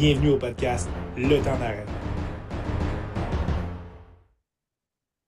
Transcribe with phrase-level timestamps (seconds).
[0.00, 1.84] Bienvenue au podcast Le temps d'arrêt.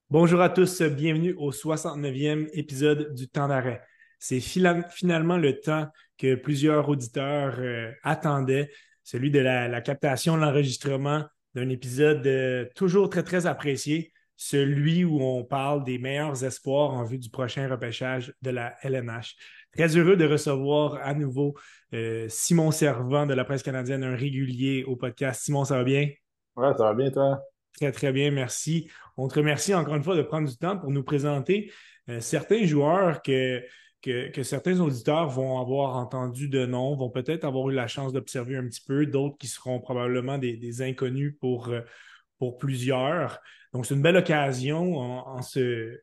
[0.08, 3.82] Bonjour à tous, bienvenue au 69e épisode du temps d'arrêt.
[4.20, 8.70] C'est finalement le temps que plusieurs auditeurs euh, attendaient,
[9.02, 11.24] celui de la, captation, l'enregistrement
[11.56, 17.02] d'un épisode euh, toujours très, très apprécié, celui où on parle des meilleurs espoirs en
[17.02, 19.34] vue du prochain repêchage de la LNH.
[19.76, 21.54] Très heureux de recevoir à nouveau
[21.94, 25.42] euh, Simon Servant de la presse canadienne, un régulier au podcast.
[25.42, 26.08] Simon, ça va bien?
[26.56, 27.40] Ouais, ça va bien, toi?
[27.78, 28.90] Très, très bien, merci.
[29.16, 31.72] On te remercie encore une fois de prendre du temps pour nous présenter
[32.08, 33.62] euh, certains joueurs que,
[34.02, 38.56] que, certains auditeurs vont avoir entendu de nom, vont peut-être avoir eu la chance d'observer
[38.56, 41.82] un petit peu, d'autres qui seront probablement des, inconnus pour, euh,
[42.38, 43.38] pour plusieurs.
[43.72, 45.96] Donc, c'est une belle occasion en ce,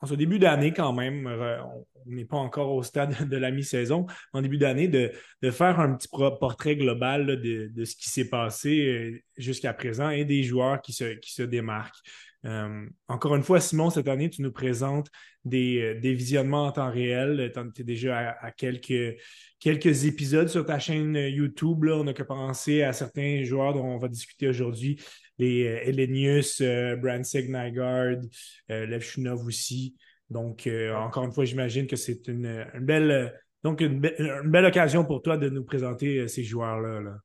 [0.00, 3.50] en ce début d'année quand même, euh, on n'est pas encore au stade de la
[3.50, 5.10] mi-saison, en début d'année, de,
[5.50, 10.42] faire un petit portrait global de, ce qui s'est passé euh, jusqu'à présent et des
[10.42, 11.98] joueurs qui se, démarquent.
[12.44, 15.08] Euh, encore une fois, Simon, cette année, tu nous présentes
[15.44, 17.52] des, visionnements en temps réel.
[17.74, 19.16] Tu es déjà à, quelques,
[19.64, 21.84] épisodes sur ta chaîne YouTube.
[21.90, 25.00] On n'a que penser à certains joueurs dont on va discuter aujourd'hui
[25.38, 28.22] les euh, Elenius, euh, Bransig Nygaard,
[28.70, 29.96] euh, Lev Shunov aussi.
[30.28, 35.36] Donc, encore une fois, j'imagine que c'est une, belle, donc une, belle occasion pour toi
[35.36, 37.00] de nous présenter ces joueurs-là.
[37.00, 37.16] Là.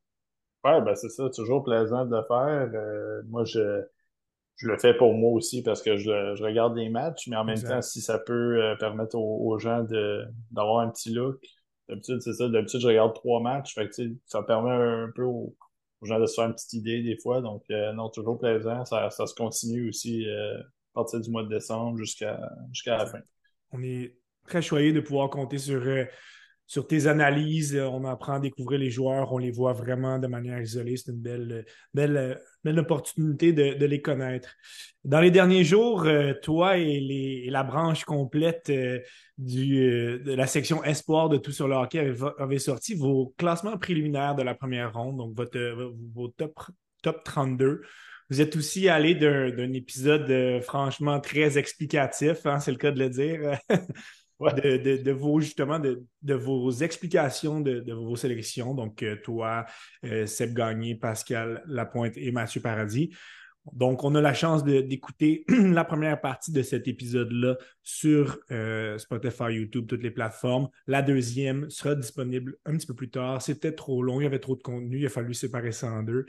[0.63, 3.23] Ouais, ben c'est ça, toujours plaisant de le faire.
[3.27, 3.81] moi, je,
[4.57, 7.43] je le fais pour moi aussi parce que je, je regarde les matchs, mais en
[7.43, 9.83] même temps, si ça peut permettre aux, gens
[10.51, 11.43] d'avoir un petit look.
[11.89, 12.49] D'habitude, c'est ça.
[12.49, 13.73] D'habitude, je regarde trois matchs.
[13.73, 13.95] Fait que,
[14.27, 15.55] ça permet un, peu aux,
[16.01, 17.41] de se faire une petite idée des fois.
[17.41, 18.85] Donc, euh, non, toujours plaisant.
[18.85, 22.39] Ça, se continue aussi euh, à partir du mois de décembre jusqu'à
[22.71, 23.19] jusqu'à la fin.
[23.71, 26.05] On est très choyé de pouvoir compter sur, euh,
[26.65, 27.75] sur tes analyses.
[27.75, 30.97] On apprend à découvrir les joueurs, on les voit vraiment de manière isolée.
[30.97, 34.55] C'est une belle, belle, belle opportunité de, les connaître.
[35.03, 36.07] Dans les derniers jours,
[36.41, 38.71] toi et, la branche complète
[39.37, 39.79] du,
[40.23, 44.43] de la section Espoir de Tout sur le hockey avez, sorti vos classements préliminaires de
[44.43, 46.59] la première ronde, donc votre, vos top,
[47.01, 47.81] top 32.
[48.29, 53.09] Vous êtes aussi allé d'un épisode franchement très explicatif, hein, c'est le cas de le
[53.09, 53.59] dire,
[54.49, 58.73] de, vos justement de, vos explications de, vos sélections.
[58.73, 59.65] Donc, euh, toi,
[60.05, 63.11] euh, Seb Gagné, Pascal Lapointe et Mathieu Paradis.
[63.73, 69.53] Donc, on a la chance d'écouter la première partie de cet épisode-là sur euh, Spotify,
[69.53, 70.67] YouTube, toutes les plateformes.
[70.87, 73.39] La deuxième sera disponible un petit peu plus tard.
[73.39, 76.01] C'était trop long, il y avait trop de contenu, il a fallu séparer ça en
[76.01, 76.25] deux.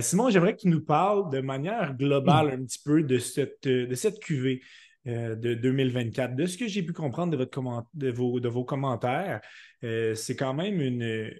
[0.00, 3.94] Simon, j'aimerais que tu nous parles de manière globale un petit peu de cette, de
[3.94, 4.62] cette cuvée.
[5.06, 6.34] Euh, de 2024.
[6.34, 8.10] De ce que j'ai pu comprendre de,
[8.48, 9.42] vos, commentaires,
[9.82, 11.30] euh, c'est quand même une,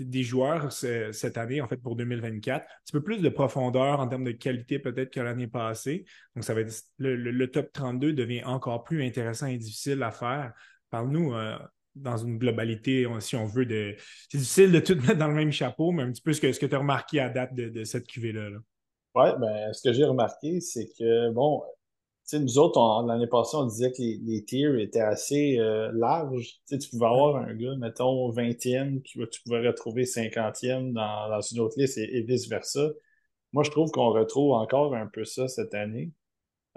[0.00, 2.64] des joueurs cette année, en fait, pour 2024.
[2.64, 6.04] Un petit peu plus de profondeur en termes de qualité peut-être que l'année passée.
[6.34, 10.52] Donc, ça va être le, top 32 devient encore plus intéressant et difficile à faire.
[10.90, 11.56] Parle-nous euh,
[11.94, 13.94] dans une globalité, si on veut, de.
[14.30, 16.66] C'est difficile de tout mettre dans le même chapeau, mais un petit peu ce que,
[16.66, 18.50] tu as remarqué à date de, cette cuvée-là.
[18.50, 18.58] Là.
[19.14, 21.62] Oui, ben, ce que j'ai remarqué, c'est que, bon,
[22.32, 26.60] nous autres, l'année passée, on disait que les, les tiers étaient assez euh, larges.
[26.68, 31.60] tu pouvais avoir un gars, mettons, 20e, tu, tu pouvais retrouver 50e dans, dans une
[31.60, 32.90] autre liste et, vice-versa.
[33.52, 36.12] Moi, je trouve qu'on retrouve encore un peu ça cette année.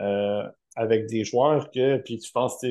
[0.01, 0.43] Euh,
[0.75, 2.63] avec des joueurs que, puis tu penses,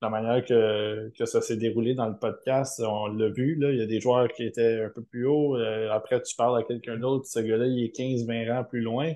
[0.00, 3.78] la manière que, que ça s'est déroulé dans le podcast, on l'a vu, là, il
[3.78, 5.56] y a des joueurs qui étaient un peu plus haut.
[5.56, 9.12] Euh, après, tu parles à quelqu'un d'autre, ce gars-là, il est 15-20 rangs plus loin.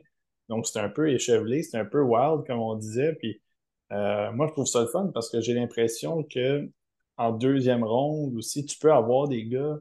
[0.48, 3.14] Donc, c'est un peu échevelé, c'est un peu wild, comme on disait.
[3.14, 3.40] Puis,
[3.92, 6.68] euh, moi, je trouve ça le fun parce que j'ai l'impression que
[7.16, 9.78] en deuxième ronde aussi, tu peux avoir des gars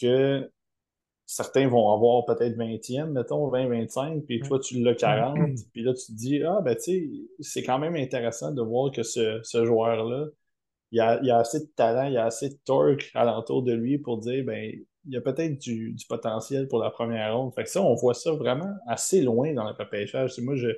[0.00, 0.50] que
[1.26, 5.50] certains vont avoir peut-être 20e, mettons, 20-25, puis toi, tu l'as 40.
[5.72, 7.10] Puis là, tu te dis, ah, ben, tu sais,
[7.40, 10.26] c'est quand même intéressant de voir que ce, ce joueur-là,
[10.92, 13.98] il a, il a assez de talent, il a assez de torque alentour de lui
[13.98, 14.72] pour dire, ben,
[15.06, 17.52] il y a peut-être du, potentiel pour la première ronde.
[17.54, 20.38] Fait que ça, on voit ça vraiment assez loin dans le repêchage.
[20.38, 20.68] Moi, je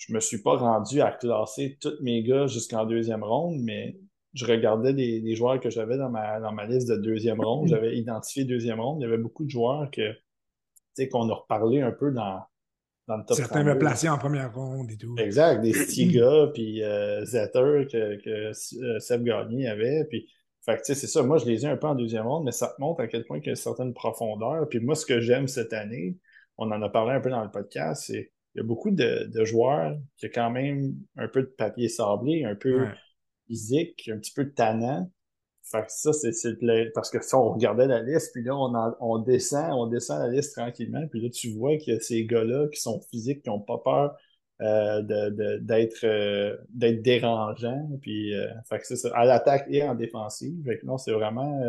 [0.00, 3.98] je me suis pas rendu à classer tous mes gars jusqu'en deuxième ronde, mais
[4.32, 7.68] je regardais les, joueurs que j'avais dans ma, dans ma liste de deuxième ronde.
[7.68, 9.00] J'avais identifié deuxième ronde.
[9.00, 10.14] Il y avait beaucoup de joueurs que
[11.10, 12.42] qu'on a reparlé un peu dans,
[13.08, 15.14] dans le top Certains me plaçaient en première ronde et tout.
[15.18, 18.52] Exact, des Stiga, puis euh, Zetter que, que
[18.82, 20.06] euh, Seb Gagné avait.
[20.10, 20.30] Puis
[20.64, 21.22] fait que, tu sais, c'est ça.
[21.22, 23.24] Moi, je les ai un peu en deuxième ronde, mais ça te montre à quel
[23.24, 24.68] point il y a une certaine profondeur.
[24.68, 26.18] Puis moi, ce que j'aime cette année,
[26.58, 29.44] on en a parlé un peu dans le podcast, c'est il y a beaucoup de,
[29.44, 32.88] joueurs qui ont quand même un peu de papier sablé, un peu
[33.46, 35.10] physique, un petit peu de tannant.
[35.62, 36.32] fait ça, c'est
[36.92, 40.28] parce que ça, on regardait la liste, puis là, on, on descend, on descend la
[40.28, 43.50] liste tranquillement, puis là, tu vois qu'il y a ces gars-là qui sont physiques, qui
[43.50, 44.16] n'ont pas peur
[44.60, 47.88] euh, d'être euh, d'être dérangeants.
[48.02, 50.62] Puis, euh, fait que c'est ça, à l'attaque et en défensive.
[50.64, 51.62] Fait non, c'est vraiment.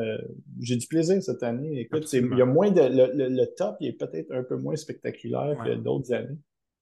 [0.59, 1.79] J'ai du plaisir cette année.
[1.79, 2.81] Écoute, il y a moins de.
[2.81, 6.38] Le, top, il est peut-être un peu moins spectaculaire que d'autres années,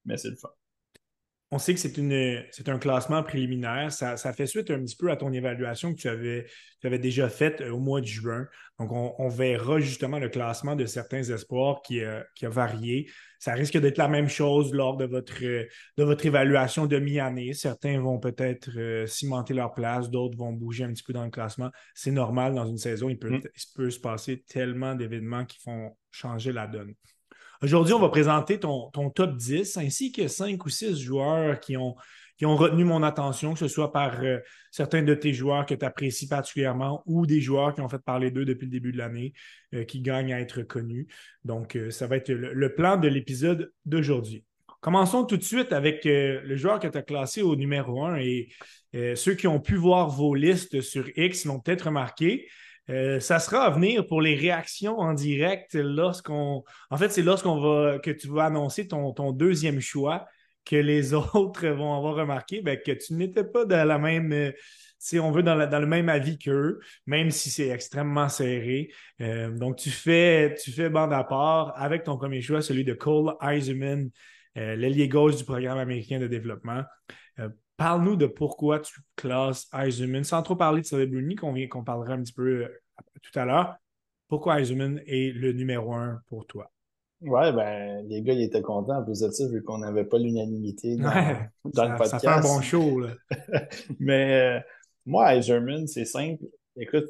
[0.06, 0.50] mais c'est le fun
[1.52, 3.92] on sait que c'est une c'est un classement préliminaire.
[3.92, 6.46] Ça, fait suite un petit peu à ton évaluation que tu avais,
[6.80, 8.46] tu avais déjà faite euh, au mois de juin.
[8.80, 13.10] Donc, on, verra justement le classement de certains espoirs qui, a varié.
[13.40, 17.54] Ça risque d'être la même chose lors de votre, de votre évaluation de mi-année.
[17.54, 21.32] Certains vont peut-être euh, cimenter leur place, d'autres vont bouger un petit peu dans le
[21.32, 21.72] classement.
[21.94, 23.10] C'est normal dans une saison.
[23.10, 23.42] Il peut, mm.
[23.44, 26.94] il peut se passer tellement d'événements qui font changer la donne.
[27.62, 31.96] Aujourd'hui, on va présenter ton, top 10 ainsi que 5 ou 6 joueurs qui ont,
[32.42, 34.38] retenu mon attention, que ce soit par euh,
[34.72, 38.32] certains de tes joueurs que tu apprécies particulièrement ou des joueurs qui ont fait parler
[38.32, 39.34] d'eux depuis le début de l'année,
[39.74, 41.08] euh, qui gagnent à être connus.
[41.44, 44.46] Donc, euh, ça va être le, plan de l'épisode d'aujourd'hui.
[44.80, 48.48] Commençons tout de suite avec le joueur que tu as classé au numéro 1 et
[49.16, 52.48] ceux qui ont pu voir vos listes sur X l'ont peut-être remarqué.
[52.90, 56.64] Euh, ça sera à venir pour les réactions en direct lorsqu'on.
[56.90, 60.26] En fait, c'est lorsqu'on va que tu vas annoncer ton, deuxième choix
[60.66, 64.32] que les autres vont avoir remarqué ben, que tu n'étais pas dans la même.
[64.34, 64.52] Euh,
[65.02, 68.92] si on veut, dans, le même avis qu'eux, même si c'est extrêmement serré.
[69.22, 72.94] Euh, donc, tu fais, tu fais bande à part avec ton premier choix, celui de
[72.94, 74.10] Cole Eisenman,
[74.56, 76.84] l'ailier gauche du programme américain de développement.
[77.80, 82.22] Parle-nous de pourquoi tu classes Eisenman, sans trop parler de Celebrity, qu'on qu'on parlera un
[82.22, 82.68] petit peu euh,
[83.22, 83.76] tout à l'heure.
[84.28, 86.70] Pourquoi Eisenman est le numéro un pour toi?
[87.22, 90.18] Ouais, ben, les gars, ils étaient contents en plus de ça, vu qu'on n'avait pas
[90.18, 91.08] l'unanimité dans,
[91.64, 92.10] le podcast.
[92.10, 93.14] Ça fait un bon show, là.
[94.00, 94.60] Mais euh,
[95.06, 96.44] moi, Eiserman, c'est simple.
[96.76, 97.08] Écoute,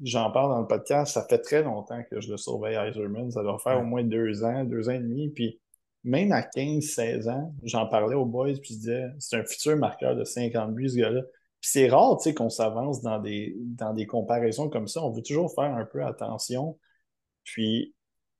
[0.00, 3.32] j'en parle dans le podcast, ça fait très longtemps que je le surveille, Eiserman.
[3.32, 5.30] Ça doit faire au moins deux ans, deux ans et demi.
[5.30, 5.60] Puis
[6.04, 10.14] même à 15-16 ans, j'en parlais aux boys, puis je disais, c'est un futur marqueur
[10.14, 11.22] de 50 buts, ce gars-là.
[11.60, 15.02] Puis c'est rare, tu sais, qu'on s'avance dans des, dans des comparaisons comme ça.
[15.02, 16.78] On veut toujours faire un peu attention.
[17.44, 17.94] Puis,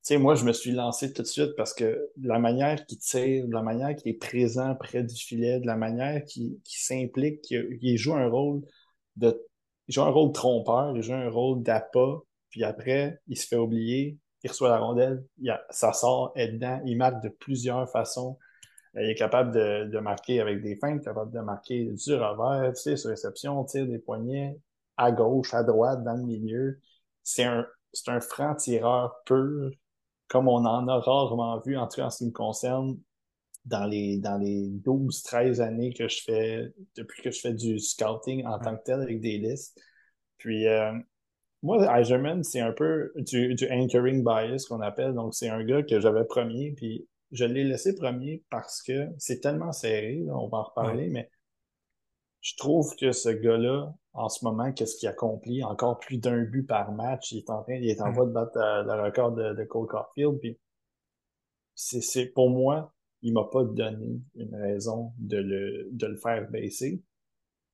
[0.04, 2.98] tu sais, moi, je me suis lancé tout de suite parce que la manière qu'il
[2.98, 7.96] tire, la manière qu'il est présent près du filet, de la manière qu'il s'implique, qu'il
[7.96, 8.62] joue un rôle
[9.16, 9.42] de,
[9.88, 12.20] il joue un rôle trompeur, il joue un rôle d'appât,
[12.50, 15.24] puis après, il se fait oublier, il reçoit la rondelle,
[15.70, 18.38] ça sort, est dedans, il marque de plusieurs façons.
[18.96, 22.82] Euh, il est capable de, marquer avec des feintes, capable de marquer du revers, tu
[22.82, 24.60] sais, sur réception, tire des poignets,
[24.98, 26.78] à gauche, à droite, dans le milieu.
[27.22, 29.70] C'est un, c'est un franc-tireur pur,
[30.28, 32.98] comme on en a rarement vu, en tout cas en ce qui me concerne,
[33.64, 37.78] dans les, dans les 12, 13 années que je fais, depuis que je fais du
[37.78, 39.80] scouting en tant que tel avec des listes.
[40.36, 40.92] Puis, euh,
[41.64, 45.14] moi, Eiserman, c'est un peu du, anchoring bias qu'on appelle.
[45.14, 49.40] Donc, c'est un gars que j'avais premier, puis je l'ai laissé premier parce que c'est
[49.40, 51.30] tellement serré, on va en reparler, mais
[52.42, 55.64] je trouve que ce gars-là, en ce moment, qu'est-ce qu'il accomplit?
[55.64, 57.32] Encore plus d'un but par match?
[57.32, 59.86] Il est en train, il est en voie de battre euh, le record de, Cole
[59.86, 60.38] Caulfield.
[60.40, 60.60] Puis
[61.74, 67.02] c'est, pour moi, il m'a pas donné une raison de le, de le faire baisser.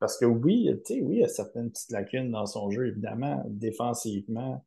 [0.00, 2.88] Parce que oui, tu sais, oui, il y a certaines petites lacunes dans son jeu,
[2.88, 4.64] évidemment, défensivement.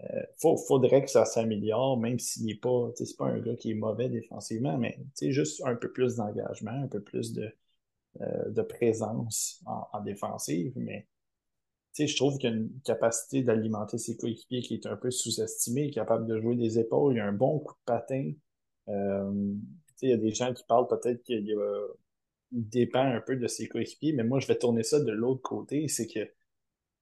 [0.00, 3.74] Euh, faudrait que ça s'améliore, même s'il n'est pas, c'est pas un gars qui est
[3.74, 7.50] mauvais défensivement, mais juste un peu plus d'engagement, un peu plus de,
[8.20, 10.72] euh, de présence en, défensive.
[10.76, 11.06] Mais
[11.98, 16.26] je trouve qu'il a une capacité d'alimenter ses coéquipiers qui est un peu sous-estimée, capable
[16.26, 18.32] de jouer des épaules, il a un bon coup de patin.
[18.88, 19.54] Euh,
[20.02, 21.86] il y a des gens qui parlent peut-être qu'il y a
[22.52, 25.88] dépend un peu de ses coéquipiers, mais moi, je vais tourner ça de l'autre côté.
[25.88, 26.28] C'est que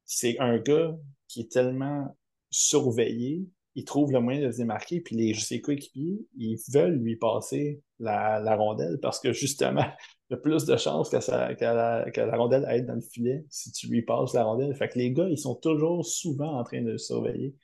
[0.05, 0.97] c'est un gars
[1.29, 2.17] qui est tellement
[2.51, 7.17] surveillé, il trouve le moyen de se démarquer, puis les, ses coéquipiers, ils veulent lui
[7.17, 9.85] passer la, rondelle parce que justement,
[10.31, 12.95] il y a plus de chances que, ça, que, la, que la rondelle aille dans
[12.95, 14.75] le filet si tu lui passes la rondelle.
[14.77, 17.55] Fait que les gars, ils sont toujours souvent en train de le surveiller.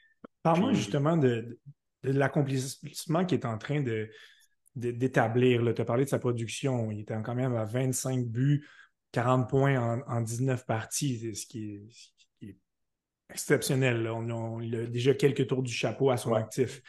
[0.43, 1.59] Parle-moi justement de,
[2.03, 4.09] de l'accomplissement qui est en train de,
[4.77, 5.75] d'établir.
[5.75, 6.91] Tu as parlé de sa production.
[6.91, 8.67] Il était quand même à 25 buts,
[9.13, 11.81] 40 points en, 19 parties, ce qui
[12.43, 12.57] est,
[13.31, 14.09] exceptionnel.
[14.09, 16.83] On, il a déjà quelques tours du chapeau à son actif.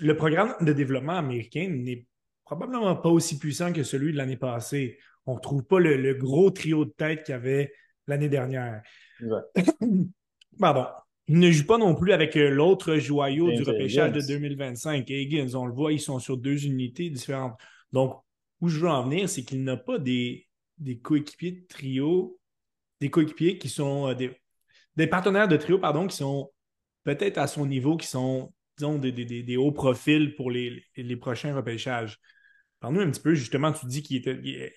[0.00, 2.04] Le programme de développement américain n'est
[2.44, 4.98] probablement pas aussi puissant que celui de l'année passée.
[5.26, 7.72] On ne retrouve pas le, gros trio de tête qu'il y avait
[8.06, 8.82] l'année dernière.
[10.58, 10.86] Pardon.
[11.28, 15.10] Il ne joue pas non plus avec euh, l'autre joyau du repêchage de 2025.
[15.10, 17.58] Higgins, on le voit, ils sont sur deux unités différentes.
[17.92, 18.14] Donc,
[18.60, 20.46] où je veux en venir, c'est qu'il n'a pas des,
[20.78, 22.38] des coéquipiers de trio,
[23.00, 24.30] des coéquipiers qui sont euh, des,
[24.94, 26.50] des partenaires de trio, pardon, qui sont
[27.02, 31.54] peut-être à son niveau, qui sont, disons, des, des, hauts profils pour les, les prochains
[31.54, 32.18] repêchages.
[32.78, 34.22] Parle-nous un petit peu, justement, tu dis qu'il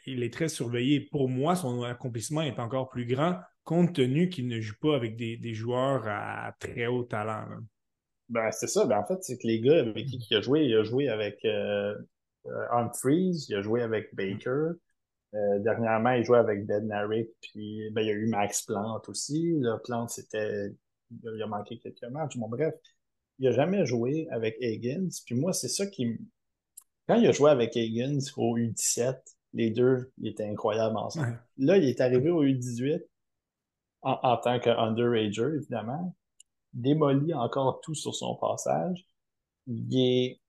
[0.06, 1.02] il est très surveillé.
[1.02, 5.16] Pour moi, son accomplissement est encore plus grand, compte tenu qu'il ne joue pas avec
[5.16, 7.46] des, joueurs à très haut talent.
[8.30, 8.86] Ben, c'est ça.
[8.86, 11.10] Ben, en fait, c'est que les gars avec qui il a joué, il a joué
[11.10, 11.96] avec euh,
[12.46, 14.72] euh Humphreys, il a joué avec Baker.
[15.36, 19.54] Euh, dernièrement, il jouait avec Bednarik, puis ben, il y a eu Max Plant aussi.
[19.60, 20.72] Là, Plant, c'était.
[21.24, 22.38] Il a manqué quelques matchs.
[22.38, 22.74] Bon, bref,
[23.40, 25.10] il n'a jamais joué avec Higgins.
[25.26, 26.18] Puis moi, c'est ça qui.
[27.08, 29.18] Quand il a joué avec Higgins au U17,
[29.54, 31.42] les deux, ils étaient incroyables ensemble.
[31.58, 33.02] Là, il est arrivé au U18
[34.02, 36.16] en, en tant qu'underager, évidemment
[36.74, 39.06] démolit encore tout sur son passage.
[39.68, 40.42] Il est...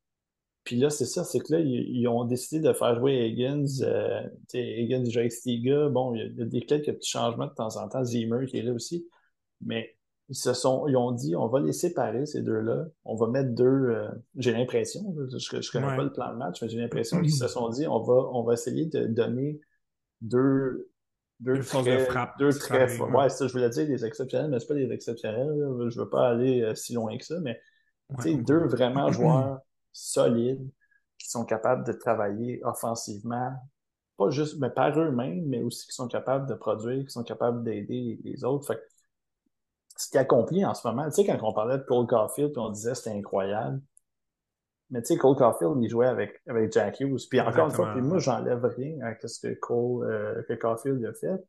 [0.64, 3.64] Puis là, c'est ça, c'est que là, ils, ont décidé de faire jouer Higgins.
[3.83, 5.88] Euh, Higgins, Jake Stiga.
[5.88, 8.04] Bon, il y a, des, quelques petits changements de temps en temps.
[8.04, 9.09] Zimmer qui est là aussi.
[9.62, 9.97] Mais
[10.28, 12.87] ils se sont, ils ont dit, on va les séparer, ces deux-là.
[13.04, 16.62] On va mettre deux, euh, j'ai l'impression, je, je connais pas le plan de match,
[16.62, 19.61] mais j'ai l'impression qu'ils se sont dit, on va, on va essayer de donner
[20.21, 20.89] deux,
[21.40, 22.38] deux, très, de frappe.
[22.38, 25.49] Deux très Ouais, ça, je voulais dire des exceptionnels, mais c'est pas des exceptionnels.
[25.88, 27.61] Je veux pas aller euh, si loin que ça, mais
[28.20, 29.61] sais deux vraiment joueurs
[29.92, 30.70] solides
[31.18, 33.52] qui sont capables de travailler offensivement,
[34.16, 37.64] pas juste mais par eux-mêmes, mais aussi qui sont capables de produire, qui sont capables
[37.64, 38.66] d'aider les autres.
[38.66, 38.80] Fait
[39.97, 42.70] ce qui accomplit en ce moment, tu sais, quand on parlait de Cole Caulfield, on
[42.70, 43.82] disait c'était incroyable.
[44.90, 47.28] Mais tu sais, Cole Caulfield, il jouait avec, avec Jack Hughes.
[47.28, 51.04] Puis encore une fois, puis moi, j'enlève rien à ce que Cole, euh, que Caulfield
[51.04, 51.44] a fait.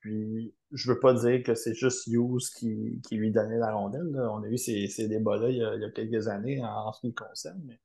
[0.00, 4.08] Puis je veux pas dire que c'est juste Hughes qui, qui lui donnait la rondelle.
[4.16, 7.08] On a eu ces, ces débats-là il, il, y a quelques années en, ce qui
[7.08, 7.62] le concerne.
[7.64, 7.80] Mais,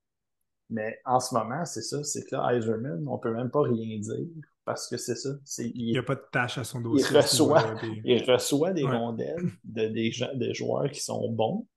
[0.70, 4.00] mais en ce moment, c'est ça, c'est que là, Eiserman, on peut même pas rien
[4.00, 4.28] dire
[4.66, 5.30] parce que c'est ça.
[5.60, 7.08] il n'y a pas de tâche à son dossier.
[7.12, 11.68] Il reçoit, il reçoit des rondelles de des, des joueurs qui sont bons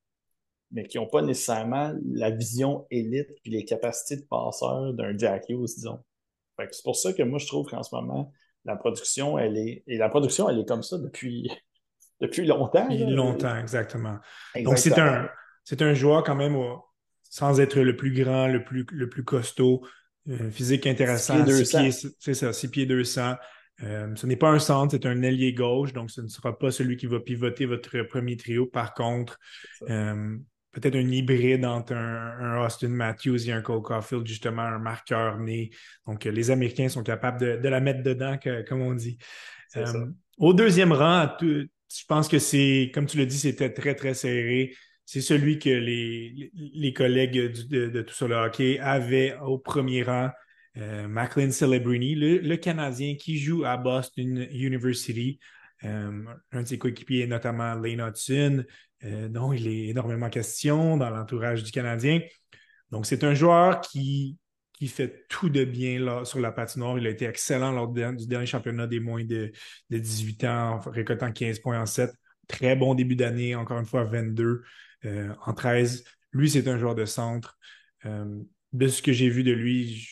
[0.75, 5.45] mais qui n'ont pas nécessairement la vision élite et les capacités de passeur d'un Jack
[5.49, 6.01] Hughes, disons.
[6.59, 8.33] c'est pour ça que moi, je trouve qu'en ce moment,
[8.65, 9.85] la production, elle est.
[9.87, 11.49] Et la production, elle est comme ça depuis,
[12.21, 12.89] depuis longtemps.
[12.89, 14.19] Depuis longtemps, exactement.
[14.63, 15.29] Donc, c'est un,
[15.63, 16.57] c'est un joueur quand même,
[17.23, 19.87] sans être le plus grand, le plus, le plus costaud,
[20.29, 21.47] euh, physique intéressant.
[21.47, 23.35] C'est ça, 6 pieds 200.
[23.83, 26.71] Euh, ce n'est pas un centre, c'est un ailier gauche, donc ce ne sera pas
[26.71, 28.67] celui qui va pivoter votre premier trio.
[28.67, 29.39] Par contre,
[30.75, 35.71] peut-être un hybride entre un, Austin Matthews et un Cole Caulfield, justement, un marqueur né.
[36.07, 38.39] Donc, les Américains sont capables de, la mettre dedans,
[38.69, 39.19] comme on dit.
[39.77, 40.07] Euh,
[40.39, 44.75] au deuxième rang, je pense que c'est, comme tu l'as dit, c'était très, très serré.
[45.07, 50.31] C'est celui que les, les collègues de, tout sur le hockey avaient au premier rang.
[50.77, 55.39] Euh, Macklin Celebrini, le, Canadien qui joue à Boston University.
[55.85, 58.65] Euh, un de ses coéquipiers, notamment Lane Hudson,
[59.05, 62.21] euh, dont il est énormément question dans l'entourage du Canadien.
[62.91, 64.39] Donc, c'est un joueur qui,
[64.73, 66.99] qui fait tout de bien là, sur la patinoire.
[66.99, 69.53] Il a été excellent lors du dernier championnat des moins de,
[69.91, 72.11] 18 ans, en récoltant 15 points en 7.
[72.49, 74.63] Très bon début d'année, encore une fois 22
[75.05, 76.05] euh, en 13.
[76.33, 77.59] Lui, c'est un joueur de centre.
[78.05, 80.07] De ce que j'ai vu de lui,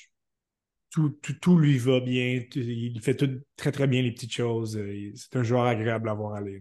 [0.93, 2.43] tout, tout, lui va bien.
[2.55, 4.79] Il fait tout, très, très bien les petites choses.
[5.15, 6.61] C'est un joueur agréable à voir aller.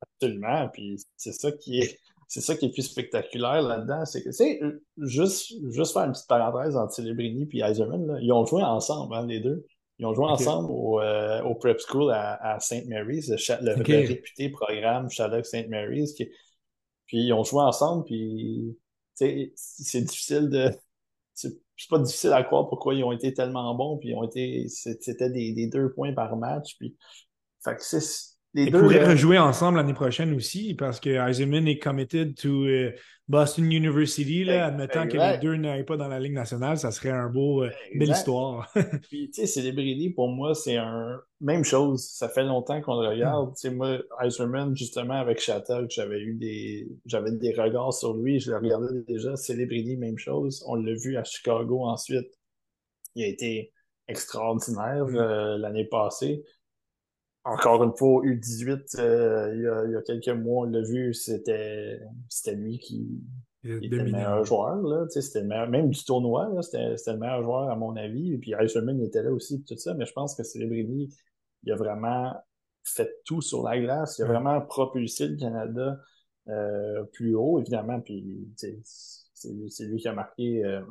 [0.00, 0.68] Absolument.
[0.68, 1.98] Puis c'est ça qui est.
[2.32, 4.60] C'est ça qui est plus spectaculaire là-dedans, c'est que, tu sais,
[4.98, 9.26] juste, juste faire une petite parenthèse entre Celebrini et Eiserman, ils ont joué ensemble, hein,
[9.26, 9.66] les deux.
[9.98, 12.86] Ils ont joué ensemble au, euh, au, Prep School à, à St.
[12.86, 15.68] Mary's, le, réputé programme Sherlock St.
[15.68, 16.12] Mary's.
[16.12, 16.30] Qui,
[17.06, 18.78] puis ils ont joué ensemble, puis
[19.14, 20.70] c'est difficile de.
[21.80, 24.66] C'est pas difficile à croire pourquoi ils ont été tellement bons, puis ils ont été.
[24.68, 26.76] C'était des, des, deux points par match.
[26.78, 26.96] Puis,
[27.64, 28.00] fait que c'est
[28.54, 32.92] ils pourraient euh, rejouer ensemble l'année prochaine aussi parce que Eisenman est committed to euh,
[33.30, 34.42] Boston University.
[34.42, 37.62] Là, admettant que les deux n'aillent pas dans la Ligue nationale, ça serait un beau,
[37.62, 38.68] euh, belle histoire.
[39.08, 41.20] Puis, tu sais, Celebrity, pour moi, c'est un.
[41.40, 42.04] Même chose.
[42.08, 43.54] Ça fait longtemps qu'on le regarde.
[43.54, 46.88] Tu sais, moi, Eisenman, justement, avec Chattel, j'avais eu des.
[47.06, 48.40] J'avais des regards sur lui.
[48.40, 49.36] Je le regardais déjà.
[49.36, 50.64] Celebrity, même chose.
[50.66, 52.36] On l'a vu à Chicago ensuite.
[53.14, 53.72] Il a été
[54.08, 55.60] extraordinaire mm.
[55.60, 56.42] l'année passée
[57.44, 62.00] encore une fois, U18, euh, il, y a, quelques mois, on l'a vu, c'était
[62.48, 63.22] lui qui,
[63.64, 64.76] était le meilleur joueur.
[64.76, 68.34] Là, c'était même du tournoi, c'était le meilleur joueur à mon avis.
[68.34, 71.14] Et puis Eiserman était là aussi, tout ça, mais je pense que Celebrity,
[71.64, 72.34] il a vraiment
[72.84, 74.18] fait tout sur la glace.
[74.18, 75.98] Il a vraiment propulsé le Canada
[76.48, 78.00] euh, plus haut, évidemment.
[78.00, 80.82] Puis c'est lui qui a marqué, euh,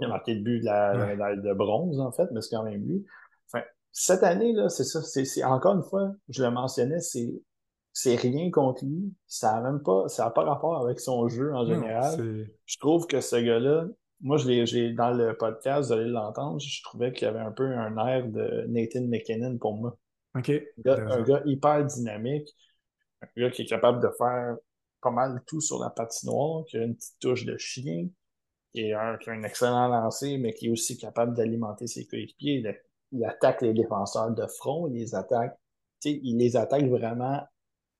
[0.00, 3.04] a marqué le but de la, de bronze, en fait, mais c'est quand même lui
[3.94, 5.00] cette année, là, c'est ça.
[5.02, 7.40] C'est, encore une fois, je le mentionnais, c'est
[7.96, 9.14] c'est rien contre lui.
[9.28, 12.48] Ça n'a même pas, ça a pas rapport avec son jeu en général.
[12.66, 13.86] je trouve que ce gars-là,
[14.20, 17.38] moi, je l'ai, j'ai, dans le podcast, vous allez l'entendre, je trouvais qu'il y avait
[17.38, 19.96] un peu un air de Nathan McKinnon pour moi.
[20.36, 20.50] OK.
[20.84, 22.48] Un gars, hyper dynamique,
[23.22, 24.56] un gars qui est capable de faire
[25.00, 28.08] pas mal tout sur la patinoire, qui a une petite touche de chien,
[28.72, 32.06] qui, est un, qui a un excellent lancer, mais qui est aussi capable d'alimenter ses
[32.06, 32.60] coéquipiers.
[33.12, 35.56] Il, attaque les défenseurs de front, il les attaque,
[36.04, 37.40] il les attaque vraiment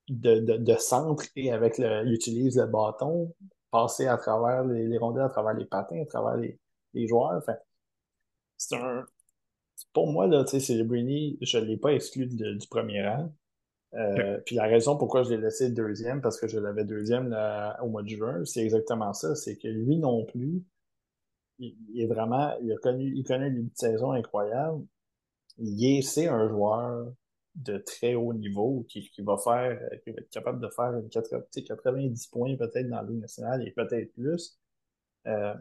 [0.09, 3.33] de, de, de centre et avec le, il utilise le bâton
[3.75, 7.33] passer à travers les, rondelles, à travers les patins, à travers les, joueurs.
[7.33, 7.57] Enfin,
[8.57, 9.05] c'est un.
[9.93, 13.33] Pour moi, là, Celebrini, je ne l'ai pas exclu du premier rang.
[13.95, 17.37] Euh, puis la raison pourquoi je l'ai laissé deuxième, parce que je l'avais deuxième
[17.83, 19.35] au mois de juin, c'est exactement ça.
[19.35, 20.63] C'est que lui non plus,
[21.59, 24.85] il, est vraiment, il a connu, il connaît une saison incroyable.
[25.59, 27.13] C'est un joueur
[27.55, 31.09] de très haut niveau qui, qui, va faire, qui va être capable de faire une
[31.09, 34.59] 90 points peut-être dans la Ligue nationale et peut-être plus.
[35.27, 35.55] Euh,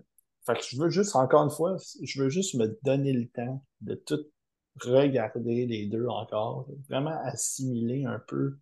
[0.45, 3.63] fait que je veux juste, encore une fois, je veux juste me donner le temps
[3.81, 4.25] de tout
[4.81, 8.57] regarder les deux encore, vraiment assimiler un peu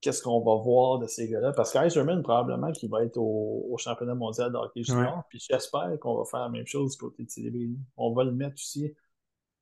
[0.00, 1.52] qu'est-ce qu'on va voir de ces gars-là.
[1.52, 6.16] Parce qu'Iserman, probablement qu'il va être au, championnat mondial de hockey junior, puis j'espère qu'on
[6.16, 7.78] va faire la même chose du côté de Célébrini.
[7.96, 8.94] On va le mettre aussi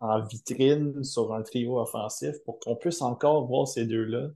[0.01, 4.29] en vitrine sur un trio offensif pour qu'on puisse encore voir ces deux-là.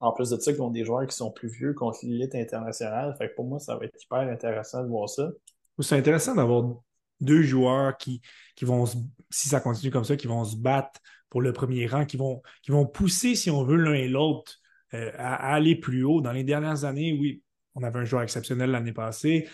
[0.00, 3.14] En plus de ça, qu'ils ont des joueurs qui sont plus vieux contre l'élite internationale.
[3.16, 5.30] Fait pour moi, ça va être hyper intéressant de voir ça.
[5.78, 6.74] C'est intéressant d'avoir
[7.20, 8.20] deux joueurs qui,
[8.62, 8.86] vont,
[9.30, 12.86] si ça continue comme ça, qui vont se battre pour le premier rang, qui vont,
[12.86, 14.60] pousser, si on veut, l'un et l'autre
[14.94, 16.20] euh, à, aller plus haut.
[16.20, 17.42] Dans les dernières années, oui,
[17.74, 19.48] on avait un joueur exceptionnel l'année passée,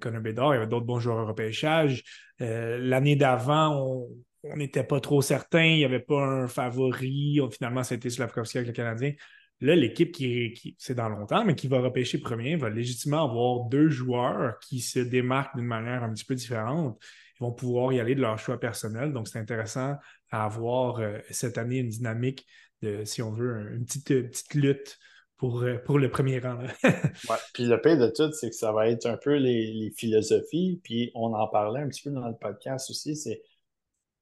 [0.00, 2.02] Connor Bedard, il y avait d'autres bons joueurs au repêchage.
[2.40, 4.08] Euh, l'année d'avant, on,
[4.44, 7.40] on n'était pas trop certain, il n'y avait pas un favori.
[7.52, 9.12] Finalement, c'était Slavkovski avec le Canadien.
[9.60, 13.88] Là, l'équipe qui, c'est dans longtemps, mais qui va repêcher premier, va légitimement avoir deux
[13.88, 17.00] joueurs qui se démarquent d'une manière un petit peu différente.
[17.40, 19.12] Ils vont pouvoir y aller de leur choix personnel.
[19.12, 19.96] Donc, c'est intéressant
[20.30, 22.46] à avoir euh, cette année une dynamique
[22.82, 24.98] de, si on veut, une petite, petite lutte
[25.38, 26.58] pour, euh, pour le premier rang.
[27.54, 30.80] Puis le pire de tout, c'est que ça va être un peu les, les philosophies.
[30.84, 33.16] Puis on en parlait un petit peu dans le podcast aussi.
[33.16, 33.42] C'est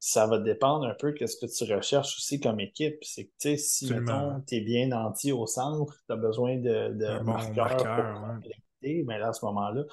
[0.07, 2.99] ça va dépendre un peu de ce que tu recherches aussi comme équipe.
[3.01, 6.59] C'est que, tu sais, si, mettons, tu es bien nanti au centre, tu as besoin
[6.59, 8.51] de, de marqueurs marqueur, pour
[8.83, 9.85] mais ben là, à ce moment-là,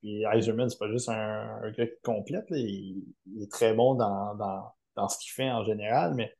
[0.00, 3.04] puis Eiserman, c'est pas juste un, gars qui complète, il,
[3.40, 6.36] est très bon dans, dans, dans ce qu'il fait en général, mais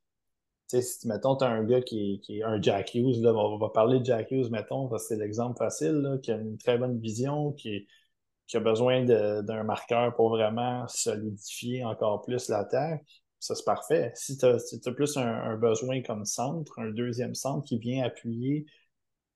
[0.68, 3.22] tu sais, si, mettons, tu as un gars qui est, qui est un Jack Hughes,
[3.22, 6.30] là, on va parler de Jack Hughes, mettons, parce que c'est l'exemple facile, là, qui
[6.30, 7.86] a une très bonne vision, qui,
[8.46, 13.04] qui a besoin d'un marqueur pour vraiment solidifier encore plus l'attaque,
[13.40, 14.12] ça c'est parfait.
[14.14, 18.66] Si tu as, plus un, besoin comme centre, un deuxième centre qui vient appuyer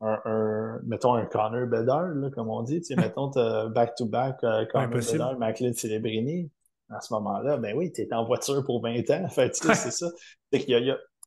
[0.00, 3.30] un, mettons un Connor Bedard, comme on dit, mettons
[3.70, 6.50] back-to-back euh, Connor Bedard, McLeod Celebrini,
[6.90, 9.24] à ce moment-là, ben oui, tu es en voiture pour 20 ans.
[9.24, 10.08] En fait, c'est ça.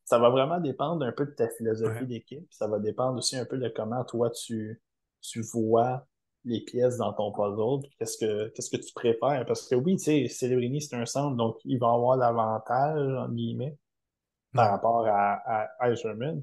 [0.05, 2.47] ça va vraiment dépendre un peu de ta philosophie d'équipe.
[2.51, 4.81] Ça va dépendre aussi un peu de comment toi tu,
[5.21, 6.07] tu vois
[6.43, 9.45] les pièces dans ton puzzle, qu'est-ce que qu'est-ce que tu préfères?
[9.45, 13.29] Parce que oui, tu sais, Celebrini, c'est un centre, donc il va avoir l'avantage, en
[13.29, 13.77] guillemets,
[14.53, 15.41] par rapport à,
[15.79, 16.41] à Eiserman.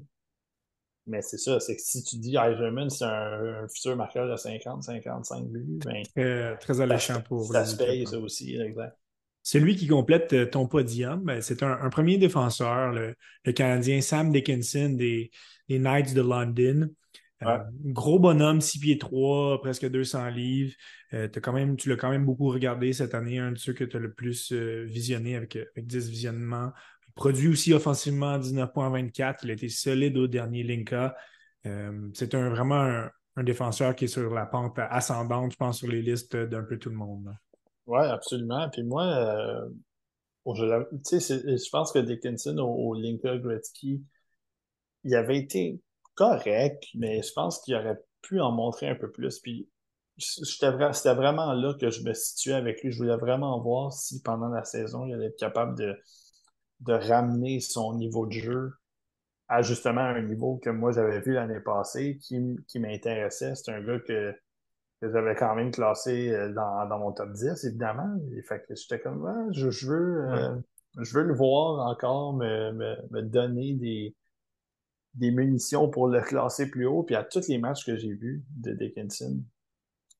[1.05, 4.83] Mais c'est ça, c'est que si tu dis Eiserman, c'est un, futur marqueur de 50,
[4.83, 8.95] 55 buts, ben, très, très alléchant pour Ça se paye, ça aussi, exact.
[9.41, 14.31] Celui qui complète euh, ton podium, ben, c'est un, premier défenseur, le, le, Canadien Sam
[14.31, 15.31] Dickinson des,
[15.67, 16.89] des Knights de London.
[17.43, 20.73] Euh, gros bonhomme, 6 pieds 3, presque 200 livres.
[21.13, 23.73] Euh, as quand même, tu l'as quand même beaucoup regardé cette année, un de ceux
[23.73, 26.71] que tu as le plus euh, visionné avec, avec 10 visionnements.
[27.07, 29.39] Il produit aussi offensivement 19.24.
[29.43, 31.15] Il a été solide au dernier Linka.
[32.13, 36.01] c'est un, vraiment un, défenseur qui est sur la pente ascendante, je pense, sur les
[36.01, 37.33] listes d'un peu tout le monde.
[37.87, 38.69] Oui, absolument.
[38.69, 39.65] Puis moi,
[40.45, 44.03] je, je, pense que Dickinson au, au Linka Gretzky,
[45.05, 45.79] il avait été
[46.19, 49.39] correct, mais je pense qu'il aurait pu en montrer un peu plus.
[49.39, 49.69] Puis
[50.17, 50.71] c'était
[51.13, 52.91] vraiment là que je me situais avec lui.
[52.91, 55.95] Je voulais vraiment voir si pendant la saison, il allait être capable de,
[56.81, 58.73] de ramener son niveau de jeu
[59.47, 63.55] à justement un niveau que moi j'avais vu l'année passée qui, qui m'intéressait.
[63.55, 64.35] C'est un gars que,
[65.01, 68.19] j'avais quand même classé euh, dans, dans, mon top 10, évidemment.
[68.35, 70.55] Et fait que j'étais comme je, je, veux euh,
[70.99, 74.13] je veux le voir encore me, me, me donner des,
[75.13, 77.03] des munitions pour le classer plus haut.
[77.03, 79.41] Puis à tous les matchs que j'ai vus de Dickinson,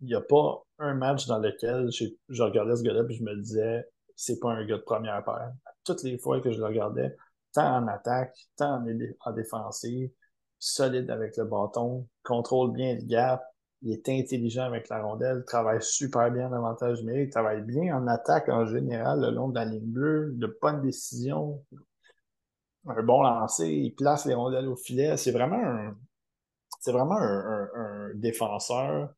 [0.01, 3.35] il n'y a pas un match dans lequel je regardais ce gars-là et je me
[3.35, 5.51] disais, c'est pas un gars de première paire.
[5.83, 7.15] Toutes les fois que je le regardais,
[7.53, 10.11] tant en attaque, tant en, défensive,
[10.57, 13.43] solide avec le bâton, contrôle bien le gap,
[13.81, 18.07] il est intelligent avec la rondelle, travaille super bien en avantage numérique, travaille bien en
[18.07, 21.63] attaque en général le long de la ligne bleue, de bonnes décisions,
[22.89, 25.17] un bon lancer, il place les rondelles au filet.
[25.17, 25.95] C'est vraiment un,
[26.79, 29.13] c'est vraiment un, défenseur.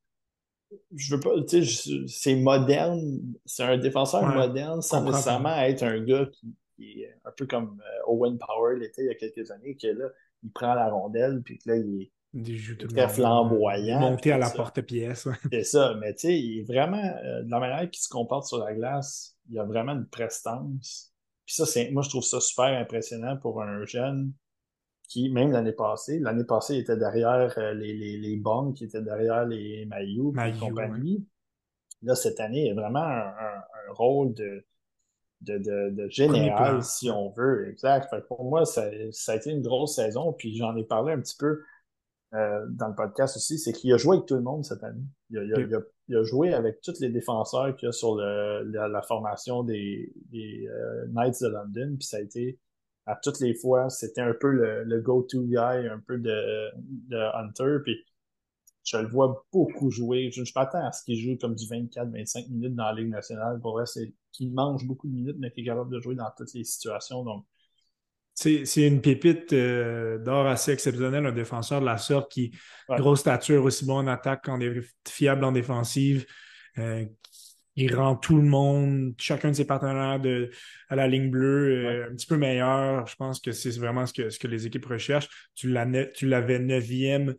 [0.95, 5.99] Je veux pas, tu sais, c'est moderne, c'est un défenseur moderne sans nécessairement être un
[6.01, 6.27] gars
[6.77, 9.87] qui, est un peu comme euh, Owen Power l'était il y a quelques années, que
[9.87, 10.07] là,
[10.43, 13.99] il prend la rondelle, puis que là, il est très flamboyant.
[13.99, 15.27] Monté à la porte-pièce.
[15.51, 18.47] C'est ça, mais tu sais, il est vraiment, euh, de la manière qu'il se comporte
[18.47, 21.10] sur la glace, il a vraiment une prestance.
[21.51, 24.31] Puis ça, c'est, moi, je trouve ça super impressionnant pour un jeune
[25.09, 28.85] qui, même l'année passée, l'année passée, il était derrière euh, les, les, les bombes, qui
[28.85, 31.27] étaient derrière les maillots et compagnie.
[32.03, 34.65] Là, cette année, il y a vraiment un, un, rôle de,
[35.41, 37.67] de, de, de général, si on veut.
[37.69, 38.07] Exact.
[38.29, 40.31] pour moi, ça, ça, a été une grosse saison.
[40.31, 41.63] Puis j'en ai parlé un petit peu
[42.33, 45.03] euh, dans le podcast aussi, c'est qu'il a joué avec tout le monde cette année.
[45.29, 45.81] Il a, il a, il a,
[46.23, 51.47] joué avec tous les défenseurs qu'il y a sur la, formation des, euh, Knights de
[51.47, 51.95] London.
[51.97, 52.59] Puis ça a été
[53.05, 56.69] à toutes les fois, c'était un peu le, go-to guy, un peu de,
[57.09, 57.77] de Hunter.
[57.83, 57.97] Puis
[58.83, 60.31] je le vois beaucoup jouer.
[60.31, 63.59] Je, je m'attends à ce qu'il joue comme du 24-25 minutes dans la Ligue nationale.
[63.59, 66.31] Pour vrai, c'est qu'il mange beaucoup de minutes, mais qu'il est capable de jouer dans
[66.37, 67.23] toutes les situations.
[67.23, 67.45] Donc,
[68.41, 72.51] c'est une pépite euh, d'or assez exceptionnelle, un défenseur de la sorte qui,
[72.89, 74.59] grosse stature, aussi bon en attaque qu'en
[75.07, 76.25] fiable en défensive.
[76.77, 77.05] Euh,
[77.75, 80.51] il rend tout le monde, chacun de ses partenaires de,
[80.89, 83.07] à la ligne bleue euh, un petit peu meilleur.
[83.07, 85.29] Je pense que c'est vraiment ce que, ce que les équipes recherchent.
[85.55, 87.35] Tu l'avais neuvième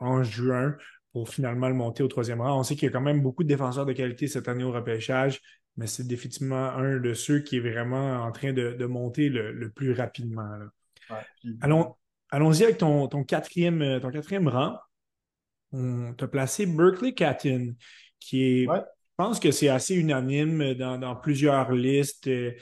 [0.00, 0.76] en juin
[1.12, 2.60] pour finalement le monter au troisième rang.
[2.60, 4.70] On sait qu'il y a quand même beaucoup de défenseurs de qualité cette année au
[4.70, 5.40] repêchage
[5.76, 9.92] mais c'est définitivement un de ceux qui est vraiment en train de, monter le, plus
[9.92, 10.48] rapidement.
[11.60, 11.94] Allons,
[12.30, 14.78] allons-y avec ton, ton, quatrième, euh, ton quatrième rang.
[15.72, 17.74] On t'a placé Berkeley Catton,
[18.18, 18.82] qui est, je
[19.16, 22.28] pense que c'est assez unanime dans, plusieurs listes.
[22.28, 22.52] Euh,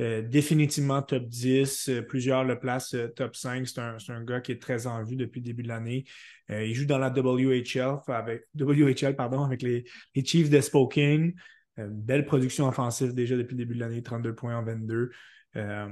[0.00, 1.88] euh, définitivement top 10.
[2.08, 3.68] plusieurs le placent top 5.
[3.68, 6.04] C'est un, un, gars qui est très en vue depuis le début de l'année.
[6.48, 9.84] il joue dans la WHL avec, WHL, pardon, avec les,
[10.16, 11.34] les Chiefs de Spokane.
[11.76, 15.10] Une belle production offensive déjà depuis le début de l'année, 32 points en 22.
[15.56, 15.88] Euh,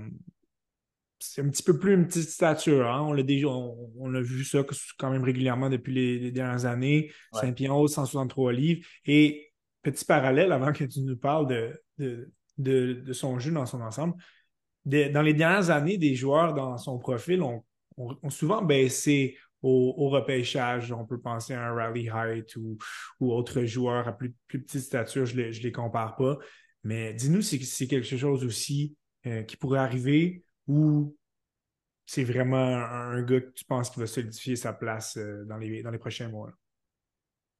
[1.18, 2.88] c'est un petit peu plus une petite stature.
[2.88, 3.02] Hein.
[3.02, 4.64] On l'a déjà, on, a vu ça
[4.98, 7.12] quand même régulièrement depuis les, dernières années.
[7.32, 8.86] Saint-Pierre 163 livres.
[9.06, 11.46] Et petit parallèle avant que tu nous parles
[11.98, 14.14] de, de, son jeu dans son ensemble.
[14.84, 17.64] dans les dernières années, des joueurs dans son profil ont,
[17.96, 20.92] ont souvent baissé au, repêchage.
[20.92, 22.76] On peut penser à un Rally Height ou,
[23.20, 26.38] ou autres joueurs à plus, petite stature, je ne les, compare pas.
[26.84, 28.96] Mais dis-nous si c'est quelque chose aussi
[29.26, 31.16] euh, qui pourrait arriver ou
[32.06, 35.98] c'est vraiment un, gars que tu penses qui va solidifier sa place euh, dans, les,
[35.98, 36.50] prochains mois.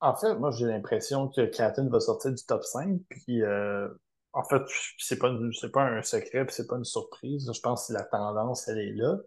[0.01, 3.01] En fait, moi, j'ai l'impression que Catton va sortir du top 5.
[3.09, 3.89] Puis, euh,
[4.33, 4.63] en fait,
[4.99, 5.33] c'est pas,
[5.73, 7.49] pas un secret, puis c'est pas une surprise.
[7.55, 9.19] Je pense que la tendance, elle est là.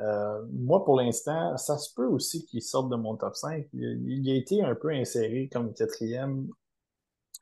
[0.00, 3.66] Euh, moi, pour l'instant, ça se peut aussi qu'il sorte de mon top 5.
[3.72, 6.48] Il, a été un peu inséré comme quatrième.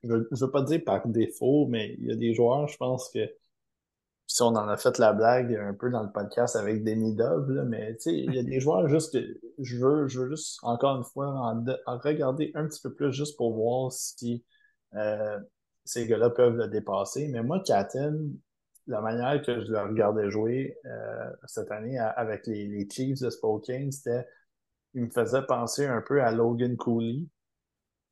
[0.02, 3.10] Je ne veux pas dire par défaut, mais il y a des joueurs, je pense
[3.10, 3.28] que
[4.26, 7.64] si on en a fait la blague un peu dans le podcast avec Demi Dove,
[7.68, 11.04] mais il y a des joueurs juste que je veux, je veux juste, encore une
[11.04, 14.44] fois, en, regarder un petit peu plus juste pour voir si
[14.94, 15.38] euh,
[15.84, 17.28] ces gars-là peuvent le dépasser.
[17.28, 18.36] Mais moi, Katen,
[18.86, 23.90] la manière que je le regardais jouer euh, cette année avec les, Chiefs de Spokane,
[23.90, 24.26] c'était
[24.94, 27.26] il me faisait penser un peu à Logan Cooley,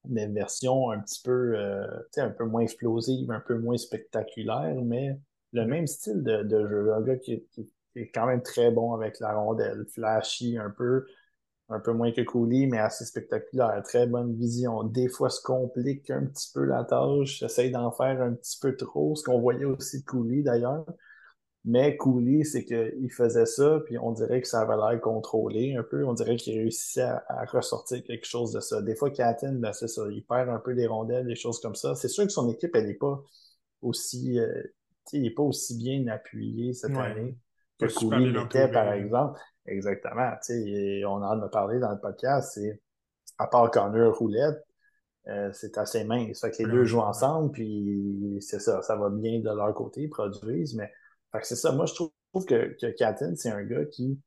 [0.09, 1.87] mais version un petit peu euh,
[2.19, 5.19] un peu moins explosive, un peu moins spectaculaire, mais
[5.53, 6.93] le même style de, jeu.
[6.93, 7.47] Un gars qui,
[7.97, 11.07] est quand même très bon avec la rondelle, flashy un peu,
[11.69, 13.83] un peu moins que Cooley, mais assez spectaculaire.
[13.85, 14.85] Très bonne vision.
[14.85, 17.43] Des fois, se complique un petit peu la tâche.
[17.43, 20.85] Essaye d'en faire un petit peu trop, ce qu'on voyait aussi de Cooley d'ailleurs.
[21.67, 25.83] Mais Cooley, c'est qu'il faisait ça, puis on dirait que ça avait l'air contrôlé un
[25.83, 26.05] peu.
[26.05, 28.83] On dirait qu'il réussissait à, ressortir quelque chose de ça.
[28.83, 30.03] Des fois, Katin, ben, c'est ça.
[30.11, 31.95] Il perd un peu des rondelles, des choses comme ça.
[31.95, 33.25] C'est sûr que son équipe, elle n'est pas
[33.81, 34.63] aussi, euh,
[35.15, 37.35] il n'est pas aussi bien appuyé cette année
[37.79, 39.41] que Cooley l'était, par exemple.
[39.67, 40.33] Exactement.
[40.51, 42.81] Et on en a parlé dans le podcast, c'est
[43.39, 44.65] à part Connor Roulette,
[45.29, 46.41] euh, c'est assez mince.
[46.41, 50.03] Fait que les deux jouent ensemble, puis c'est ça, ça va bien de leur côté,
[50.03, 50.93] ils produisent, mais
[51.43, 51.73] c'est ça.
[51.73, 52.11] Moi, je trouve
[52.47, 54.21] que, que Katin, c'est un gars qui,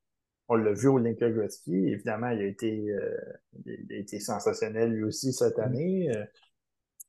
[0.49, 3.17] on l'a vu au Linker Gretzky, évidemment, il a été, euh,
[3.65, 5.61] il a été sensationnel lui aussi cette mm.
[5.61, 6.11] année.
[6.15, 6.25] Euh,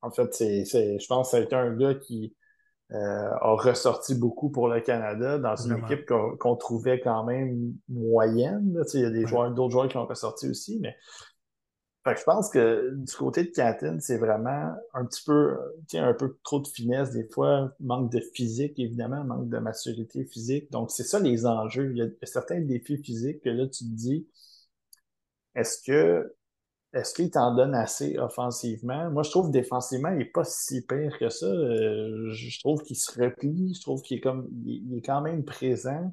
[0.03, 2.37] en fait, c'est, je pense que c'est un gars qui,
[2.93, 8.83] euh, a ressorti beaucoup pour le Canada dans une équipe qu'on trouvait quand même moyenne.
[8.95, 10.97] Il y a des joueurs, d'autres joueurs qui ont ressorti aussi, mais
[12.17, 15.59] je pense que du côté de Catherine, c'est vraiment un petit peu,
[15.95, 20.71] un peu trop de finesse des fois, manque de physique, évidemment, manque de maturité physique.
[20.71, 21.91] Donc, c'est ça les enjeux.
[21.93, 24.27] Il y, a, certains défis physiques que là, tu te dis,
[25.55, 26.35] est-ce que
[26.95, 29.11] est-ce qu'il t'en donne assez offensivement?
[29.11, 31.47] Moi, je trouve défensivement, il n'est pas si pire que ça.
[31.47, 35.45] Euh, je trouve qu'il se replie, je trouve qu'il est comme il est quand même
[35.45, 36.11] présent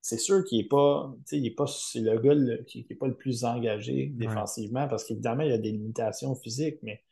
[0.00, 3.16] c'est sûr qu'il n'est pas, il est pas, c'est le gars qui n'est pas le
[3.16, 7.02] plus engagé défensivement parce qu'évidemment, il y a des limitations physiques, mais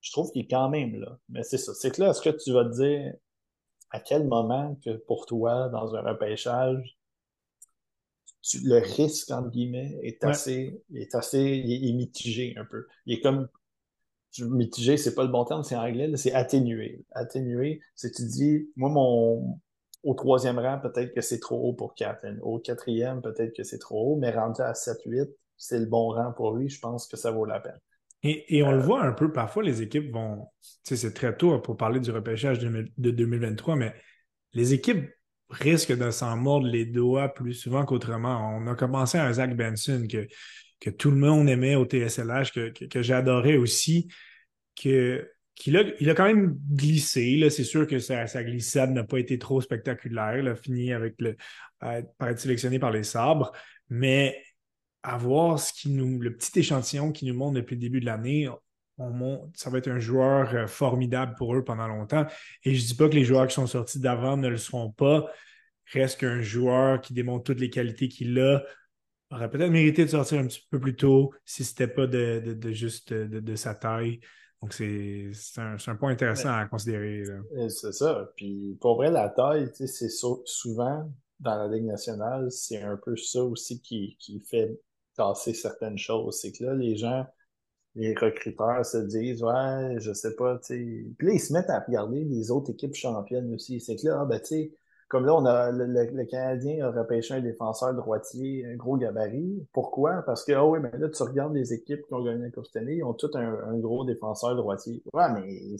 [0.00, 1.18] je trouve qu'il est quand même là.
[1.28, 1.72] Mais c'est ça.
[1.74, 3.14] C'est que là, est-ce que tu vas te dire
[3.90, 6.95] à quel moment que pour toi, dans un repêchage,
[8.62, 12.86] le risque, entre guillemets, est assez, est assez, il est, mitigé un peu.
[13.06, 13.48] Il est comme,
[14.38, 17.04] mitigé, c'est pas le bon terme, c'est anglais, c'est atténué.
[17.12, 19.58] Atténué, c'est tu dis, moi, mon,
[20.02, 22.38] au troisième rang, peut-être que c'est trop haut pour Catherine.
[22.42, 26.32] Au quatrième, peut-être que c'est trop haut, mais rendu à 7-8, c'est le bon rang
[26.32, 26.68] pour lui.
[26.68, 27.78] Je pense que ça vaut la peine.
[28.22, 31.36] Et, on le euh, voit un peu, parfois les équipes vont, tu sais, c'est très
[31.36, 33.94] tôt pour parler du repêchage de 2023, mais
[34.52, 35.06] les équipes
[35.50, 38.56] risquent de s'en mordre les doigts plus souvent qu'autrement.
[38.56, 43.02] On a commencé à un Zach Benson que, tout le monde aimait au TSLH, que,
[43.02, 44.08] j'adorais aussi,
[44.74, 45.28] que
[45.68, 47.48] a, quand même glissé.
[47.50, 50.38] C'est sûr que sa, glissade n'a pas été trop spectaculaire.
[50.38, 51.36] Il a fini avec le,
[51.78, 53.52] par être sélectionné par les sabres.
[53.88, 54.42] Mais
[55.02, 58.48] avoir ce qui nous, le petit échantillon qui nous montre depuis le début de l'année,
[59.54, 62.26] ça va être un joueur euh, formidable pour eux pendant longtemps.
[62.64, 64.90] Et je ne dis pas que les joueurs qui sont sortis d'avant ne le seront
[64.90, 65.30] pas.
[65.92, 68.62] Reste qu'un joueur qui démontre toutes les qualités qu'il a
[69.30, 72.56] aurait peut-être mérité de sortir un petit peu plus tôt si ce n'était pas de,
[72.72, 74.20] juste de, sa taille.
[74.62, 77.24] Donc, c'est un, un, point intéressant à considérer.
[77.68, 78.30] C'est ça.
[78.36, 83.42] Puis, pour vrai, la taille, c'est souvent dans la Ligue nationale, c'est un peu ça
[83.42, 84.80] aussi qui, qui fait
[85.16, 86.40] casser certaines choses.
[86.40, 87.26] C'est que là, les gens,
[87.96, 91.04] les recruteurs se disent, ouais, je sais pas, tu sais.
[91.18, 93.80] Puis là, ils se mettent à regarder les autres équipes championnes aussi.
[93.80, 94.72] C'est que là, ah, ben, tu sais,
[95.08, 99.64] comme là, on a le, Canadien a repêché un défenseur droitier, un gros gabarit.
[99.72, 100.22] Pourquoi?
[100.22, 102.66] Parce que, oh oui, mais là, tu regardes les équipes qui ont gagné la Coupe
[102.74, 105.02] année, ils ont tous un, un, gros défenseur droitier.
[105.14, 105.76] Ouais, mais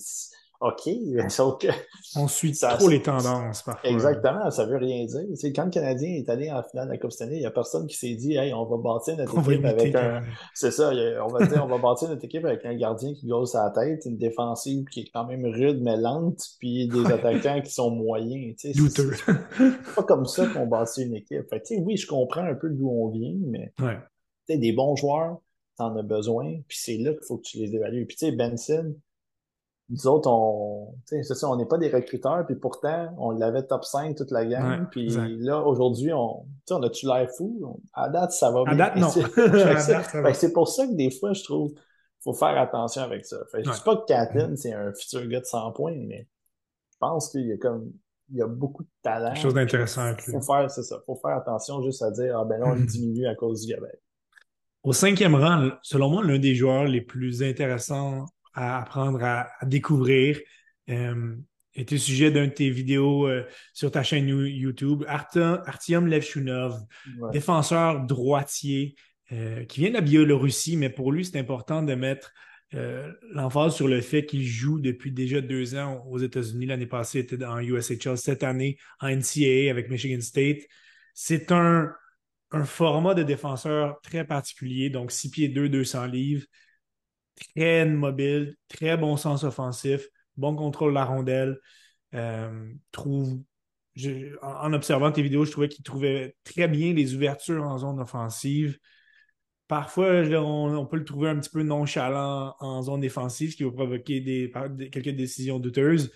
[0.60, 0.88] OK,
[1.28, 1.68] sauf que...
[2.16, 3.90] On suit trop les tendances, parfois.
[3.90, 5.24] Exactement, ça veut rien dire.
[5.34, 7.46] C'est quand le Canadien est allé en finale de la Coupe cette année, il n'y
[7.46, 10.22] a personne qui s'est dit, hey, on va bâtir notre équipe avec un...
[10.54, 13.52] C'est ça, on va dire, on va bâtir notre équipe avec un gardien qui gosse
[13.52, 17.72] sa tête, une défensive qui est quand même rude mais lente, puis des attaquants qui
[17.72, 18.90] sont moyens, tu sais.
[18.90, 21.48] C'est pas comme ça qu'on bâtit une équipe.
[21.50, 23.72] Fait tu sais, oui, je comprends un peu d'où on vient, mais...
[23.80, 23.98] Ouais.
[24.46, 25.38] Tu sais, des bons joueurs,
[25.76, 28.06] t'en as besoin, puis c'est là qu'il faut que tu les évalues.
[28.06, 28.94] Puis tu sais, Benson,
[29.88, 33.84] nous autres, on, c'est ça, on n'est pas des recruteurs, puis pourtant, on l'avait top
[33.84, 34.88] 5 toute la gang.
[34.90, 37.80] puis là, aujourd'hui, on, on a-tu l'air fou?
[37.92, 38.72] À date, ça va bien.
[38.72, 39.08] À date, non.
[40.34, 41.72] c'est pour ça que des fois, je trouve
[42.26, 43.36] faut faire attention avec ça.
[43.52, 46.26] Fait, je ne dis pas que Kathleen, c'est un futur gars de 100 points, mais
[46.92, 47.92] je pense qu'il y a comme
[48.30, 49.32] il y a beaucoup de talent.
[49.32, 50.12] Quelque chose d'intéressant.
[50.18, 51.00] Faut faire, c'est ça.
[51.06, 52.86] Faut faire attention juste à dire, ah ben là, on mm-hmm.
[52.86, 53.92] diminue à cause du gabarit.
[54.82, 58.24] Au cinquième rang, selon moi, l'un des joueurs les plus intéressants
[58.56, 60.40] à apprendre à, découvrir.
[60.90, 61.36] Euh,
[61.80, 65.04] était sujet d'un de tes vidéos euh, sur ta chaîne YouTube.
[65.06, 66.80] Artyom Levchunov,
[67.32, 68.96] défenseur droitier
[69.32, 72.32] euh, qui vient de la Biélorussie, mais pour lui, c'est important de mettre
[72.74, 76.66] euh, l'emphase sur le fait qu'il joue depuis déjà deux ans aux États-Unis.
[76.66, 78.16] L'année passée, il était en USHL.
[78.16, 80.62] Cette année, en NCAA avec Michigan State.
[81.14, 81.92] C'est un,
[82.50, 86.46] un format de défenseur très particulier, donc 6 pieds 2, 200 livres
[87.36, 91.58] très mobile, très bon sens offensif, bon contrôle de la rondelle.
[92.14, 93.40] Euh, trouve,
[94.42, 98.78] en, observant tes vidéos, je trouvais qu'il trouvait très bien les ouvertures en zone offensive.
[99.68, 103.72] Parfois, on, peut le trouver un petit peu nonchalant en zone défensive, ce qui va
[103.72, 104.52] provoquer des,
[104.90, 106.12] quelques décisions douteuses.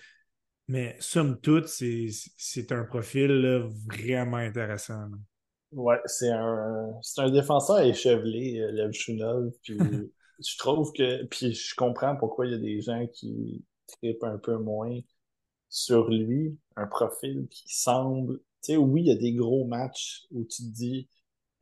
[0.67, 5.09] Mais somme toute, c'est un profil vraiment intéressant.
[5.73, 8.91] Ouais, c'est un, un défenseur échevelé, euh, Lev
[9.63, 9.77] Puis
[10.41, 14.37] je trouve que, puis je comprends pourquoi il y a des gens qui trippent un
[14.37, 14.99] peu moins
[15.69, 20.25] sur lui, un profil qui semble, tu sais, oui, il y a des gros matchs
[20.31, 21.07] où tu te dis,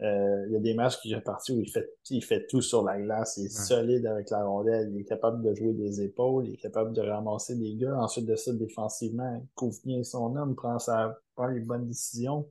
[0.01, 2.61] euh, il y a des matchs qui est parti où il fait, il fait tout
[2.61, 6.01] sur la glace, il est solide avec la rondelle, il est capable de jouer des
[6.01, 7.97] épaules, il est capable de ramasser des gars.
[7.97, 12.49] Ensuite de ça, défensivement, il couvre bien son homme, prend, sa, prend les bonnes décisions.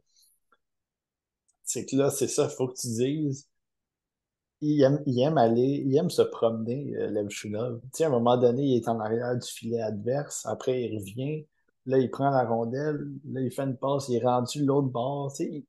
[1.65, 3.49] C'est que là, c'est ça, il faut que tu dises,
[4.61, 7.81] il aime, il aime aller, il aime se promener, euh, Levchunov.
[7.83, 10.99] Tu sais, à un moment donné, il est en arrière du filet adverse, après il
[10.99, 11.47] revient,
[11.87, 15.33] là, il prend la rondelle, là, il fait une passe, il est rendu l'autre bord,
[15.33, 15.65] tu sais.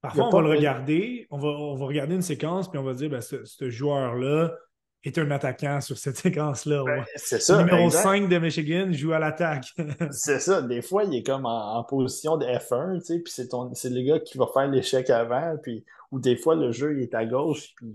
[0.00, 2.92] Parfois, on va le regarder, on va, on va regarder une séquence, puis on va
[2.92, 4.54] dire, ben, ce, ce joueur-là,
[5.04, 6.84] est un attaquant sur cette séquence-là.
[6.84, 7.58] Ben, c'est ça.
[7.58, 9.66] Le numéro 5 de Michigan joue à l'attaque.
[10.10, 10.62] c'est ça.
[10.62, 13.90] Des fois, il est comme en, position de F1, tu sais, puis c'est, ton, c'est
[13.90, 17.14] le gars qui va faire l'échec avant, puis ou des fois, le jeu, il est
[17.14, 17.92] à gauche, puis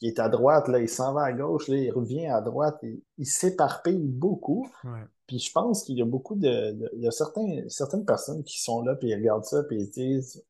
[0.00, 2.78] il est à droite, là, il s'en va à gauche, là, il revient à droite,
[2.82, 4.68] il, il s'éparpille beaucoup.
[5.26, 8.60] Puis je pense qu'il y a beaucoup de, il y a certains, certaines personnes qui
[8.60, 10.44] sont là, puis ils regardent ça, puis ils disent,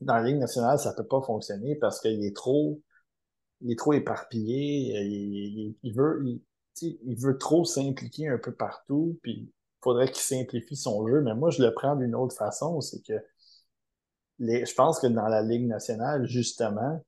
[0.00, 2.80] dans la Ligue nationale, ça peut pas fonctionner parce qu'il est trop,
[3.64, 6.40] il est trop éparpillé, il, veut, il,
[7.04, 11.22] il veut trop s'impliquer un peu partout, puis il faudrait qu'il simplifie son jeu.
[11.22, 13.14] Mais moi, je le prends d'une autre façon, c'est que
[14.38, 17.02] les, je pense que dans la Ligue nationale, justement,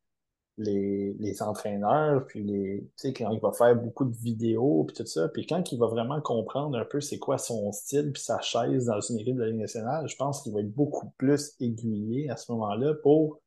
[0.58, 4.96] les, les entraîneurs, puis les, tu sais, quand il va faire beaucoup de vidéos, puis
[4.96, 8.22] tout ça, puis quand il va vraiment comprendre un peu c'est quoi son style, puis
[8.22, 11.10] sa chaise dans une équipe de la Ligue nationale, je pense qu'il va être beaucoup
[11.18, 13.40] plus aiguillé à ce moment-là pour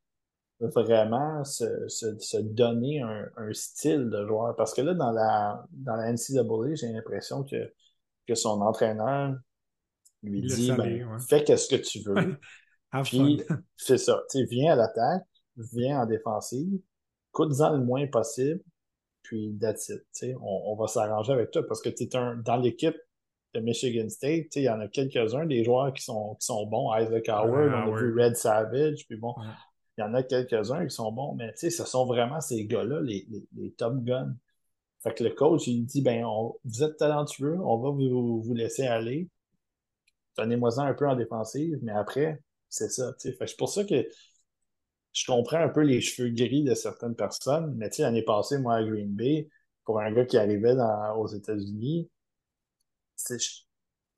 [0.60, 4.56] vraiment se, se, se donner un, un, style de joueur.
[4.56, 7.74] Parce que là, dans la, dans la NCAA, j'ai l'impression que,
[8.28, 9.36] que son entraîneur
[10.22, 12.38] lui dit ben, fais ce que tu veux.
[13.04, 13.42] Puis,
[13.78, 14.22] c'est ça.
[14.30, 15.24] Tu sais, viens à l'attaque,
[15.74, 16.80] viens en défensive,
[17.32, 18.62] coûte-en le moins possible,
[19.22, 20.00] puis that's it.
[20.00, 22.98] Tu sais, on, on va s'arranger avec toi parce que tu es un, dans l'équipe
[23.54, 26.94] de Michigan State, il y en a quelques-uns des joueurs qui sont, qui sont bons.
[26.96, 29.34] Isaac Howard, on a vu Red Savage, puis bon,
[30.00, 33.28] il y en a quelques-uns qui sont bons, mais ce sont vraiment ces gars-là, les,
[33.30, 34.34] les, les, top guns.
[35.04, 36.26] Fait que le coach, il dit, ben,
[36.64, 39.28] vous êtes talentueux, on va vous, vous laisser aller.
[40.38, 43.14] Donnez-moi-en un peu en défensive, mais après, c'est ça.
[43.18, 44.08] C'est pour ça que
[45.12, 48.84] je comprends un peu les cheveux gris de certaines personnes, mais l'année passée, moi, à
[48.84, 49.50] Green Bay,
[49.84, 50.76] pour un gars qui arrivait
[51.18, 52.10] aux États-Unis,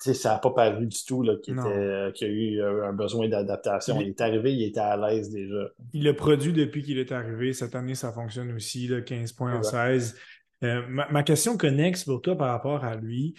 [0.02, 4.02] ça n'a pas paru du tout qu'il a eu euh, un besoin d'adaptation.
[4.02, 4.10] Il...
[4.10, 5.70] est arrivé, il était à l'aise déjà.
[5.94, 7.54] Il l'a produit depuis qu'il est arrivé.
[7.54, 10.16] Cette année, ça fonctionne aussi, là, 15 points en 16.
[10.64, 13.36] Euh, ma, question connexe pour toi par rapport à lui,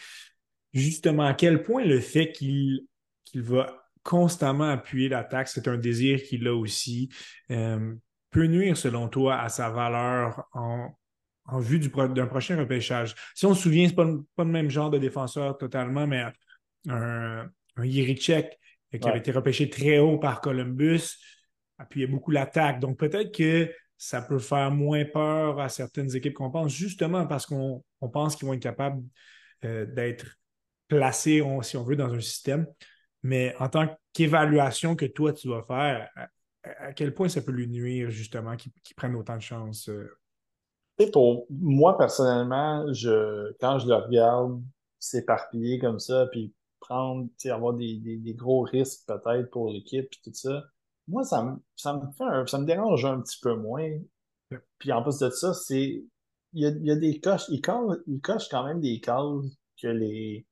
[0.72, 2.86] justement, à quel point le fait qu'il
[3.34, 3.66] va
[4.02, 7.08] constamment appuyer l'attaque, c'est un désir qu'il a aussi,
[7.50, 7.94] euh,
[8.30, 10.88] peut nuire, selon toi, à sa valeur en,
[11.46, 13.14] en vue d'un prochain repêchage?
[13.34, 16.24] Si on se souvient, c'est pas, pas le même genre de défenseur totalement, mais
[16.88, 17.82] un, un
[18.98, 21.16] qui avait été repêché très haut par Columbus,
[21.78, 22.80] appuyait beaucoup l'attaque.
[22.80, 27.46] Donc peut-être que ça peut faire moins peur à certaines équipes qu'on pense, justement parce
[27.46, 29.02] qu'on pense qu'ils vont être capables
[29.64, 30.26] euh, d'être
[30.88, 32.66] placés, si on veut, dans un système.
[33.22, 36.10] Mais en tant qu'évaluation que toi, tu vas faire,
[36.64, 39.88] à, quel point ça peut lui nuire, justement, qu'il prenne autant de chance?
[39.88, 40.10] Euh?
[41.12, 44.62] Pour moi, personnellement, je, quand je le regarde
[44.98, 50.34] s'éparpiller comme ça, puis prendre, avoir des, des, gros risques peut-être pour l'équipe et tout
[50.34, 50.64] ça.
[51.08, 53.90] Moi, ça me, ça me fait ça me dérange un petit peu moins.
[54.78, 56.04] Puis en plus de ça, c'est.
[56.54, 59.46] Il y a, il y a des coches, il coche, quand même des cases
[59.80, 60.46] que les,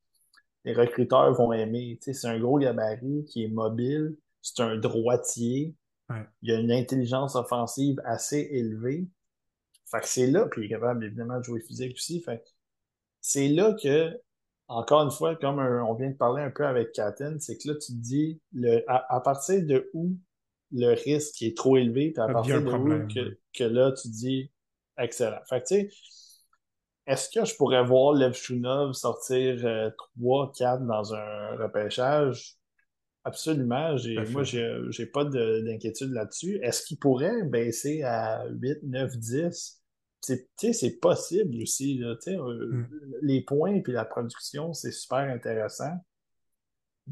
[0.65, 1.99] les recruteurs vont aimer.
[2.01, 5.75] c'est un gros gabarit qui est mobile, c'est un droitier,
[6.43, 9.07] il a une intelligence offensive assez élevée.
[9.91, 12.21] Fait que c'est là, puis il est capable évidemment de jouer physique aussi.
[12.23, 12.43] Fait
[13.21, 14.19] c'est là que
[14.71, 17.75] encore une fois, comme on vient de parler un peu avec Katen, c'est que là,
[17.75, 20.17] tu te dis, le, à, partir de où
[20.71, 24.15] le risque est trop élevé, puis à partir de où que, que, là, tu te
[24.15, 24.53] dis,
[24.97, 25.41] excellent.
[25.49, 25.91] Fait que, tu sais,
[27.09, 29.57] est-ce que je pourrais voir Lev Shunov sortir
[30.21, 32.55] 3, euh, 4 dans un repêchage?
[33.25, 33.97] Absolument.
[34.31, 36.61] moi, j'ai pas d'inquiétude là-dessus.
[36.63, 39.80] Est-ce qu'il pourrait baisser à 8, 9, 10?
[40.21, 41.99] C'est possible aussi.
[41.99, 42.89] Là, euh, mm.
[43.23, 45.93] Les points et la production, c'est super intéressant.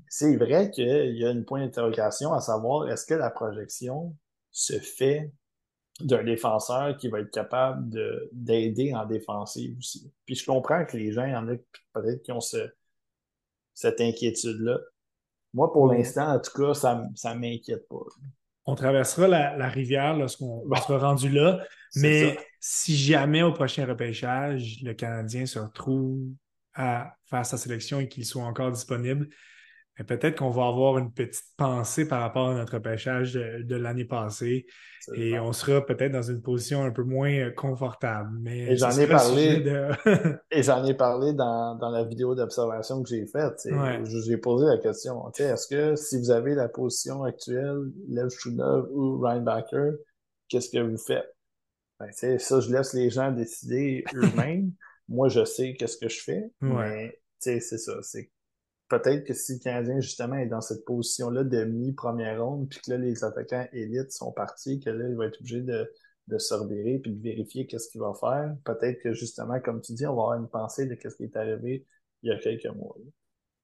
[0.09, 4.15] C'est vrai qu'il y a une point d'interrogation à savoir est-ce que la projection
[4.51, 5.33] se fait
[6.01, 7.91] d'un défenseur qui va être capable
[8.33, 10.13] d'aider en défensive aussi?
[10.25, 11.57] Puis je comprends que les gens, il y en a
[11.95, 14.79] peut-être qui ont cette inquiétude-là.
[15.55, 15.95] Moi, pour mm.
[15.95, 18.05] l'instant, en tout cas, ça ne m'inquiète pas
[18.69, 21.65] on traversera la, rivière lorsqu'on sera rendu là.
[21.97, 26.19] Mais si jamais au prochain repêchage, le Canadien se retrouve
[26.75, 29.29] à faire sa sélection et qu'il soit encore disponible,
[30.05, 34.67] peut-être qu'on va avoir une petite pensée par rapport à notre repêchage de, l'année passée
[35.15, 38.31] et on sera peut-être dans une position un peu moins euh, confortable.
[38.41, 39.65] Mais et j'en ai parlé
[40.51, 43.67] et j'en ai parlé dans, dans la vidéo d'observation que j'ai faite.
[44.05, 48.29] J'ai posé la question est-ce que si vous avez la position actuelle, Lev
[48.93, 49.93] ou Ryan Backer,
[50.49, 51.38] qu'est-ce que vous faites?
[52.01, 54.73] Ben, ça, je laisse les gens décider eux-mêmes.
[55.09, 58.03] Moi, je sais qu'est-ce que je fais, mais c'est ça.
[58.03, 58.31] C'est
[58.89, 62.91] peut-être que si le Canadien, justement, est dans cette position-là de mi-première ronde, puis que
[62.91, 65.91] là, les attaquants élites sont partis, que là, il va être obligé de,
[66.29, 68.55] de se repérer puis de vérifier qu'est-ce qu'il va faire.
[68.65, 71.37] Peut-être que justement, comme tu dis, on va avoir une pensée de qu'est-ce qui est
[71.37, 71.87] arrivé
[72.23, 72.97] il y a quelques mois.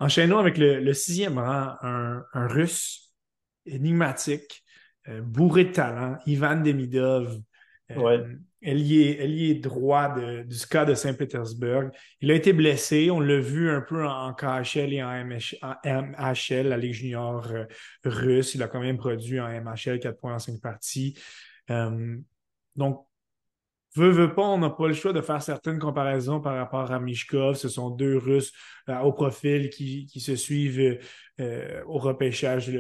[0.01, 3.14] Enchaînons avec le, sixième rang, un, russe
[3.66, 4.64] énigmatique,
[5.09, 7.41] euh, bourré de talent, Ivan Demidov.
[7.91, 8.24] Euh,
[8.64, 11.91] ailier, droit du SCA de Saint-Pétersbourg.
[12.20, 13.11] Il a été blessé.
[13.11, 15.24] On l'a vu un peu en, KHL et en,
[15.85, 17.64] MHL, la Ligue junior euh,
[18.05, 18.55] russe.
[18.55, 21.18] Il a quand même produit en MHL 4 points en 5 parties.
[21.70, 22.16] Euh,
[22.76, 23.07] donc,
[23.97, 26.99] veut, veut pas, on n'a pas le choix de faire certaines comparaisons par rapport à
[26.99, 27.57] Mishkov.
[27.57, 28.53] Ce sont deux Russes
[28.89, 30.99] euh, au profil qui, se suivent
[31.39, 32.72] au repêchage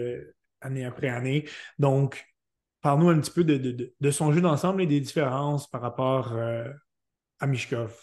[0.60, 1.44] année après année.
[1.78, 2.24] Donc,
[2.84, 6.32] parle-nous un petit peu de, son jeu d'ensemble et des différences par rapport
[7.40, 7.98] à Mishkov.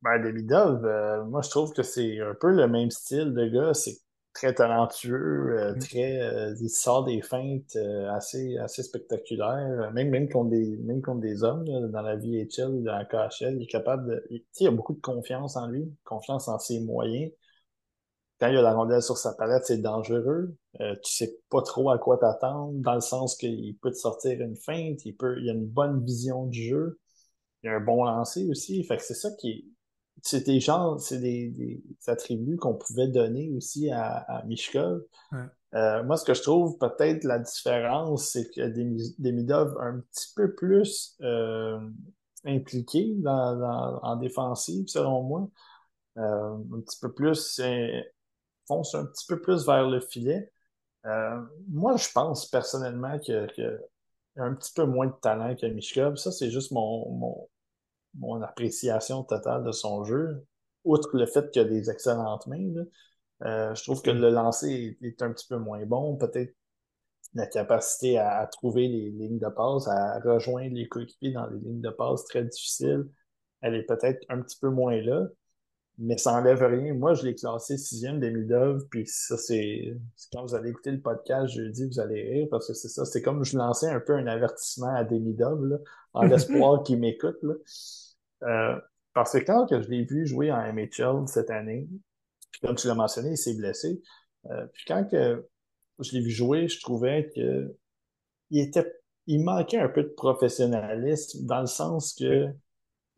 [0.00, 0.82] Ben, Demidov,
[1.28, 3.74] moi, je trouve que c'est un peu le même style de gars.
[3.74, 3.98] C'est
[4.32, 5.78] très talentueux, euh, mm.
[5.78, 11.02] très, euh, il sort des feintes euh, assez, assez spectaculaires, même, même, contre des, même
[11.02, 14.26] contre des hommes dans la VHL ou dans la KHL, il est capable de.
[14.30, 17.30] Il, il, a beaucoup de confiance en lui, confiance en ses moyens.
[18.42, 20.52] Quand il a la rondelle sur sa palette, c'est dangereux.
[20.80, 24.56] tu sais pas trop à quoi t'attendre, dans le sens qu'il peut te sortir une
[24.56, 26.98] feinte, il peut, il a une bonne vision du jeu,
[27.62, 28.82] il a un bon lancer aussi.
[28.82, 29.64] Fait que c'est ça qui est,
[30.22, 35.02] c'est des gens, c'est des, attributs qu'on pouvait donner aussi à, à Mishkov.
[35.74, 38.66] Euh, moi, ce que je trouve peut-être la différence, c'est que
[39.20, 41.78] Demidov un petit peu plus euh,
[42.44, 45.48] impliqué dans, en défensive, selon moi.
[46.18, 47.60] Euh, un petit peu plus,
[48.66, 50.52] fonce un petit peu plus vers le filet.
[51.68, 53.80] moi, je pense personnellement que, que
[54.36, 56.16] a un petit peu moins de talent que Mishkov.
[56.16, 57.48] Ça, c'est juste mon,
[58.14, 60.46] mon appréciation totale de son jeu,
[60.84, 62.84] outre le fait qu'il a des excellentes mains,
[63.44, 66.16] euh, je trouve que le lancer est, un petit peu moins bon.
[66.16, 66.54] Peut-être
[67.34, 71.80] la capacité à, trouver les lignes de passe, à rejoindre les coéquipiers dans les lignes
[71.80, 73.08] de passe très difficiles,
[73.62, 75.26] elle est peut-être un petit peu moins là,
[76.02, 76.94] mais ça n'enlève rien.
[76.94, 79.96] Moi, je l'ai classé sixième demi-dove, puis ça, c'est
[80.32, 83.22] quand vous allez écouter le podcast jeudi, vous allez rire, parce que c'est ça, c'est
[83.22, 85.80] comme je lançais un peu un avertissement à demi-dove,
[86.12, 87.38] en l'espoir qu'il m'écoute.
[88.42, 88.76] Euh,
[89.14, 91.88] parce que quand que je l'ai vu jouer en MHL cette année,
[92.62, 94.02] comme tu l'as mentionné, il s'est blessé.
[94.50, 95.46] Euh, puis quand que
[96.00, 97.76] je l'ai vu jouer, je trouvais que
[98.50, 98.92] il était,
[99.28, 102.48] il manquait un peu de professionnalisme dans le sens que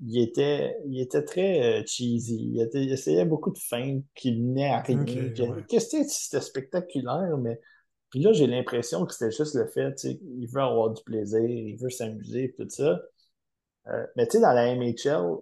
[0.07, 2.53] il était, il était très euh, cheesy.
[2.55, 5.05] Il, essayait beaucoup de feintes qui venaient à rien.
[5.69, 7.59] Qu'est-ce que c'était spectaculaire, mais
[8.11, 11.03] puis là, j'ai l'impression que c'était juste le fait, tu sais, il veut avoir du
[11.03, 13.01] plaisir, il veut s'amuser, tout ça.
[13.89, 15.39] Euh, mais tu sais, dans la MHL,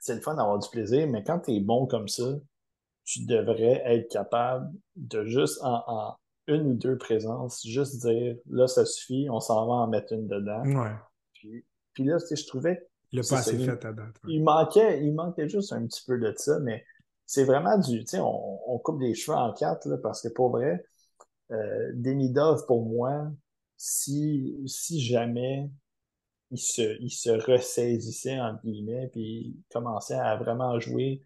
[0.00, 2.34] c'est le fun d'avoir du plaisir, mais quand tu es bon comme ça,
[3.04, 6.16] tu devrais être capable de juste en,
[6.48, 10.26] une ou deux présences, juste dire là, ça suffit, on s'en va en mettre une
[10.26, 10.64] dedans.
[10.64, 10.96] Ouais.
[11.34, 12.88] Puis, puis là, je trouvais.
[13.12, 14.16] Le pas assez fait à date.
[14.26, 16.84] Il, manquait, il manquait juste un petit peu de ça, mais
[17.26, 18.00] c'est vraiment du.
[18.00, 20.84] Tu sais, on, on, coupe les cheveux en quatre, là, parce que pour vrai,
[21.50, 23.30] euh, Demidov, pour moi,
[23.76, 25.70] si, si jamais
[26.50, 31.22] il se, il se ressaisissait, entre guillemets, puis il commençait à vraiment jouer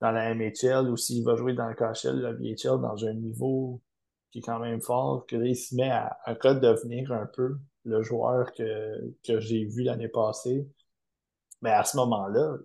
[0.00, 3.80] dans la MHL ou s'il va jouer dans le KHL, la VHL, dans un niveau
[4.30, 7.56] qui est quand même fort, que là, il se met à, à devenir un peu
[7.84, 10.68] le joueur que, que j'ai vu l'année passée.
[11.62, 12.56] Mais à ce moment-là,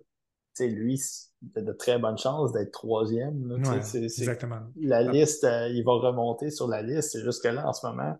[0.60, 1.00] lui,
[1.42, 3.46] il a de très bonnes chances d'être troisième.
[3.48, 4.60] Là, exactement.
[4.80, 7.10] La liste, euh, il va remonter sur la liste.
[7.12, 8.16] C'est juste que là, en ce moment,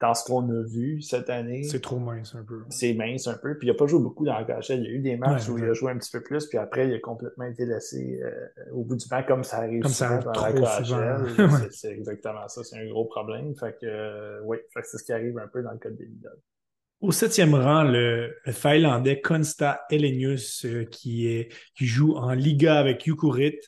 [0.00, 1.62] dans ce qu'on a vu cette année.
[1.62, 2.64] C'est trop mince un peu.
[2.68, 3.56] C'est mince un peu.
[3.56, 4.80] Puis il n'a pas joué beaucoup dans le KHL.
[4.80, 6.58] Il y a eu des matchs où il a joué un petit peu plus, puis
[6.58, 9.92] après, il a complètement été laissé euh, au bout du banc, comme ça arrive comme
[9.92, 11.70] ça dans la KHL.
[11.70, 12.62] C'est exactement ça.
[12.64, 13.54] C'est un gros problème.
[13.54, 15.96] Fait que, euh, oui, c'est ce qui arrive un peu dans le cas de
[17.00, 23.06] Au septième rang, le, Finlandais Konsta Elenius, euh, qui, est, qui joue en Liga avec
[23.06, 23.58] Yukurit.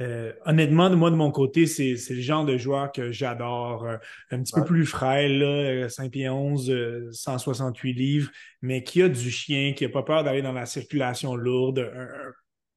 [0.00, 3.84] Euh, honnêtement, moi, de mon côté, c'est, le genre de joueur que j'adore.
[3.84, 3.96] Euh,
[4.30, 8.30] un petit peu plus frêle, là, 5 euh, pieds 11, 168 livres,
[8.62, 11.90] mais qui a du chien, qui a pas peur d'aller dans la circulation lourde.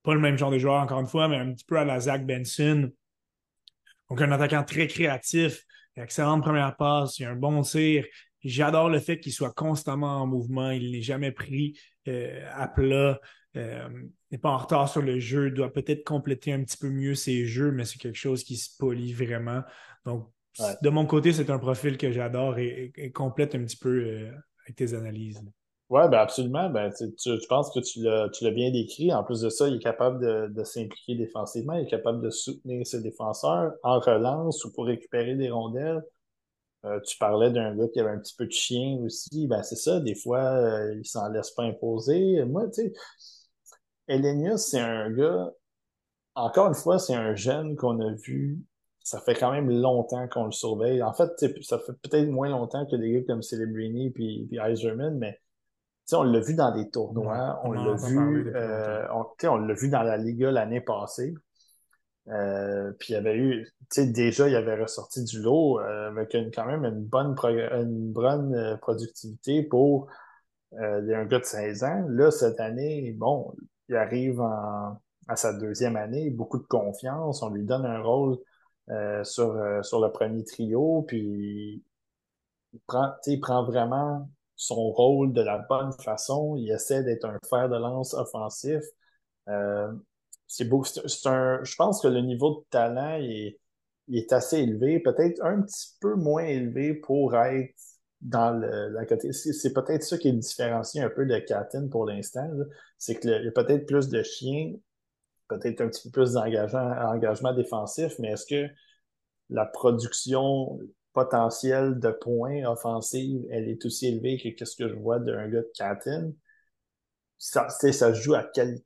[0.03, 1.99] pas le même genre de joueur, encore une fois, mais un petit peu à la
[1.99, 2.89] Zach Benson.
[4.09, 5.63] Donc, un attaquant très créatif,
[5.95, 8.05] excellente première passe, il a un bon tir.
[8.43, 11.77] J'adore le fait qu'il soit constamment en mouvement, il n'est jamais pris
[12.07, 13.19] à plat
[13.57, 13.89] euh,
[14.31, 17.45] n'est pas en retard sur le jeu, doit peut-être compléter un petit peu mieux ses
[17.45, 19.61] jeux, mais c'est quelque chose qui se polie vraiment.
[20.05, 20.29] Donc,
[20.81, 24.31] de mon côté, c'est un profil que j'adore et, complète un petit peu euh,
[24.63, 25.41] avec tes analyses.
[25.89, 26.69] Oui, ben absolument.
[26.69, 29.13] Ben, tu, je pense que tu l'as bien décrit.
[29.13, 32.29] En plus de ça, il est capable de, de s'impliquer défensivement, il est capable de
[32.29, 36.01] soutenir ses défenseurs en relance ou pour récupérer des rondelles.
[36.85, 39.47] Euh, tu parlais d'un gars qui avait un petit peu de chien aussi.
[39.47, 42.43] Ben, c'est ça, des fois, euh, il s'en laisse pas imposer.
[42.45, 42.93] Moi, tu sais,
[44.07, 45.51] Elenius, c'est un gars,
[46.35, 48.59] encore une fois, c'est un jeune qu'on a vu.
[49.03, 51.01] Ça fait quand même longtemps qu'on le surveille.
[51.03, 51.29] En fait,
[51.61, 55.39] ça fait peut-être moins longtemps que des gars comme Celebrini puis, puis Iserman, mais
[56.13, 60.03] on l'a vu dans des tournois, on l'a vu, euh, on, on l'a vu dans
[60.03, 61.33] la Liga l'année passée.
[62.27, 66.09] Euh, puis il y avait eu, tu sais, déjà, il avait ressorti du lot euh,
[66.09, 70.07] avec quand même une bonne, une bonne euh, productivité pour
[70.77, 72.05] un gars de 16 ans.
[72.09, 73.53] Là, cette année, bon,
[73.89, 78.37] il arrive à sa deuxième année, beaucoup de confiance, on lui donne un rôle
[79.23, 81.83] sur, sur le premier trio, puis
[82.73, 84.29] il prend, il prend vraiment
[84.61, 88.83] son rôle de la bonne façon, il essaie d'être un fer de lance offensif.
[89.49, 89.91] Euh,
[90.51, 90.83] c'est beau.
[90.83, 93.57] C'est un, je pense que le niveau de talent est,
[94.11, 97.73] est assez élevé, peut-être un petit peu moins élevé pour être
[98.19, 99.31] dans le, la côté.
[99.31, 102.49] C'est peut-être ça qui le différencie un peu de Katin pour l'instant.
[102.97, 104.73] C'est qu'il y a peut-être plus de chiens,
[105.47, 108.73] peut-être un petit peu plus d'engagement défensif, mais est-ce que
[109.49, 110.79] la production
[111.13, 115.61] potentielle de points offensifs, elle est aussi élevée que ce que je vois d'un gars
[115.61, 116.33] de Katin?
[117.37, 118.81] Ça, ça se joue à quel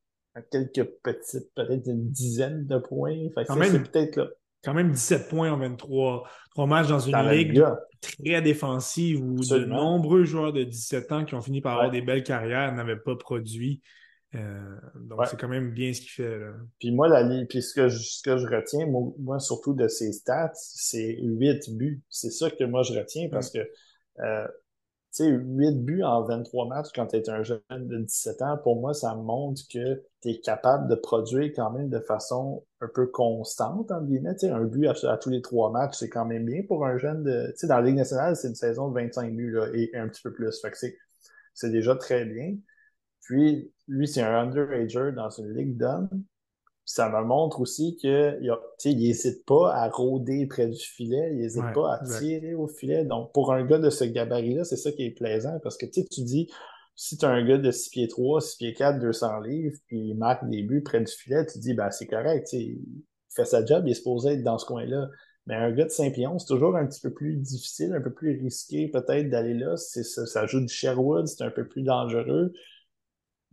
[0.52, 3.16] quelques petites, peut-être une dizaine de points.
[3.34, 4.28] Fait quand même, peut-être là.
[4.64, 6.24] Quand même 17 points en 23
[6.56, 7.64] trois matchs dans une ligue
[8.02, 12.02] très défensive où de nombreux joueurs de 17 ans qui ont fini par avoir des
[12.02, 13.82] belles carrières n'avaient pas produit.
[14.34, 16.40] Euh, donc, c'est quand même bien ce qu'il fait.
[16.40, 16.52] Là.
[16.80, 20.12] Puis moi, la, puis ce que, je, ce que je retiens, moi, surtout de ses
[20.12, 22.02] stats, c'est 8 buts.
[22.10, 23.60] C'est ça que moi, je retiens parce que
[24.20, 24.48] euh,
[25.24, 28.80] sais, 8 buts en 23 matchs quand tu es un jeune de 17 ans, pour
[28.80, 33.07] moi, ça montre que tu es capable de produire quand même de façon un peu
[33.07, 34.43] constante, en guillemets.
[34.45, 37.47] un but à, tous les trois matchs, c'est quand même bien pour un jeune de.
[37.51, 40.22] Tu sais, dans la Ligue nationale, c'est une saison de 25 buts et, un petit
[40.22, 40.59] peu plus.
[40.61, 40.78] Fait que
[41.53, 42.55] c'est déjà très bien.
[43.22, 46.09] Puis, lui, c'est un underager dans une ligue d'hommes
[46.86, 48.40] ça me montre aussi que
[48.86, 53.04] il n'hésite pas à rôder près du filet, il n'hésite pas à tirer au filet.
[53.04, 56.22] Donc, pour un gars de ce gabarit-là, c'est ça qui est plaisant parce que tu
[56.22, 56.50] dis,
[56.96, 60.10] si tu as un gars de 6 pieds 3, 6 pieds 4, 200 livres, puis
[60.10, 62.80] il marque des buts près du filet, tu dis, ben, c'est correct, il
[63.36, 65.10] fait sa job, il est supposé être dans ce coin-là.
[65.48, 68.40] Mais un gars de Saint-Pion, c'est toujours un petit peu plus difficile, un peu plus
[68.40, 69.76] risqué peut-être d'aller là.
[69.76, 72.54] Ça, ça joue du Sherwood, c'est un peu plus dangereux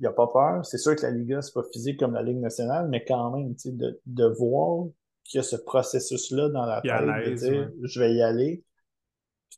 [0.02, 0.66] il a pas peur.
[0.66, 3.54] C'est sûr que la Liga, c'est pas physique comme la Ligue nationale, mais quand même,
[3.64, 4.88] de, de voir
[5.24, 8.64] qu'il y a ce processus-là dans la tête, de je vais y aller,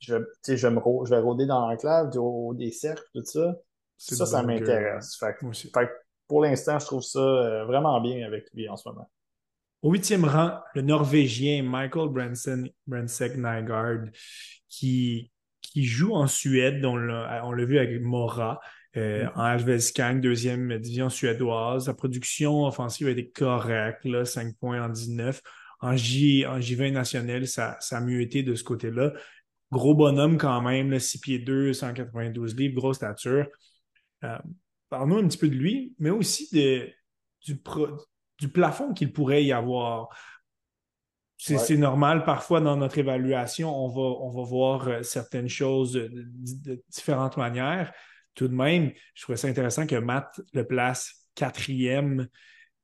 [0.01, 0.17] je,
[0.47, 2.11] je, je vais rôder dans l'enclave,
[2.57, 3.57] des cercles, tout ça.
[3.97, 5.17] Ça, ça m'intéresse.
[5.19, 5.35] Fait,
[6.27, 9.09] pour l'instant, je trouve ça euh, vraiment bien avec lui en ce moment.
[9.83, 14.07] Au huitième rang, le Norvégien Michael Branson, Bransek Nygaard,
[14.69, 15.31] qui,
[15.63, 18.61] qui joue en Suède, on l'a vu avec Mora.
[18.97, 21.89] Euh, en HVSCAN, deuxième division suédoise.
[21.89, 25.43] La production offensive a été correcte, là, 5 points en 19.
[25.81, 29.13] En, J, en J20 national, ça, ça a mieux été de ce côté-là.
[29.73, 33.49] Gros bonhomme quand même, là, 6 pieds 2, 192 livres, grosse stature.
[34.23, 34.39] Euh,
[34.91, 36.89] Parle-nous un petit peu de lui, mais aussi de,
[37.45, 37.61] du,
[38.39, 40.09] du plafond qu'il pourrait y avoir.
[41.37, 46.83] C'est normal, parfois dans notre évaluation, on va, on va voir euh, certaines choses de
[46.89, 47.93] différentes manières
[48.35, 52.29] tout de même, je trouvais ça intéressant que Matt le place quatrième,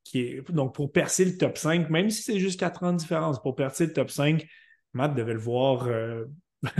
[0.04, 2.98] qui est, donc pour percer le top 5, même si c'est juste 4 ans de
[2.98, 4.46] différence, pour percer le top 5,
[4.92, 6.24] Matt devait le voir euh,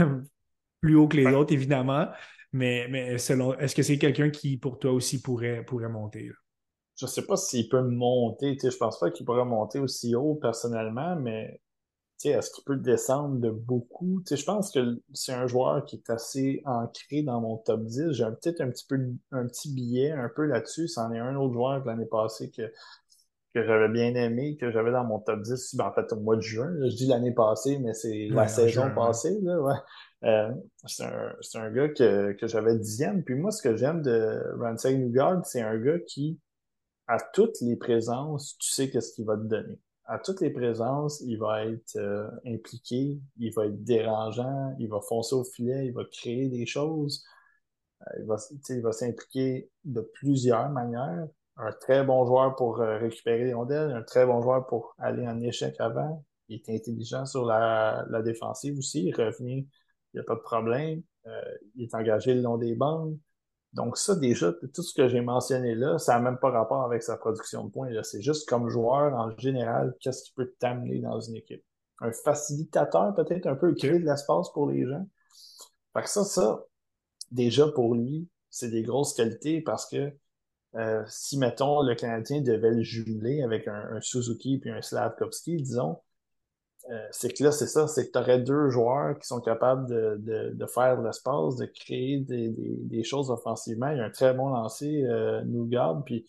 [0.81, 2.07] plus haut que les autres, évidemment.
[2.53, 6.31] Mais, mais selon, est-ce que c'est quelqu'un qui, pour toi aussi, pourrait, pourrait monter?
[6.97, 8.57] Je ne sais pas s'il peut monter.
[8.61, 11.61] Je pense pas qu'il pourrait monter aussi haut personnellement, mais
[12.29, 14.21] est-ce qu'il peut descendre de beaucoup?
[14.29, 18.11] je pense que c'est un joueur qui est assez ancré dans mon top 10.
[18.11, 18.99] J'ai peut-être un petit peu
[19.31, 20.87] un petit billet un peu là-dessus.
[20.87, 22.71] C'en est un autre joueur de l'année passée que,
[23.53, 26.35] que j'avais bien aimé, que j'avais dans mon top 10, ben, en fait au mois
[26.35, 26.71] de juin.
[26.81, 29.39] je dis l'année passée, mais c'est la saison passée.
[30.23, 30.51] Euh,
[30.85, 33.23] c'est un, un, gars que, que j'avais dixième.
[33.23, 36.39] Puis moi, ce que j'aime de Ramsey Newgard, c'est un gars qui,
[37.07, 41.21] à toutes les présences, tu sais qu'est-ce qu'il va te donner à toutes les présences,
[41.21, 45.93] il va être euh, impliqué, il va être dérangeant, il va foncer au filet, il
[45.93, 47.23] va créer des choses,
[48.01, 48.37] euh, il va,
[48.69, 51.27] il s'impliquer de plusieurs manières.
[51.57, 55.27] Un très bon joueur pour euh, récupérer les rondelles, un très bon joueur pour aller
[55.27, 56.25] en échec avant.
[56.47, 59.67] Il est intelligent sur la, la défensive aussi, revenir, il
[60.15, 61.01] n'y a pas de problème.
[61.75, 63.17] il est engagé le long des bandes.
[63.73, 67.03] Donc ça, déjà, tout ce que j'ai mentionné là, ça n'a même pas rapport avec
[67.03, 67.89] sa production de points.
[68.03, 71.63] C'est juste comme joueur en général, qu'est-ce qui peut t'amener dans une équipe?
[72.01, 75.07] un facilitateur peut-être un peu, créer de l'espace pour les gens.
[75.93, 76.65] Fait que ça, ça,
[77.29, 80.11] déjà pour lui, c'est des grosses qualités parce que
[80.75, 85.99] euh, si, mettons, le Canadien devait le jumeler avec un, Suzuki puis un Slavkovski, disons,
[86.89, 89.87] euh, c'est que là, c'est ça, c'est que tu aurais deux joueurs qui sont capables
[89.87, 93.89] de, faire de l'espace, de créer des, choses offensivement.
[93.89, 96.27] Il y a un très bon lancé, euh, Nougard, puis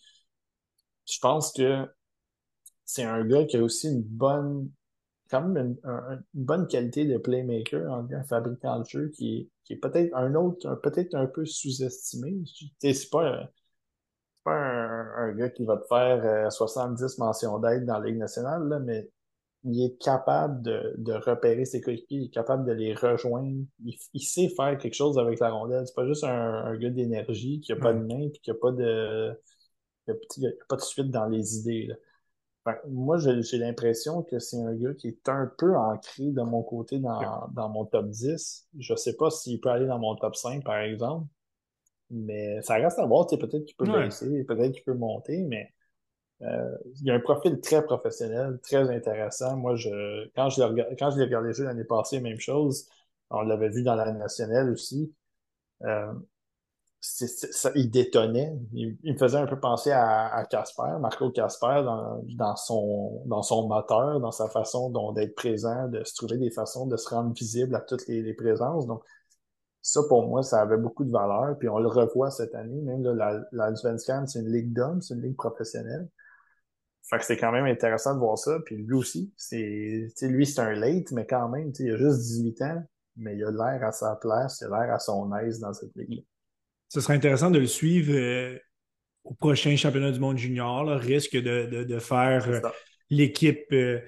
[1.05, 1.87] je pense que
[2.85, 4.69] c'est un gars qui a aussi une bonne
[5.29, 10.35] quand même une, bonne qualité de playmaker, un fabricant de jeu qui est, peut-être un
[10.35, 12.35] autre, peut-être un peu sous-estimé.
[12.79, 13.49] C'est pas,
[14.43, 18.67] pas un, gars qui va te faire 70 euh, mentions d'aide dans la Ligue nationale,
[18.67, 19.09] là, mais
[19.63, 23.63] il est capable de, de repérer ses coéquipiers, il est capable de les rejoindre.
[24.13, 25.87] Il, sait faire quelque chose avec la rondelle.
[25.87, 28.71] C'est pas juste un, gars d'énergie qui a pas de main et qui a pas
[28.71, 29.31] de,
[30.29, 31.87] qui a, pas de suite dans les idées.
[31.87, 31.95] Là
[32.89, 36.99] moi, j'ai l'impression que c'est un gars qui est un peu ancré de mon côté
[36.99, 38.67] dans, dans mon top 10.
[38.77, 41.27] Je sais pas s'il peut aller dans mon top 5, par exemple.
[42.09, 43.27] Mais ça reste à voir.
[43.27, 45.73] Peut-être qu'il peut baisser, peut-être qu'il peut monter, mais
[46.43, 49.55] euh, il a un profil très professionnel, très intéressant.
[49.57, 52.87] Moi, je quand je l'ai l'ai regardé jouer l'année passée, même chose.
[53.29, 55.13] On l'avait vu dans la nationale aussi.
[55.83, 56.13] Euh,
[57.01, 58.53] ça, il détonnait.
[58.73, 63.67] Il, me faisait un peu penser à Casper, Marco Casper, dans, dans, son, dans son
[63.67, 67.75] moteur, dans sa façon d'être présent, de se trouver des façons de se rendre visible
[67.75, 68.87] à toutes les, présences.
[68.87, 69.03] Donc,
[69.81, 71.57] ça, pour moi, ça avait beaucoup de valeur.
[71.59, 72.81] Puis on le revoit cette année.
[72.81, 73.13] Même là,
[73.51, 76.07] la, la c'est une ligue d'hommes, c'est une ligue professionnelle.
[77.09, 78.59] Fait que c'est quand même intéressant de voir ça.
[78.65, 82.61] Puis lui aussi, c'est, lui, c'est un late, mais quand même, il a juste 18
[82.61, 82.83] ans,
[83.17, 85.95] mais il a l'air à sa place, il a l'air à son aise dans cette
[85.95, 86.23] ligue-là
[86.93, 88.55] ce serait intéressant de le suivre euh,
[89.23, 90.85] au prochain championnat du monde junior.
[90.99, 92.61] Risque de, faire euh,
[93.09, 93.99] l'équipe euh,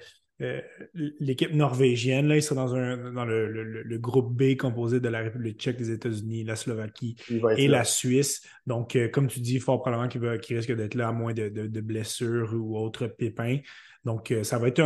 [0.94, 2.28] l'équipe norvégienne.
[2.28, 5.90] Là, il sera dans, un, dans le, groupe B composé de la République tchèque, des
[5.90, 7.16] États-Unis, la Slovaquie
[7.56, 8.42] et la Suisse.
[8.66, 12.78] Donc, comme tu dis, fort probablement qu'il risque d'être là à moins de, blessures ou
[12.78, 13.58] autres pépins.
[14.04, 14.82] Donc, ça va être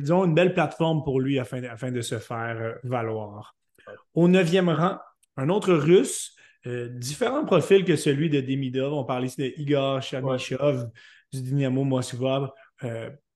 [0.00, 3.56] disons, une belle plateforme pour lui afin, afin de se faire valoir.
[4.14, 4.98] Au neuvième rang,
[5.36, 6.36] un autre russe,
[6.66, 8.92] euh, différents profils que celui de Demidov.
[8.92, 10.90] On parle ici de Igor Chernyshov
[11.32, 12.54] du Dynamo Moskva.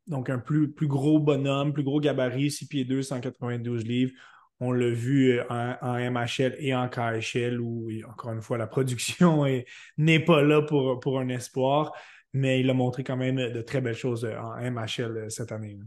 [0.08, 4.12] Euh, donc, un plus, plus gros bonhomme, plus gros gabarit, 6 pieds 2, 192 livres.
[4.58, 9.44] On l'a vu euh, en, MHL et en KHL où, encore une fois, la production
[9.98, 11.92] n'est pas là pour, pour un espoir,
[12.32, 15.78] mais il a montré quand même de très belles choses en MHL cette année.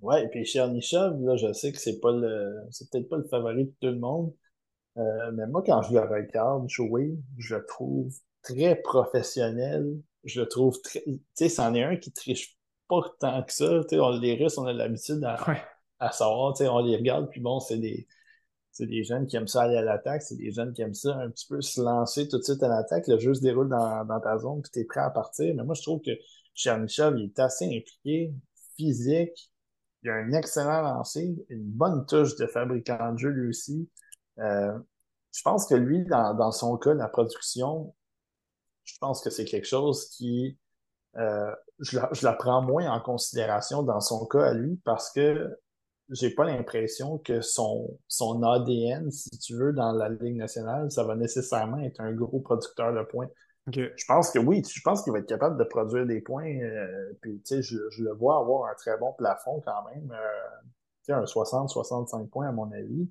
[0.00, 3.24] Oui, et puis Chernyshov, là, je sais que c'est pas le c'est peut-être pas le
[3.24, 4.32] favori de tout le monde,
[4.98, 9.86] euh, mais moi, quand je le regarde jouer, je le trouve très professionnel.
[10.24, 11.02] Je le trouve très.
[11.04, 12.57] Tu sais, c'en est un qui triche
[12.88, 13.80] pas tant que ça.
[13.84, 15.36] Tu sais, on, les Russes, on a l'habitude à,
[16.00, 16.54] à savoir.
[16.54, 18.06] Tu sais, on les regarde, puis bon, c'est des.
[18.70, 21.16] C'est des jeunes qui aiment ça aller à l'attaque, c'est des jeunes qui aiment ça
[21.16, 23.08] un petit peu se lancer tout de suite à l'attaque.
[23.08, 25.52] Le jeu se déroule dans, dans ta zone, puis tu es prêt à partir.
[25.56, 26.12] Mais moi, je trouve que
[26.54, 28.32] Chernyshov, il est assez impliqué,
[28.76, 29.50] physique.
[30.02, 33.88] Il a un excellent lancer, une bonne touche de fabricant de jeu lui aussi.
[34.38, 34.78] Euh,
[35.32, 37.94] je pense que lui, dans, son cas, la production,
[38.84, 40.58] je pense que c'est quelque chose qui,
[41.16, 41.50] euh,
[41.80, 45.48] je, la, prends moins en considération dans son cas à lui parce que
[46.10, 51.04] j'ai pas l'impression que son, son ADN, si tu veux, dans la Ligue nationale, ça
[51.04, 53.28] va nécessairement être un gros producteur de points.
[53.72, 56.48] Je pense que oui, je pense qu'il va être capable de produire des points.
[56.48, 60.10] Euh, puis, tu sais, je, le vois avoir un très bon plafond quand même.
[60.10, 60.68] Euh,
[61.04, 63.10] tu sais, un 60-65 points à mon avis.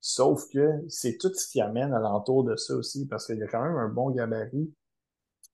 [0.00, 3.46] Sauf que c'est tout ce qui amène alentour de ça aussi, parce qu'il y a
[3.46, 4.72] quand même un bon gabarit.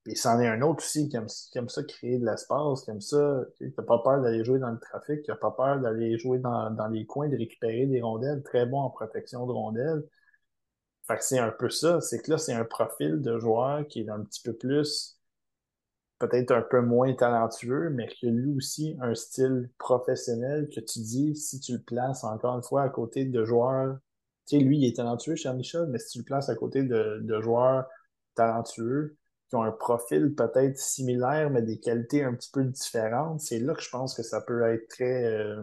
[0.06, 3.44] Et c'en est un autre aussi qui aime, ça créer de l'espace, qui aime ça,
[3.56, 6.38] qui n'a pas peur d'aller jouer dans le trafic, qui n'a pas peur d'aller jouer
[6.38, 10.02] dans, dans les coins, de récupérer des rondelles, très bon en protection de rondelles.
[11.06, 14.00] Fait que c'est un peu ça, c'est que là, c'est un profil de joueur qui
[14.00, 15.18] est un petit peu plus,
[16.18, 21.00] peut-être un peu moins talentueux, mais qui a lui aussi un style professionnel que tu
[21.00, 23.98] dis, si tu le places encore une fois à côté de joueurs
[24.58, 27.86] lui, il est talentueux, chez Michel, mais si tu le places à côté de, joueurs
[28.34, 29.16] talentueux
[29.50, 33.74] qui ont un profil peut-être similaire, mais des qualités un petit peu différentes, c'est là
[33.74, 35.62] que je pense que ça peut être très, euh,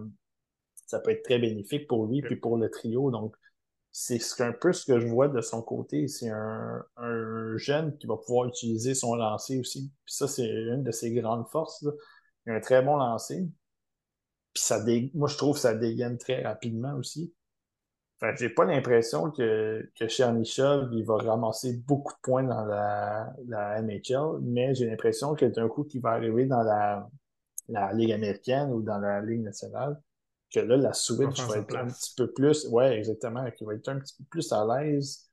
[0.85, 3.11] ça peut être très bénéfique pour lui puis pour le trio.
[3.11, 3.35] Donc,
[3.93, 6.07] c'est un peu ce que je vois de son côté.
[6.07, 6.85] C'est un,
[7.55, 9.91] jeune qui va pouvoir utiliser son lancer aussi.
[10.05, 11.83] Puis ça, c'est une de ses grandes forces.
[12.45, 13.49] Il a un très bon lancer.
[14.53, 14.83] Puis ça
[15.13, 17.33] moi, je trouve que ça dégaine très rapidement aussi
[18.35, 23.81] j'ai pas l'impression que, que Chernyshov, il va ramasser beaucoup de points dans la, la
[23.81, 27.07] NHL, mais j'ai l'impression que d'un coup qu'il va arriver dans la,
[27.69, 29.99] la Ligue américaine ou dans la Ligue nationale,
[30.51, 33.89] que là, la switch va être un petit peu plus, ouais, exactement, qui va être
[33.89, 35.29] un petit peu plus à l'aise,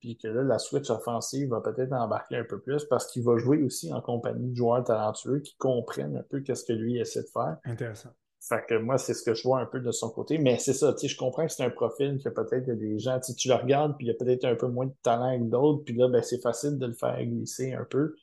[0.00, 3.36] puis que là, la switch offensive va peut-être embarquer un peu plus parce qu'il va
[3.38, 7.22] jouer aussi en compagnie de joueurs talentueux qui comprennent un peu qu'est-ce que lui essaie
[7.22, 7.56] de faire.
[7.64, 8.10] Intéressant.
[8.48, 10.36] Fait que moi, c'est ce que je vois un peu de son côté.
[10.38, 13.18] Mais c'est ça, tu sais, je comprends que c'est un profil que peut-être des gens,
[13.18, 15.48] tu tu le regardes, puis il y a peut-être un peu moins de talent que
[15.48, 18.14] d'autres, puis là, ben, c'est facile de le faire glisser un peu.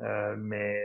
[0.00, 0.82] Euh, mais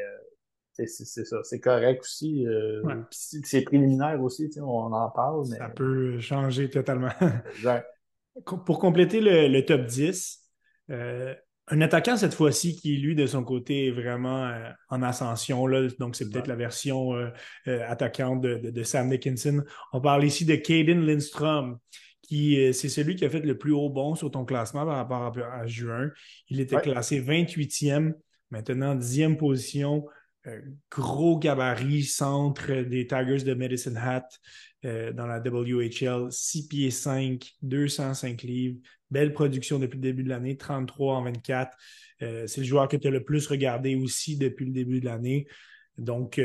[0.74, 2.46] c'est ça, c'est correct aussi.
[2.46, 5.46] Euh, c'est préliminaire aussi, on en parle.
[5.46, 7.12] Ça peut changer totalement.
[8.66, 10.44] Pour compléter le, top 10,
[10.90, 11.34] euh,
[11.68, 15.66] un attaquant cette fois-ci qui, lui, de son côté, est vraiment euh, en ascension.
[15.68, 17.14] Là, donc, c'est peut-être la version
[17.66, 19.64] attaquante de, Sam Dickinson.
[19.94, 21.80] On parle ici de Caden Lindstrom,
[22.22, 25.48] qui c'est celui qui a fait le plus haut bon sur ton classement par rapport
[25.52, 26.12] à, juin.
[26.50, 28.14] Il était classé 28e,
[28.52, 30.06] maintenant 10e position
[30.48, 30.62] euh,
[30.92, 34.28] gros gabarit centre des Tigers de Medicine Hat
[34.86, 38.78] euh, dans la WHL, 6 pieds 5, 205 livres,
[39.12, 41.78] belle production depuis le début de l'année, 33 en 24.
[42.22, 45.06] Euh, c'est le joueur que tu as le plus regardé aussi depuis le début de
[45.06, 45.48] l'année.
[45.98, 46.40] Donc,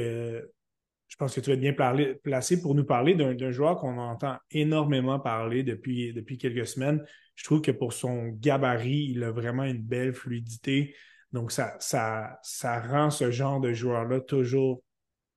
[1.11, 4.37] je pense que tu vas être bien placé pour nous parler d'un joueur qu'on entend
[4.53, 7.05] énormément parler depuis, quelques semaines.
[7.35, 10.95] Je trouve que pour son gabarit, il a vraiment une belle fluidité.
[11.33, 14.85] Donc, ça, rend ce genre de joueur-là toujours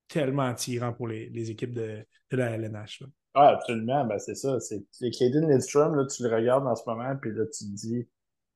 [0.06, 3.02] tellement attirant pour les, équipes de, de, la LNH.
[3.34, 4.04] Ah, absolument.
[4.04, 4.58] Ben, c'est ça.
[4.60, 8.08] C'est Caden Lindstrom, là, tu le regardes en ce moment, puis là, tu te dis,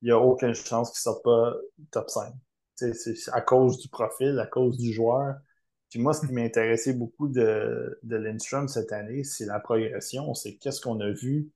[0.02, 1.54] il n'y a aucune chance qu'il ne sorte pas
[1.90, 2.32] top 5.
[2.76, 5.36] C'est à cause du profil, à cause du joueur.
[5.90, 10.34] Puis moi, ce qui m'intéressait beaucoup de, de Lindstrom cette année, c'est la progression.
[10.34, 11.50] C'est qu'est-ce qu'on a vu?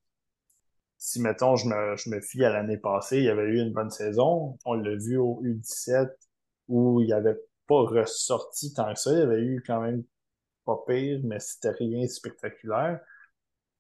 [0.99, 3.73] Si, mettons, je me, je me fie à l'année passée, il y avait eu une
[3.73, 4.59] bonne saison.
[4.65, 6.11] On l'a vu au U17
[6.69, 9.13] où il avait pas ressorti tant que ça.
[9.13, 10.05] Il avait eu quand même
[10.67, 13.01] pas pire, mais c'était rien de spectaculaire.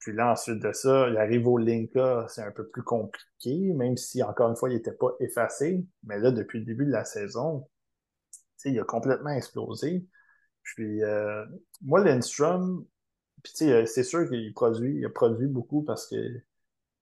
[0.03, 3.97] Puis là, ensuite de ça, il arrive au Linka, c'est un peu plus compliqué, même
[3.97, 5.87] si, encore une fois, il n'était pas effacé.
[6.03, 7.69] Mais là, depuis le début de la saison,
[8.65, 10.05] il a complètement explosé.
[10.65, 11.45] Puis, euh,
[11.83, 12.85] moi, Lindstrom,
[13.45, 16.17] puis c'est sûr qu'il produit, il a produit beaucoup parce que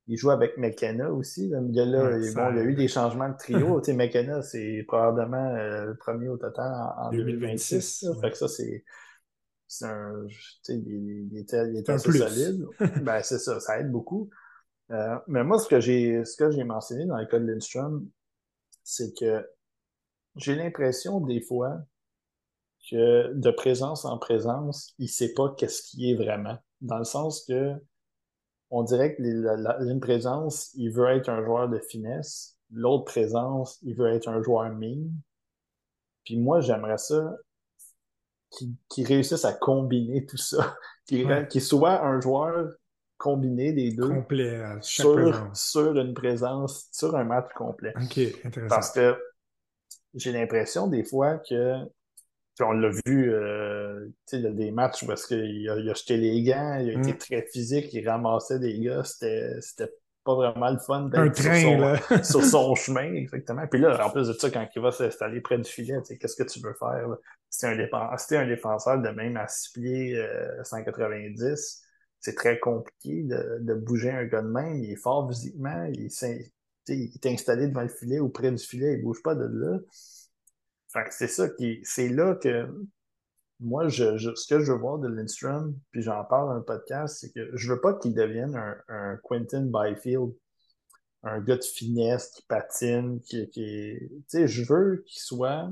[0.06, 1.48] il joue avec McKenna aussi.
[1.48, 1.60] Là.
[1.66, 3.80] Il, y a, là, bon, il y a eu des changements de trio.
[3.84, 8.06] tu sais, McKenna, c'est probablement euh, le premier au total en, 2026.
[8.20, 8.84] Fait que ça, c'est.
[9.70, 10.26] C'est un.
[10.26, 12.66] Tu sais, il, il, était, il était assez solide.
[13.02, 14.28] ben, c'est ça, ça aide beaucoup.
[14.90, 18.04] Euh, mais moi, ce que j'ai ce que j'ai mentionné dans le cas de Lindstrom,
[18.82, 19.48] c'est que
[20.34, 21.78] j'ai l'impression des fois
[22.90, 26.58] que de présence en présence, il sait pas qu'est-ce qui est vraiment.
[26.80, 27.72] Dans le sens que
[28.70, 32.56] on dirait que l'une présence, il veut être un joueur de finesse.
[32.72, 35.12] L'autre présence, il veut être un joueur mine.
[36.24, 37.36] Puis moi, j'aimerais ça
[38.50, 40.76] qu'il réussisse à combiner tout ça.
[41.06, 42.72] Qu'il soit un joueur
[43.18, 44.08] combiné des deux.
[44.08, 47.92] Complet, sur, sur une présence, sur un match complet.
[47.96, 48.68] OK, intéressant.
[48.68, 49.16] Parce que
[50.14, 51.84] j'ai l'impression des fois que
[52.62, 55.94] on l'a vu, euh, il y a des matchs où est-ce qu'il a, il a
[55.94, 57.18] jeté les gants, il a été mm.
[57.18, 59.58] très physique, il ramassait des gars, c'était
[60.24, 63.66] pas vraiment le fun d'être sur, son, sur son chemin, exactement.
[63.66, 66.48] Puis là, en plus de ça, quand il va s'installer près du filet, qu'est-ce que
[66.48, 67.06] tu veux faire?
[67.48, 70.26] Si un, défenseur, un défenseur de même à 6 pieds
[70.64, 71.54] 190, euh,
[72.20, 74.76] c'est très compliqué de, de, bouger un gars de même.
[74.76, 76.52] Il est fort physiquement, il est,
[76.88, 79.78] il est installé devant le filet ou près du filet, il bouge pas de là.
[80.92, 82.68] Fait c'est ça qui, c'est là que
[83.60, 87.18] moi, je, ce que je veux voir de Lindstrom, puis j'en parle dans le podcast,
[87.20, 90.32] c'est que je veux pas qu'il devienne un, un Quentin Byfield,
[91.22, 95.70] un gars de finesse qui patine, qui, qui tu sais, je veux qu'il soit,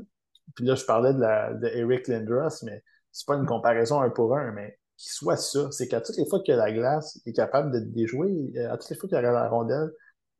[0.55, 2.82] puis là, je parlais de la, de Eric Lindros, mais
[3.12, 5.70] c'est pas une comparaison un pour un, mais qu'il soit ça.
[5.70, 8.97] C'est qu'à toutes les fois que la glace est capable de déjouer, à toutes les
[8.97, 9.91] fois qu'il a la rondelle,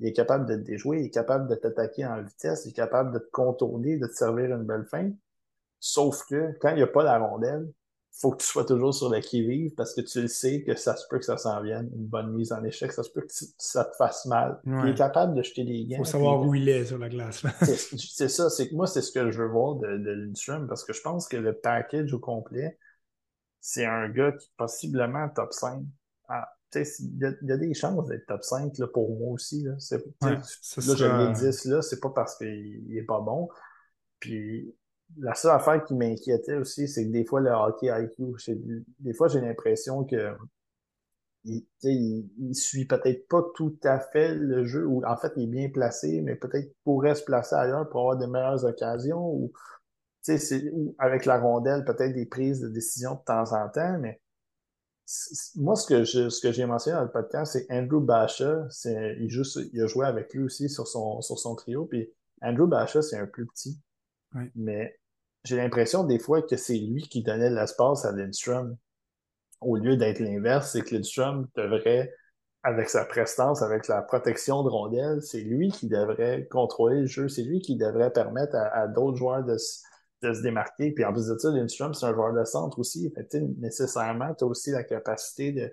[0.01, 2.73] il est capable de te déjouer, il est capable de t'attaquer en vitesse, il est
[2.73, 5.11] capable de te contourner, de te servir une belle fin.
[5.81, 7.69] Sauf que quand il n'y a pas la rondelle,
[8.21, 10.97] faut que tu sois toujours sur la qui-vive parce que tu le sais que ça
[10.97, 13.33] se peut que ça s'en vienne, une bonne mise en échec, ça se peut que
[13.59, 14.61] ça te fasse mal.
[14.67, 15.99] Il est capable de jeter des gains.
[15.99, 17.45] Faut savoir où il est sur la glace.
[17.63, 20.85] c'est ça, c'est que moi, c'est ce que je veux voir de, de Lindstrom parce
[20.85, 22.77] que je pense que le package au complet,
[23.61, 25.83] c'est un gars qui possiblement top 5
[26.75, 29.63] il y, a des chances d'être top 5 là, pour moi aussi.
[29.63, 29.73] Là,
[30.23, 30.41] là
[30.77, 33.49] je l'ai 10, là, c'est pas parce qu'il est pas bon.
[34.21, 34.75] Puis
[35.17, 38.35] la seule affaire qui m'inquiétait aussi, c'est que des fois, le hockey IQ,
[39.01, 40.37] des fois, j'ai l'impression que
[41.45, 45.47] il, il, suit peut-être pas tout à fait le jeu, ou en fait, il est
[45.47, 49.53] bien placé, mais peut-être pourrait se placer ailleurs pour avoir de meilleures occasions, ou,
[50.29, 54.21] ou avec la rondelle, peut-être des prises de décision de temps en temps, mais
[55.57, 58.69] moi, ce que ce que j'ai mentionné dans le podcast, c'est Andrew Basha.
[58.85, 59.43] Il, joue,
[59.73, 61.87] il a joué avec lui aussi sur son, sur son trio.
[61.87, 62.11] Puis
[62.43, 63.81] Andrew Basha, c'est un plus petit.
[64.55, 64.99] Mais
[65.45, 68.77] j'ai l'impression des fois que c'est lui qui donnait l'espace à Lindstrom.
[69.61, 72.15] Au lieu d'être l'inverse, c'est que Lindstrom devrait,
[72.63, 77.29] avec sa prestance, avec la protection de rondelles, c'est lui qui devrait contrôler le jeu.
[77.29, 79.57] C'est lui qui devrait permettre à, d'autres joueurs de,
[80.23, 80.93] de, se démarquer.
[80.93, 83.13] Puis en plus de ça, Lindstrom, c'est un joueur de centre aussi.
[83.15, 85.73] Fait, nécessairement, tu aussi la capacité de,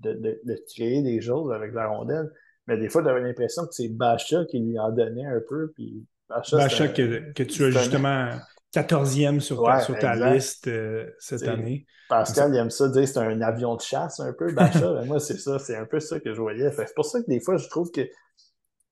[0.00, 2.30] de, de, créer des choses avec la rondelle.
[2.66, 5.72] Mais des fois, j'avais l'impression que c'est Bacha qui lui en donnait un peu.
[5.74, 8.30] Puis Bacha, que, que, tu as justement
[8.74, 11.86] 14e sur ta, sur ta liste euh, cette année.
[12.08, 14.92] Pascal, il aime ça dire c'est un avion de chasse un peu, Bacha.
[14.92, 16.70] Ben, moi, c'est ça, c'est un peu ça que je voyais.
[16.72, 18.08] C'est pour ça que des fois, je trouve que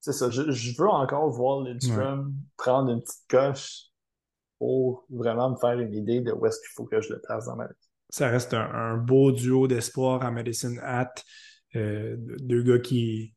[0.00, 0.30] c'est ça.
[0.30, 0.42] Je,
[0.78, 3.86] veux encore voir Lindstrom prendre une petite coche
[4.58, 7.46] pour vraiment me faire une idée de où est-ce qu'il faut que je le place
[7.46, 7.90] dans ma liste.
[8.08, 11.12] Ça reste un, beau duo d'espoir à Medicine Hat.
[11.74, 13.34] Euh, deux gars qui,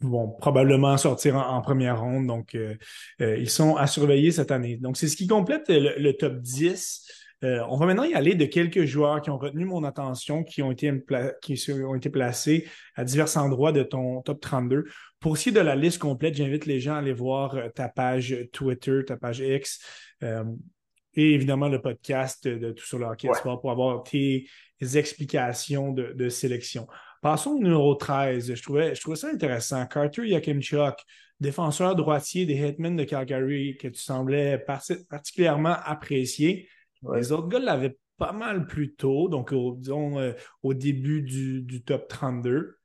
[0.00, 2.26] vont probablement sortir en, première ronde.
[2.26, 2.74] Donc, euh,
[3.20, 4.76] euh, ils sont à surveiller cette année.
[4.76, 7.06] Donc, c'est ce qui complète le, top 10.
[7.44, 10.62] Euh, on va maintenant y aller de quelques joueurs qui ont retenu mon attention, qui
[10.62, 10.92] ont été,
[11.40, 14.84] qui ont été placés à divers endroits de ton top 32.
[15.20, 17.88] Pour ce qui est de la liste complète, j'invite les gens à aller voir ta
[17.88, 19.80] page Twitter, ta page X,
[20.22, 24.46] et évidemment le podcast de Tout sur le hockey pour avoir tes
[24.80, 26.86] explications de, de sélection.
[27.20, 28.54] Passons au numéro 13.
[28.54, 29.84] Je trouvais, je trouvais ça intéressant.
[29.86, 30.96] Carter Yakimchuk,
[31.40, 34.64] défenseur droitier des Hitmen de Calgary, que tu semblais
[35.08, 36.68] particulièrement apprécier.
[37.14, 41.82] Les autres gars l'avaient pas mal plus tôt, donc au, disons euh, au début du,
[41.82, 42.76] top 32.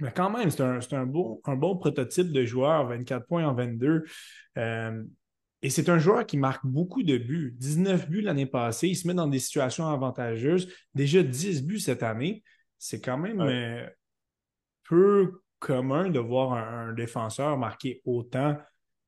[0.00, 3.54] Mais quand même, c'est un, un, bon, un bon prototype de joueur, 24 points en
[3.54, 4.04] 22.
[4.58, 5.04] Euh,
[5.62, 7.54] et c'est un joueur qui marque beaucoup de buts.
[7.58, 8.88] 19 buts l'année passée.
[8.88, 10.68] Il se met dans des situations avantageuses.
[10.94, 12.42] Déjà 10 buts cette année
[12.84, 13.86] c'est quand même euh,
[14.86, 18.58] peu commun de voir un, défenseur marquer autant.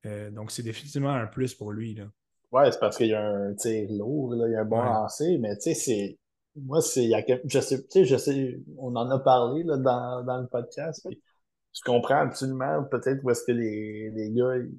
[0.07, 1.95] Euh, donc, c'est définitivement un plus pour lui.
[1.95, 2.05] Là.
[2.53, 5.37] Ouais, c'est parce qu'il y a un tir lourd, il y a un bon lancer,
[5.37, 6.19] mais tu sais, c'est.
[6.55, 7.11] Moi, c'est.
[7.45, 11.07] Je sais, tu sais, je sais, on en a parlé là, dans, dans le podcast.
[11.11, 14.73] je comprends absolument peut-être où est-ce que les, les gars ils,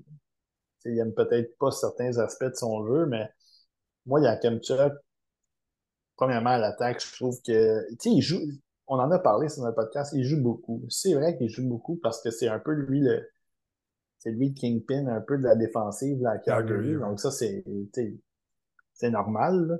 [0.85, 3.29] ils aiment peut-être pas certains aspects de son jeu, mais
[4.07, 4.93] moi, il y a Kemchuk,
[6.15, 7.87] premièrement à l'attaque, je trouve que.
[7.91, 8.41] Tu sais, il joue
[8.87, 10.83] on en a parlé sur notre podcast, il joue beaucoup.
[10.89, 13.27] C'est vrai qu'il joue beaucoup parce que c'est un peu lui le
[14.19, 16.95] c'est lui le kingpin un peu de la défensive la Calgary.
[16.95, 17.63] Donc ça, c'est
[18.93, 19.79] c'est normal.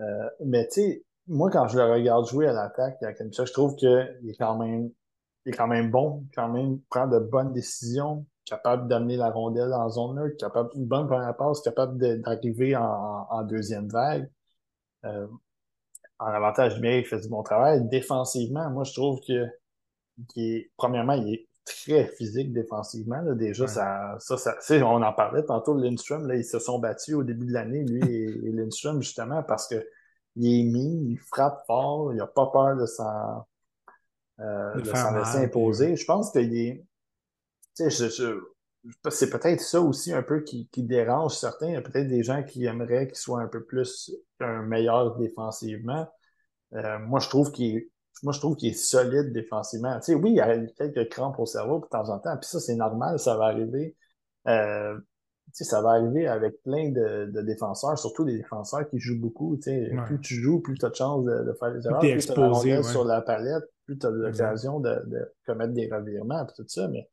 [0.00, 3.88] Euh, mais tu sais, moi, quand je le regarde jouer à l'attaque, je trouve qu'il
[3.88, 4.90] est quand même
[5.44, 9.72] il est quand même bon, quand même prend de bonnes décisions, capable d'amener la rondelle
[9.72, 14.30] en zone neutre, capable une bonne première passe, capable d'arriver en, en, deuxième vague.
[15.04, 15.26] Euh,
[16.18, 17.86] en avantage numérique, il fait du bon travail.
[17.88, 19.46] Défensivement, moi, je trouve que,
[20.36, 23.20] est, premièrement, il est très physique défensivement.
[23.20, 23.34] Là.
[23.34, 27.22] Déjà, ça, ça, ça on en parlait tantôt, Lindstrom, là, ils se sont battus au
[27.22, 29.86] début de l'année, lui et, Lindstrom, justement, parce que
[30.36, 33.44] il est mis, il frappe fort, il n'a pas peur de s'en
[34.40, 35.96] euh, de laisser imposer.
[35.96, 36.84] Je pense qu'il est.
[37.74, 38.40] Sais, je,
[39.10, 41.68] c'est peut-être ça aussi un peu qui, qui dérange certains.
[41.68, 45.16] Il y a peut-être des gens qui aimeraient qu'il soit un peu plus un meilleur
[45.16, 46.08] défensivement.
[46.74, 47.90] Euh, moi, je trouve qu'il est,
[48.22, 49.96] moi, je trouve qu'il est solide défensivement.
[50.00, 52.48] Tu sais, oui, il y a quelques crampes au cerveau de temps en temps, puis
[52.48, 53.96] ça, c'est normal, ça va arriver.
[54.48, 54.96] Euh,
[55.46, 59.20] tu sais, ça va arriver avec plein de, de, défenseurs, surtout des défenseurs qui jouent
[59.20, 59.56] beaucoup.
[59.56, 62.26] Tu sais, Plus tu joues, plus tu as de chances de, faire des erreurs, plus
[62.26, 66.44] tu as la sur la palette, plus tu as l'occasion de, de, commettre des revirements
[66.44, 66.88] et tout ça.
[66.88, 67.08] Mais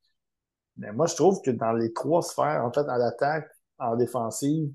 [0.78, 3.49] mais moi, je trouve que dans les trois sphères, en fait, à l'attaque,
[3.80, 4.71] en défensive,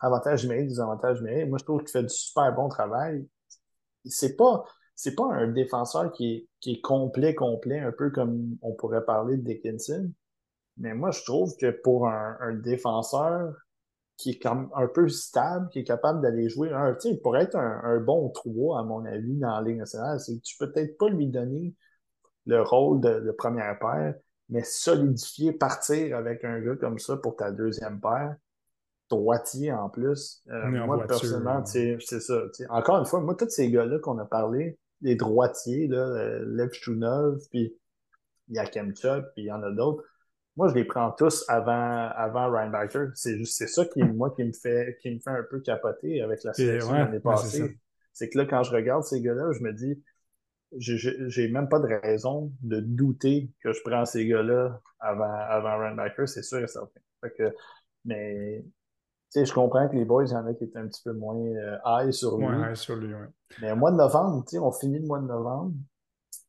[0.00, 3.26] avantage numérique, désavantage numérique, moi, je trouve qu'il fait du super bon travail.
[4.04, 4.64] C'est pas,
[4.94, 9.04] c'est pas un défenseur qui est, qui est complet, complet, un peu comme on pourrait
[9.04, 10.10] parler de Dickinson.
[10.76, 13.54] Mais moi, je trouve que pour un, un défenseur
[14.16, 17.20] qui est comme un peu stable, qui est capable d'aller jouer un, tu sais, il
[17.20, 20.20] pourrait être un, un, bon 3, à mon avis, dans la Ligue nationale.
[20.20, 21.74] C'est que tu peux peut-être pas lui donner
[22.46, 24.14] le rôle de, de première paire,
[24.50, 28.36] mais solidifier, partir avec un gars comme ça pour ta deuxième paire,
[29.08, 30.42] droitier en plus.
[30.50, 32.42] Euh, moi, personnellement, c'est ça.
[32.68, 36.72] Encore une fois, moi, tous ces gars-là qu'on a parlé, les droitiers, là, euh, Lev
[36.72, 37.74] Chunov, puis
[38.48, 40.04] Yakemchuk, puis il y en a d'autres,
[40.56, 43.08] moi, je les prends tous avant, avant Reinbacker.
[43.14, 46.20] C'est juste, c'est ça qui, moi, qui me fait, qui me fait un peu capoter
[46.22, 47.78] avec la sélection l'année passée.
[48.12, 50.02] C'est que là, quand je regarde ces gars-là, je me dis,
[50.78, 56.26] j'ai même pas de raison de douter que je prends ces gars-là avant, avant Runbacker,
[56.28, 57.00] c'est sûr et certain.
[57.22, 57.54] Fait que,
[58.04, 58.64] mais
[59.30, 61.12] sais, je comprends que les boys, il y en a qui étaient un petit peu
[61.12, 62.46] moins euh, high sur lui.
[62.46, 63.28] Ouais, sur lui, ouais.
[63.60, 65.72] Mais au mois de novembre, tu sais, on finit le mois de novembre.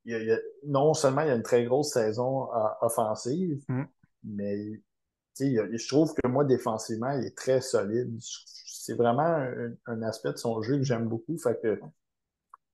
[0.05, 2.51] Il y a, il y a- non seulement il y a une très grosse saison
[2.53, 3.83] euh, offensive, Mm.
[4.23, 4.83] mais tu
[5.33, 8.15] sais, il y a- je trouve que moi, défensivement, il est très solide.
[8.19, 11.37] C'est vraiment un, un aspect de son jeu que j'aime beaucoup.
[11.37, 11.79] Fait que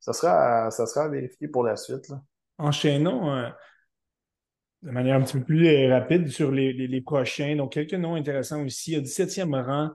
[0.07, 2.07] ça sera à, ça sera à vérifier pour la suite.
[2.09, 2.21] Là.
[2.57, 3.49] Enchaînons euh,
[4.83, 7.55] de manière un petit peu plus euh, rapide sur les, les- les prochains.
[7.55, 8.95] Donc, quelques noms intéressants aussi.
[8.97, 9.91] Au 17e rang,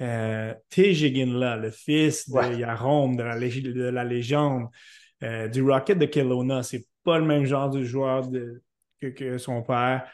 [0.00, 2.56] euh, Tejiginla, le fils de Ouais.
[2.58, 4.66] Yarom, de la, lég- de la légende,
[5.22, 6.62] euh, du Rocket de Kelowna.
[6.62, 8.62] C'est pas le même genre de joueur de-
[9.00, 10.10] que, que son père.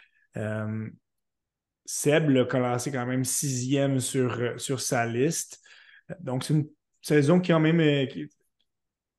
[1.87, 5.61] Seb l'a classé quand même sixième sur, sur sa liste.
[6.21, 6.69] Donc, c'est une
[7.03, 8.29] saison qui, quand même, qui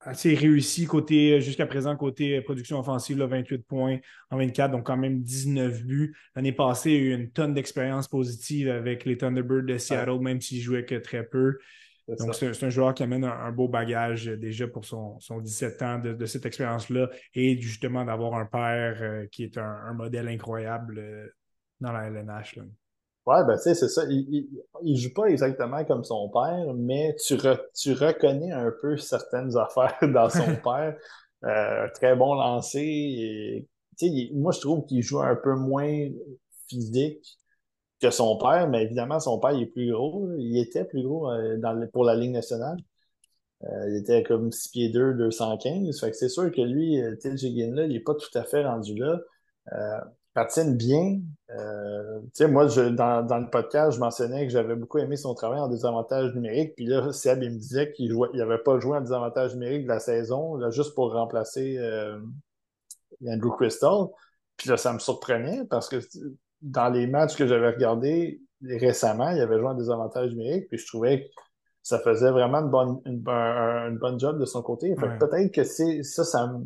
[0.01, 3.99] assez réussie côté, euh, jusqu'à présent, côté euh, production offensive, là, 28 points
[4.29, 6.15] en 24, donc quand même 19 buts.
[6.35, 10.19] L'année passée, il y a eu une tonne d'expérience positive avec les Thunderbirds de Seattle,
[10.19, 11.57] même s'il jouait que très peu.
[12.07, 15.19] C'est Donc, c'est un, joueur qui amène un, un beau bagage euh, déjà pour son,
[15.19, 19.57] son 17 ans de, de cette expérience-là et justement d'avoir un père euh, qui est
[19.57, 21.27] un, un modèle incroyable euh,
[21.79, 22.57] dans la LNH.
[22.57, 22.63] là.
[23.27, 24.03] Ouais, ben tu sais, c'est ça.
[24.09, 24.49] Il, il,
[24.83, 29.55] il joue pas exactement comme son père, mais tu, re- tu reconnais un peu certaines
[29.57, 30.97] affaires dans son père.
[31.43, 32.79] Euh, très bon lancer.
[32.81, 33.67] Et,
[33.97, 36.07] tu sais, il- moi, je trouve qu'il joue un peu moins
[36.67, 37.37] physique
[38.01, 40.29] que son père, mais évidemment, son père, il est plus gros.
[40.39, 42.77] Il était plus gros euh, dans le- pour la Ligue nationale.
[43.63, 45.99] Euh, il était comme 6 pieds 2, 215.
[45.99, 48.43] Fait que c'est sûr que lui, euh, Till Jiggin, là, il est pas tout à
[48.43, 49.19] fait rendu là.
[50.33, 51.19] Patine bien.
[51.49, 55.17] Euh, tu sais, moi, je, dans, dans le podcast, je mentionnais que j'avais beaucoup aimé
[55.17, 56.75] son travail en désavantage numérique.
[56.75, 59.83] Puis là, Seb, il me disait qu'il jouait, il avait pas joué en désavantage numérique
[59.83, 62.17] de la saison, là, juste pour remplacer euh,
[63.27, 64.07] Andrew Crystal.
[64.57, 65.97] Puis là, ça me surprenait parce que
[66.61, 70.67] dans les matchs que j'avais regardés récemment, il avait joué en désavantage numérique.
[70.69, 71.29] Puis je trouvais que
[71.83, 74.95] ça faisait vraiment une bonne, une, un- une bonne job de son côté.
[74.95, 75.17] Fait que Ouais.
[75.17, 76.65] peut-être que c'est ça, ça me-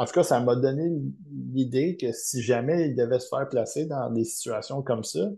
[0.00, 0.90] en tout cas, ça m'a donné
[1.52, 5.28] l'idée que si jamais il devait se faire placer dans des situations comme ça,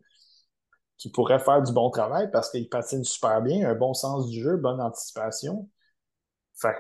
[0.99, 4.41] qu'il pourrait faire du bon travail parce qu'il patine super bien, un bon sens du
[4.41, 5.69] jeu, bonne anticipation.
[6.55, 6.77] Fait,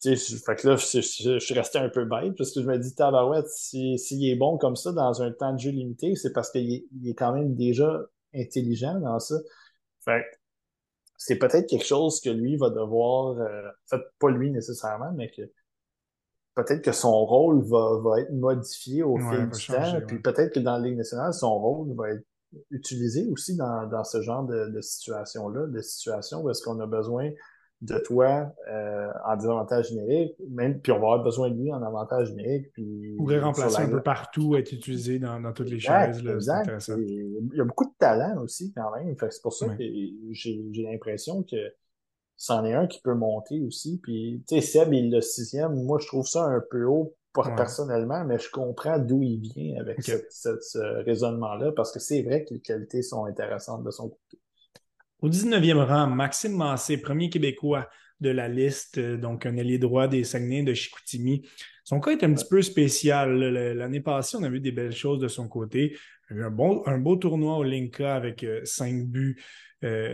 [0.00, 3.46] fait que là, je, suis resté un peu bête parce que je me dis, tabarouette,
[3.46, 6.72] si- s'il est bon comme ça dans un temps de jeu limité, c'est parce qu'il
[6.72, 9.34] est, quand même déjà intelligent dans ça.
[10.02, 10.24] Fait
[11.18, 15.42] c'est peut-être quelque chose que lui va devoir, euh, fait, pas lui nécessairement, mais que
[16.54, 20.16] peut-être que son rôle va, va être modifié au Ouais, fil du changer, temps, puis
[20.16, 20.22] ouais.
[20.22, 22.24] peut-être que dans la Ligue nationale, son rôle va être
[22.70, 26.86] utilisé aussi dans, dans ce genre de, de situation-là, de situation où est-ce qu'on a
[26.86, 27.30] besoin
[27.80, 31.82] de toi euh, en désavantage numérique, même, puis on va avoir besoin de lui en
[31.82, 35.76] avantage numérique, puis pourrait remplacer la un peu partout, être utilisé dans, dans toutes les
[35.76, 36.22] Exact, chaises.
[36.22, 36.98] là, C'est exact.
[37.08, 39.16] il y a beaucoup de talent aussi quand même.
[39.18, 39.76] Fait que c'est pour ça Ouais.
[39.76, 39.82] que
[40.30, 41.56] j'ai j'ai l'impression que
[42.42, 44.00] c'en est un qui peut monter aussi.
[44.02, 45.74] Puis, tu sais, Seb, il est le sixième.
[45.84, 47.54] Moi, je trouve ça un peu haut pas Ouais.
[47.54, 52.52] personnellement, mais je comprends d'où il vient avec ce raisonnement-là, parce que c'est vrai que
[52.54, 54.40] les qualités sont intéressantes de son côté.
[55.20, 57.88] Au 19e rang, Maxime Massé, premier Québécois
[58.20, 61.48] de la liste, euh, donc un ailier droit des Saguenay de Chicoutimi.
[61.84, 63.38] Son cas est un petit peu spécial.
[63.38, 65.96] L'année passée, on a vu des belles choses de son côté.
[66.28, 69.40] Il y a eu un, bon, un beau tournoi au Linka avec 5 buts,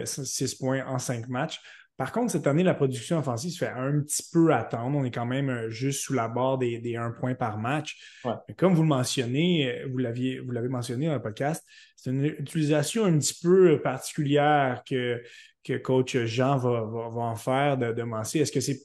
[0.04, 1.60] 6 points en 5 matchs.
[1.98, 4.96] Par contre, cette année, la production offensive se fait un petit peu attendre.
[4.96, 7.98] On est quand même euh, juste sous la barre des, des 1 point par match.
[8.24, 8.32] Ouais.
[8.48, 12.10] Mais comme vous le mentionnez, euh, vous l'aviez, vous l'avez mentionné dans le podcast, c'est
[12.10, 15.20] une utilisation un petit peu particulière que,
[15.64, 18.38] que coach Jean va, va, va en faire de, de Massé.
[18.38, 18.80] Est-ce que c'est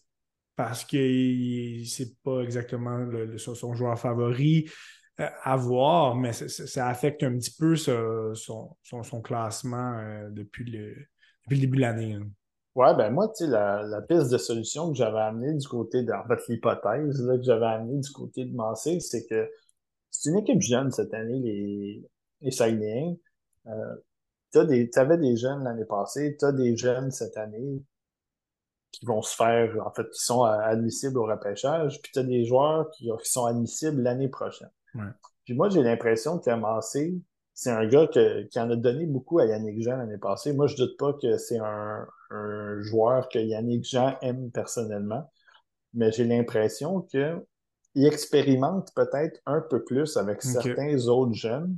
[0.56, 0.98] parce que
[1.86, 4.70] c'est pas exactement le- le- son, joueur favori
[5.20, 10.30] euh, à voir, mais ça, affecte un petit peu ce- son, son, son classement euh,
[10.32, 10.96] depuis, le,
[11.44, 12.14] depuis le début de l'année.
[12.14, 12.28] hein?
[12.76, 16.02] Ouais, ben moi, tu sais, la, la piste de solution que j'avais amenée du côté
[16.02, 19.48] de, en fait, l'hypothèse là, que j'avais amenée du côté de Massé, c'est que
[20.10, 22.10] c'est une équipe jeune cette année, les,
[22.42, 23.16] les Saguenayens.
[23.68, 23.96] Euh,
[24.52, 27.84] t'as des, t'avais des jeunes l'année passée, t'as des jeunes cette année
[28.92, 32.90] qui vont se faire, en fait, qui sont admissibles au repêchage, puis t'as des joueurs
[32.92, 34.70] qui, qui sont admissibles l'année prochaine.
[34.96, 35.04] Ouais.
[35.46, 37.16] Puis moi, j'ai l'impression que Massé,
[37.54, 40.54] c'est un gars que- qui en a donné beaucoup à Yannick Jean l'année passée.
[40.54, 45.32] Moi, je doute pas que c'est un, un joueur que Yannick Jean aime personnellement,
[45.94, 47.46] mais j'ai l'impression que
[47.96, 51.78] il expérimente peut-être un peu plus avec certains autres jeunes.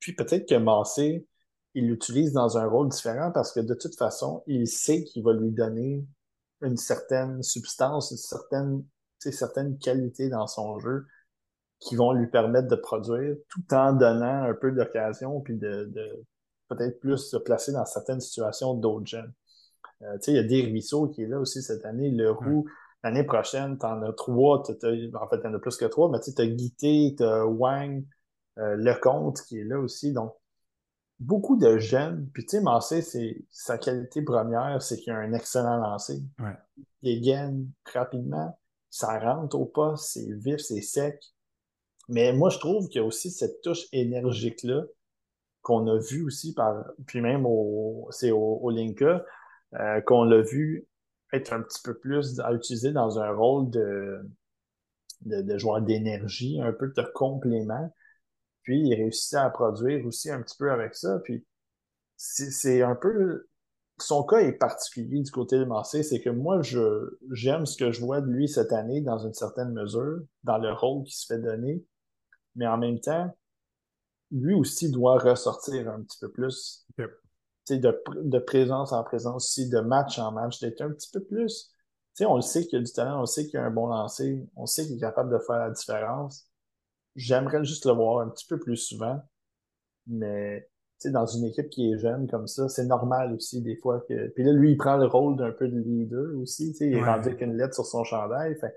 [0.00, 1.26] Puis peut-être que Massé,
[1.74, 5.34] il l'utilise dans un rôle différent parce que de toute façon, il sait qu'il va
[5.34, 6.06] lui donner
[6.62, 8.84] une certaine substance, une certaine,
[9.18, 11.04] certaines qualités dans son jeu
[11.80, 16.26] qui vont lui permettre de produire tout en donnant un peu d'occasion puis de, de,
[16.68, 19.32] peut-être plus se placer dans certaines situations d'autres jeunes.
[20.02, 22.10] Euh, tu sais, il y a des ruisseaux qui est là aussi cette année.
[22.10, 22.66] Le Roux,
[23.02, 24.60] l'année prochaine, tu en as trois.
[24.60, 27.46] en fait, il y en a plus que trois, mais tu as Guité, tu as
[27.46, 28.04] Wang,
[28.58, 30.12] euh, Lecomte qui est là aussi.
[30.12, 30.34] Donc,
[31.18, 32.28] beaucoup de jeunes.
[32.32, 36.22] Puis, tu sais, Massé, c'est sa qualité première, c'est qu'il a un excellent lancer.
[36.38, 36.56] Ouais.
[37.02, 38.56] Il gagne rapidement,
[38.90, 41.20] ça rentre au pas, c'est vif, c'est sec.
[42.08, 44.84] Mais moi, je trouve qu'il y a aussi cette touche énergique-là
[45.62, 49.24] qu'on a vu aussi par, puis même au, c'est au, au Linka,
[49.74, 50.86] euh, qu'on l'a vu
[51.32, 54.20] être un petit peu plus à utiliser dans un rôle de,
[55.22, 57.92] de, de joueur d'énergie, un peu de complément.
[58.62, 61.20] Puis il réussit à produire aussi un petit peu avec ça.
[61.24, 61.44] Puis
[62.16, 63.48] c'est un peu
[63.98, 67.90] son cas est particulier du côté de Massé, c'est que moi, je j'aime ce que
[67.92, 71.26] je vois de lui cette année dans une certaine mesure, dans le rôle qui se
[71.26, 71.84] fait donner,
[72.58, 73.34] mais en même temps,
[74.30, 76.86] lui aussi doit ressortir un petit peu plus
[77.70, 81.72] de, de présence en présence aussi, de match en match, d'être un petit peu plus.
[82.20, 83.86] on le sait qu'il y a du talent, on le sait qu'il a un bon
[83.86, 86.46] lancer, on sait qu'il est capable de faire la différence.
[87.14, 89.20] J'aimerais juste le voir un petit peu plus souvent.
[90.06, 90.68] Mais
[91.04, 94.28] dans une équipe qui est jeune comme ça, c'est normal aussi des fois que.
[94.28, 96.74] Puis là, lui, il prend le rôle d'un peu de leader aussi.
[96.80, 98.56] Il est rendu avec une lettre sur son chandail.
[98.58, 98.74] Fait,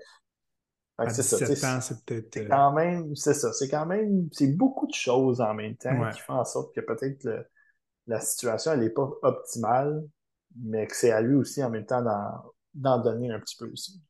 [1.08, 1.80] c'est ça.
[1.80, 2.36] c'est peut-être.
[2.36, 3.52] Euh, quand même, c'est ça.
[3.52, 4.28] C'est quand même.
[4.32, 7.26] C'est beaucoup de choses en même temps qui font en sorte que peut-être
[8.06, 10.02] la situation, elle n'est pas optimale,
[10.60, 12.04] mais que c'est à lui aussi en même temps
[12.74, 14.00] d'en donner un petit peu aussi.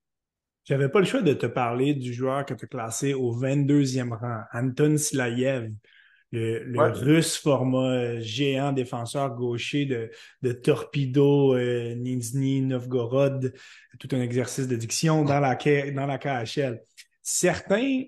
[0.65, 4.17] J'avais pas le choix de te parler du joueur que tu as classé au 22e
[4.17, 5.73] rang, Anton Silayev,
[6.33, 10.11] le, russe format euh, géant défenseur gaucher de,
[10.41, 13.53] de Torpedo euh, Nizhny Novgorod,
[13.99, 16.81] tout un exercice de diction dans la, dans la KHL.
[17.23, 18.05] Certains,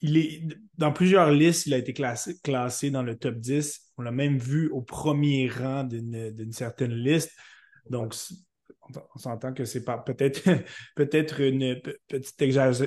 [0.00, 0.42] il est
[0.78, 3.92] dans plusieurs listes, il a été classé, classé dans le top 10.
[3.98, 7.32] On l'a même vu au premier rang d'une certaine liste.
[7.88, 8.14] Donc,
[9.14, 10.42] on s'entend que c'est pas peut-être
[10.96, 12.40] peut-être une petite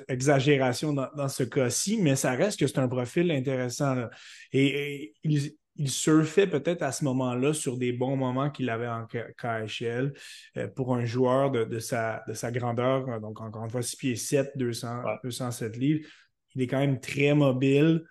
[0.08, 4.08] exagération dans, ce cas-ci, mais ça reste que c'est un profil intéressant.
[4.52, 5.56] Et, il,
[5.88, 10.14] surfait peut-être à ce moment-là sur des bons moments qu'il avait en KHL
[10.56, 14.16] euh, pour un joueur de, sa, de sa grandeur, donc encore une fois 6 pieds
[14.16, 16.08] 7, 200, 207 livres.
[16.54, 18.04] Il est quand même très mobile.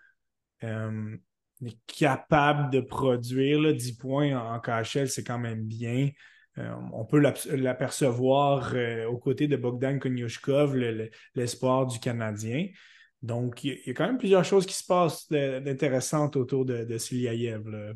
[0.64, 1.16] Euh,
[1.60, 6.10] il est capable de produire 10 points en, en KHL, c'est quand même bien.
[6.58, 10.76] Euh, on peut l'apercevoir euh, aux côtés de Bogdan Konyushkov,
[11.34, 12.68] l'espoir du Canadien.
[13.22, 17.94] Donc, il y, a quand même plusieurs choses qui se passent d'intéressantes autour de, de.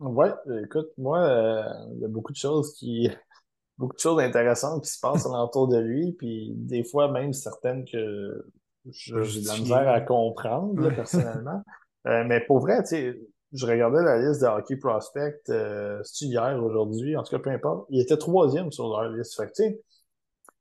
[0.00, 0.26] Oui,
[0.64, 1.62] écoute, moi, euh,
[1.94, 3.08] il y a beaucoup de choses qui.
[3.78, 7.84] beaucoup de choses intéressantes qui se passent autour de lui, puis des fois même certaines
[7.84, 8.46] que
[8.86, 11.62] j'ai de la misère à comprendre, personnellement.
[12.04, 13.20] mais pour vrai, tu sais,
[13.54, 17.86] je regardais la liste de Hockey Prospect, euh, hier, aujourd'hui, en tout cas, peu importe.
[17.90, 19.36] Il était troisième sur leur liste.
[19.36, 19.80] Fait que, tu sais,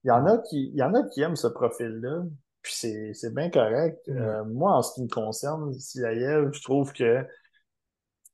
[0.04, 2.24] il y en a qui, il y en a qui aiment ce profil-là,
[2.62, 4.08] puis c'est, c'est bien correct.
[4.10, 7.28] Euh, moi, en ce qui me concerne, Silayev, je trouve que, tu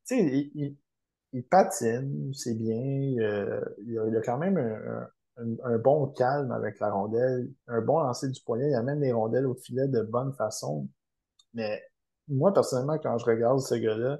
[0.03, 0.78] sais, il,
[1.32, 5.07] il, patine, c'est bien, euh, il, a, il, a, quand même un,
[5.38, 9.14] un, un, bon calme avec la rondelle, un bon lancer du poignet, il amène les
[9.14, 10.88] rondelles au filet de bonne façon.
[11.53, 11.82] Mais
[12.28, 14.20] moi, personnellement, quand je regarde ce gars-là,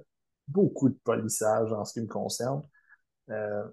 [0.50, 2.62] beaucoup de polissage en ce qui me concerne.
[3.30, 3.64] Euh,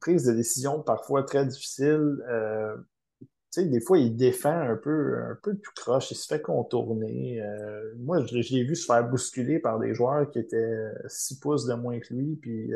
[0.00, 2.22] prise de décision parfois très difficile.
[2.28, 2.76] Euh,
[3.20, 3.26] tu
[3.62, 7.40] sais, des fois, il défend un peu, un peu tout croche, il se fait contourner.
[7.40, 10.76] Euh, moi, je, l'ai vu se faire bousculer par des joueurs qui étaient
[11.08, 12.70] 6 pouces de moins que lui, puis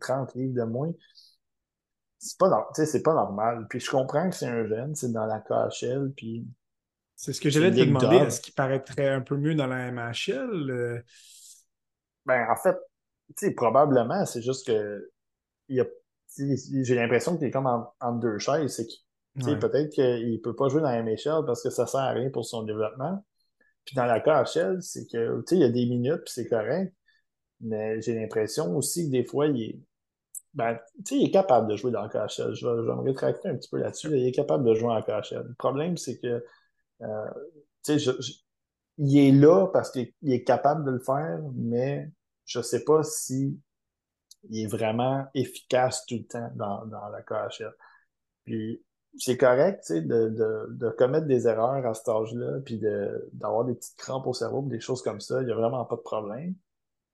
[0.00, 0.92] 30 livres de moins.
[2.18, 3.66] C'est pas, c'est pas normal.
[3.70, 6.46] Puis je comprends que c'est un jeune, c'est dans la KHL, puis...
[7.18, 8.16] C'est ce que j'allais te demander.
[8.16, 11.02] Est-ce qu'il paraîtrait un peu mieux dans la MHL?
[12.26, 12.76] Ben, en fait,
[13.36, 15.10] sais, probablement, c'est juste que
[15.68, 15.84] il a
[16.38, 18.76] j'ai l'impression qu'il est comme en, deux chaises.
[18.76, 22.10] C'est que peut-être qu'il peut pas jouer dans la MHL parce que ça sert à
[22.10, 23.24] rien pour son développement.
[23.84, 26.48] Puis dans la KHL, c'est que tu sais, il y a des minutes, puis c'est
[26.48, 26.92] correct.
[27.60, 29.80] Mais j'ai l'impression aussi que des fois, il est.
[30.54, 32.54] Ben, tu sais, il est capable de jouer dans la KHL.
[32.54, 34.08] Je vais, je vais me rétracter un petit peu là-dessus.
[34.08, 35.44] Il est capable de jouer en KHL.
[35.46, 36.44] Le problème, c'est que
[37.02, 37.30] euh,
[37.84, 38.12] tu sais,
[38.98, 42.10] il est là parce qu'il est capable de le faire, mais
[42.46, 43.60] je sais pas si
[44.48, 47.72] il est vraiment efficace tout le temps dans, dans la KHL.
[48.44, 48.82] Puis
[49.18, 52.80] c'est correct, de, de, de, commettre des erreurs à cet âge-là, puis
[53.32, 55.96] d'avoir des petites crampes au cerveau, des choses comme ça, il y a vraiment pas
[55.96, 56.54] de problème.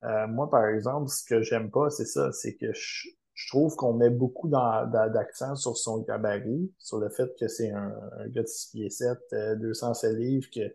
[0.04, 3.76] Euh, moi, par exemple, ce que j'aime pas, c'est ça, c'est que je, je trouve
[3.76, 8.42] qu'on met beaucoup d'accent sur son gabarit, sur le fait que c'est un, un, gars
[8.42, 9.18] de 6 pieds 7,
[9.60, 10.74] 207 livres, que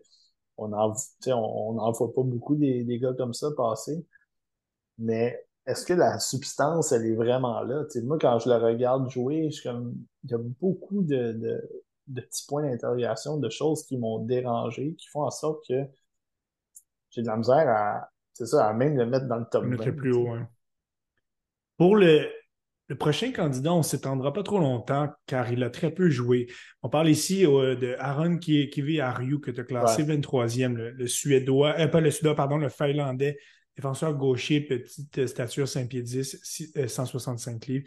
[0.56, 0.92] on en,
[1.26, 4.04] on, on en voit pas beaucoup des, des gars comme ça passer.
[4.98, 7.84] Mais est-ce que la substance, elle est vraiment là?
[8.04, 9.94] moi, quand je le regarde jouer, je comme,
[10.24, 15.08] il y a beaucoup de, de, petits points d'interrogation, de choses qui m'ont dérangé, qui
[15.08, 15.84] font en sorte que
[17.10, 19.70] j'ai de la misère à, c'est ça, à même le mettre dans le top le
[19.70, 20.48] Mettre plus haut, hein.
[21.76, 22.28] Pour le,
[22.88, 26.48] le prochain candidat, on ne s'étendra pas trop longtemps car il a très peu joué.
[26.82, 31.74] On parle ici euh, de Aaron Kivi Ariu que tu as classé 23e, le, Suédois,
[31.78, 33.38] euh, pas le Suédois, pardon, le Finlandais,
[33.78, 37.86] défenseur gaucher, petite stature 5 pieds 10, 165 livres.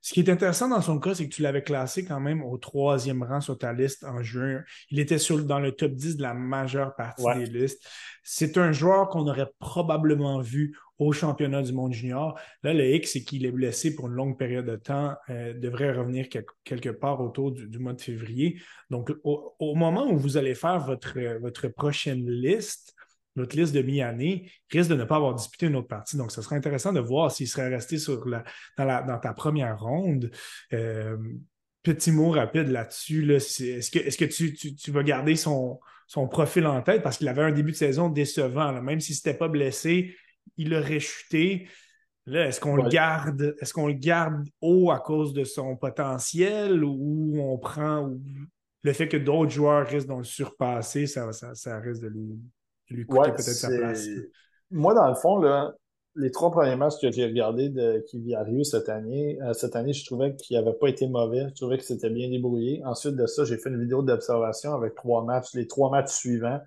[0.00, 2.56] Ce qui est intéressant dans son cas, c'est que tu l'avais classé quand même au
[2.56, 4.62] troisième rang sur ta liste en juin.
[4.90, 7.82] Il était sur, dans le top 10 de la majeure partie des listes.
[8.22, 12.38] C'est un joueur qu'on aurait probablement vu au championnat du monde junior.
[12.62, 15.92] Là, le X, c'est qu'il est blessé pour une longue période de temps, euh, devrait
[15.92, 18.60] revenir quelque part autour du, mois de février.
[18.90, 22.94] Donc, au, au, moment où vous allez faire votre, votre prochaine liste,
[23.36, 26.16] notre liste de mi-année, risque de ne pas avoir disputé une autre partie.
[26.16, 28.44] Donc, ce serait intéressant de voir s'il serait resté sur la,
[29.02, 30.30] dans, ta première ronde.
[30.72, 31.16] Euh,
[31.82, 33.30] petit mot rapide là-dessus.
[33.32, 37.02] est-ce que, est que tu, vas garder son, son profil en tête?
[37.02, 38.80] Parce qu'il avait un début de saison décevant.
[38.80, 40.14] Même s'il ne s'était pas blessé,
[40.56, 41.68] il aurait chuté.
[42.26, 46.82] Là, est-ce qu'on le garde, est-ce qu'on le garde haut à cause de son potentiel
[46.82, 48.10] ou on prend
[48.82, 52.38] le fait que d'autres joueurs risquent de le surpasser, ça, ça, ça risque de lui
[52.90, 54.06] lui peut-être sa place.
[54.70, 55.74] Moi, dans le fond, là,
[56.16, 60.04] les trois premiers matchs que j'ai regardés de Kivi cette année, euh, cette année, je
[60.04, 61.48] trouvais qu'il n'avait pas été mauvais.
[61.48, 62.82] Je trouvais que c'était bien débrouillé.
[62.84, 66.60] Ensuite de ça, j'ai fait une vidéo d'observation avec trois matchs, les trois matchs suivants,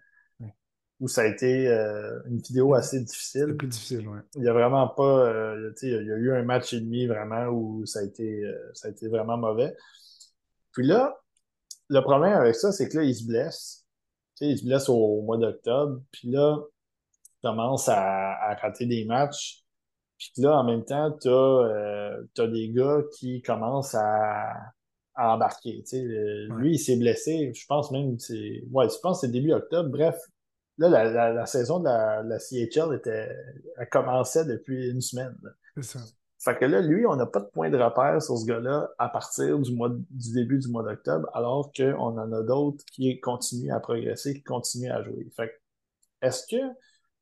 [0.99, 3.55] où ça a été euh, une vidéo assez difficile.
[3.55, 4.19] plus difficile, oui.
[4.35, 7.45] Il n'y a vraiment pas, euh, il y a eu un match et demi vraiment
[7.47, 9.75] où ça a été, ça a été vraiment mauvais.
[10.73, 11.17] Puis là,
[11.89, 13.86] le problème avec ça, c'est que là, il se blesse
[14.37, 16.59] sais, il se blesse au, mois d'octobre, puis là,
[17.23, 19.63] il commence à, à, rater des matchs.
[20.17, 24.53] Puis là, en même temps, tu as, euh, des gars qui commencent à,
[25.15, 25.83] à embarquer.
[25.83, 26.03] Tu sais,
[26.57, 29.89] Lui, il s'est blessé, je pense même, c'est ouais, je pense que c'est début octobre.
[29.89, 30.17] Bref,
[30.77, 33.29] là, la, la, saison de la, la CHL était,
[33.77, 35.35] elle commençait depuis une semaine.
[35.75, 35.99] C'est ça.
[36.47, 39.09] Fait que là, lui, on n'a pas de point de repère sur ce gars-là à
[39.09, 43.73] partir du mois du début du mois d'octobre, alors qu'on en a d'autres qui continuent
[43.73, 45.27] à progresser, qui continuent à jouer.
[45.35, 46.61] Fait que, est-ce que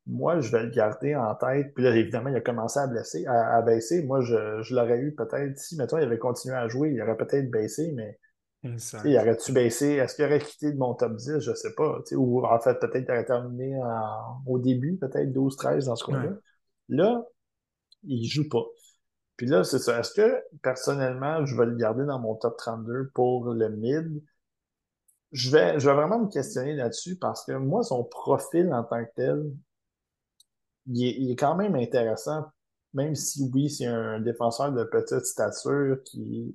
[0.06, 1.73] moi, je vais le garder en tête?
[1.73, 4.03] Puis là, évidemment, il a commencé à blesser, à, baisser.
[4.03, 7.18] Moi, je, je l'aurais eu peut-être, si, mettons, il avait continué à jouer, il aurait
[7.18, 8.19] peut-être baissé, mais
[8.64, 9.93] il aurait-tu baissé?
[9.93, 11.39] Est-ce qu'il aurait quitté de mon top 10?
[11.39, 11.99] Je sais pas.
[12.11, 13.76] Ou en fait, peut-être il aurait terminé
[14.45, 16.30] au début, peut-être 12-13 dans ce coin-là.
[16.89, 17.26] Là,
[18.03, 18.65] il joue pas.
[19.38, 19.99] Puis là, c'est ça.
[19.99, 24.24] Est-ce que personnellement, je vais le garder dans mon top 32 pour le mid?
[25.32, 29.03] Je vais, je vais vraiment me questionner là-dessus parce que moi, son profil en tant
[29.03, 29.52] que tel,
[30.88, 32.45] il est, quand même intéressant,
[32.94, 36.53] même si oui, c'est un défenseur de petite stature qui,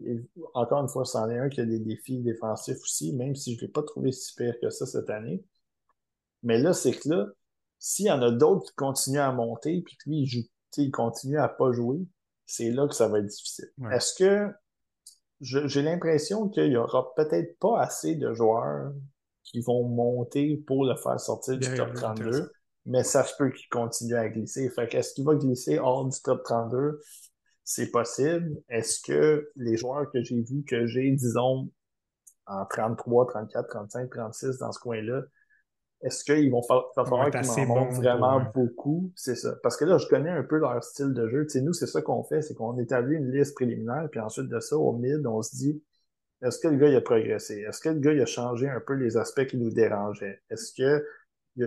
[0.55, 3.61] encore une fois, c'en est un qui a des défis défensifs aussi, même si je
[3.61, 5.45] ne l'ai pas trouvé si pire que ça cette année.
[6.43, 7.27] Mais là, c'est que là,
[7.79, 10.49] s'il y en a d'autres qui continuent à monter, puis que lui, il,
[10.79, 12.07] il continue à pas jouer,
[12.51, 13.71] c'est là que ça va être difficile.
[13.93, 14.53] Est-ce que
[15.41, 18.93] j'ai l'impression qu'il n'y aura peut-être pas assez de joueurs
[19.45, 22.51] qui vont monter pour le faire sortir du top 32,
[22.87, 24.69] mais ça se peut qu'il continue à glisser.
[24.69, 27.01] Fait qu'est-ce qu'il va glisser hors du top 32?
[27.63, 28.61] C'est possible.
[28.69, 31.71] Est-ce que les joueurs que j'ai vus, que j'ai, disons,
[32.47, 35.23] en 33, 34, 35, 36 dans ce coin-là,
[36.03, 39.13] est-ce qu'ils vont faire, falloir qu'ils m'en montrent vraiment beaucoup?
[39.17, 39.55] C'est ça.
[39.63, 41.45] Parce que là, je connais un peu leur style de jeu.
[41.45, 44.49] Tu sais, nous, c'est ça qu'on fait, c'est qu'on établit une liste préliminaire, puis ensuite
[44.49, 45.83] de ça, au mid, on se dit,
[46.43, 47.61] est-ce que le gars, il a progressé?
[47.69, 50.41] Est-ce que le gars, il a changé un peu les aspects qui nous dérangeaient?
[50.49, 51.05] Est-ce que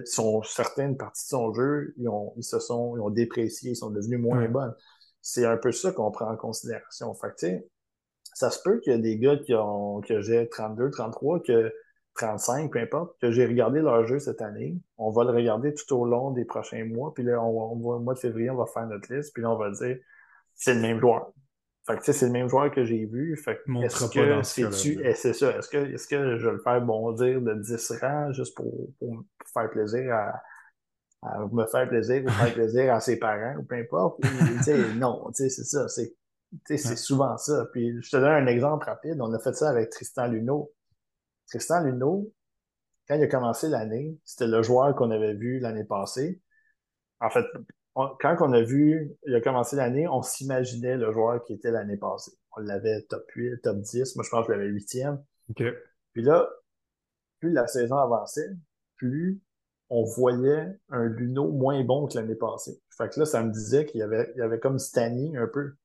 [0.05, 3.75] sont, certaines parties de son jeu, ils, ont, ils se sont, ils ont déprécié, ils
[3.75, 4.73] sont devenus moins bonnes?
[5.21, 7.13] C'est un peu ça qu'on prend en considération.
[7.13, 7.63] Fait que,
[8.33, 11.71] ça se peut qu'il y a des gars qui ont, que j'ai 32, 33, que
[12.15, 14.77] 35, peu importe, que j'ai regardé leur jeu cette année.
[14.97, 17.13] On va le regarder tout au long des prochains mois.
[17.13, 19.33] Puis là, on, va, au mois de février, on va faire notre liste.
[19.33, 19.97] Puis là, on va dire,
[20.55, 21.31] c'est le même joueur.
[21.85, 23.35] Fait que, tu sais, c'est le même joueur que j'ai vu.
[23.35, 25.57] Fait que, est-ce que c'est-tu, eh, c'est ça.
[25.57, 29.23] Est-ce que, est-ce que je vais le faire bondir de 10 rangs juste pour, pour,
[29.51, 30.41] faire plaisir à,
[31.23, 34.21] à, me faire plaisir ou faire plaisir à ses parents ou peu importe?
[34.21, 35.89] tu sais, non, tu sais, c'est ça.
[35.89, 36.13] C'est,
[36.65, 37.67] c'est souvent ça.
[37.73, 39.17] Puis je te donne un exemple rapide.
[39.19, 40.71] On a fait ça avec Tristan Luneau.
[41.47, 42.31] Tristan Luneau,
[43.07, 46.41] quand il a commencé l'année, c'était le joueur qu'on avait vu l'année passée.
[47.19, 47.45] En fait,
[47.95, 51.97] quand on a vu, il a commencé l'année, on s'imaginait le joueur qui était l'année
[51.97, 52.31] passée.
[52.55, 54.15] On l'avait top 8, top 10.
[54.15, 55.23] Moi, je pense que je l'avais huitième.
[55.51, 55.73] Okay.
[56.13, 56.47] Puis là,
[57.39, 58.49] plus la saison avançait,
[58.95, 59.41] plus
[59.89, 62.81] on voyait un Luno moins bon que l'année passée.
[62.97, 65.47] Fait que là, ça me disait qu'il y avait, il y avait comme stagné un
[65.47, 65.75] peu.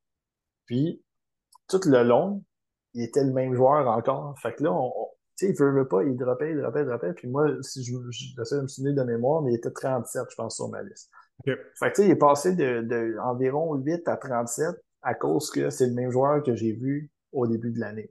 [0.67, 1.03] Puis,
[1.69, 2.45] tout le long,
[2.95, 4.39] il était le même joueur encore.
[4.39, 4.93] Fait que là, on,
[5.39, 7.13] tu sais, il veut, veut pas, il dropait, il dropait, il dropait.
[7.13, 10.35] Puis moi, si je, j'essaie de me souvenir de mémoire, mais il était 37, je
[10.35, 11.11] pense, sur ma liste.
[11.45, 15.51] Fait que, tu sais, il est passé de, de environ 8 à 37 à cause
[15.51, 18.11] que c'est le même joueur que j'ai vu au début de l'année.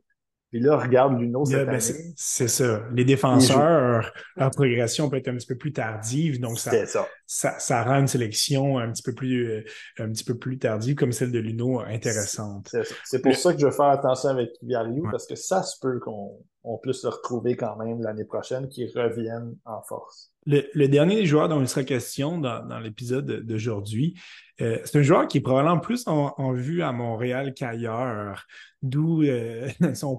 [0.49, 2.13] Puis là, regarde Luno cette ben, année.
[2.15, 2.81] C'est ça.
[2.93, 7.05] Les défenseurs, leur progression peut être un petit peu plus tardive, donc ça, ça.
[7.25, 7.83] ça, ça.
[7.83, 9.63] rend une sélection un petit peu plus, euh,
[9.99, 12.73] un petit peu plus tardive, comme celle de Luno, intéressante.
[13.03, 15.99] C'est pour ça que je veux faire attention avec Viariou, parce que ça se peut
[15.99, 20.31] qu'on on puisse se retrouver quand même l'année prochaine, qu'ils reviennent en force.
[20.45, 24.17] Le, dernier joueur dont il sera question dans, l'épisode d'aujourd'hui,
[24.61, 28.45] euh, c'est un joueur qui est probablement plus en, vue à Montréal qu'ailleurs,
[28.81, 30.17] d'où euh, son,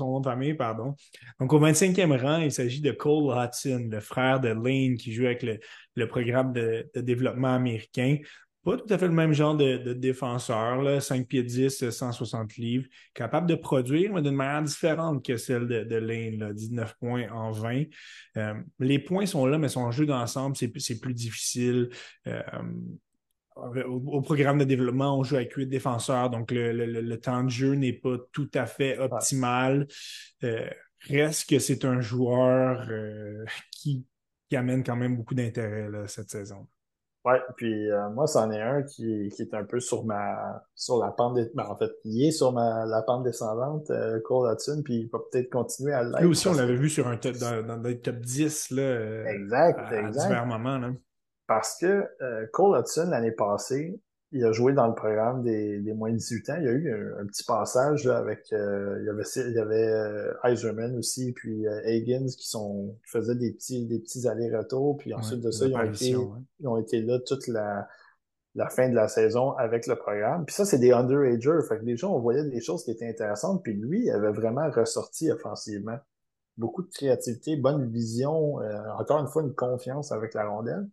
[0.00, 0.94] nom de famille, pardon.
[1.38, 5.26] Donc, au 25e rang, il s'agit de Cole Hudson, le frère de Lane qui joue
[5.26, 8.16] avec le, programme de, développement américain.
[8.64, 12.56] Pas tout à fait le même genre de, de défenseur, là, 5 pieds 10, 160
[12.56, 16.94] livres, capable de produire, mais d'une manière différente que celle de, de Lane, là, 19
[16.98, 17.84] points en 20.
[18.36, 21.90] Euh, les points sont là, mais son jeu d'ensemble, c'est plus difficile.
[22.26, 22.42] Euh,
[23.86, 27.92] au, programme de développement, on joue avec huit défenseurs, donc le, temps de jeu n'est
[27.92, 29.86] pas tout à fait optimal.
[30.44, 30.68] Euh,
[31.08, 32.88] reste que c'est un joueur
[33.70, 34.04] qui,
[34.52, 36.66] amène quand même beaucoup d'intérêt cette saison.
[37.28, 41.10] Ouais, puis euh, moi, c'en est un qui, est un peu sur ma sur la
[41.10, 43.90] pente ben, en fait, il est sur ma la pente descendante,
[44.24, 46.20] Cole Hudson, puis il va peut-être continuer à l'être.
[46.20, 50.00] Lui aussi, on l'avait vu sur un top dans, dans top 10 là, exact, à,
[50.00, 50.28] exact.
[50.28, 50.78] divers moments.
[50.78, 50.90] Là.
[51.48, 53.98] Parce que euh, Cole Hudson, l'année passée,
[54.32, 56.56] il a joué dans le programme des, des moins de 18 ans.
[56.58, 59.88] Il y a eu un, petit passage avec euh, il y avait il y avait
[59.88, 64.98] euh, Eiserman aussi puis euh, Higgins qui sont qui faisaient des petits des petits allers-retours
[64.98, 66.16] puis ensuite de ça ils ont été
[66.60, 67.88] ils ont été là toute la
[68.54, 70.44] la fin de la saison avec le programme.
[70.44, 73.62] Puis ça c'est des underagers, fait que déjà on voyait des choses qui étaient intéressantes
[73.62, 75.98] puis lui il avait vraiment ressorti offensivement.
[76.56, 78.56] Beaucoup de créativité, bonne vision,
[78.98, 80.88] encore une fois une confiance avec la rondelle.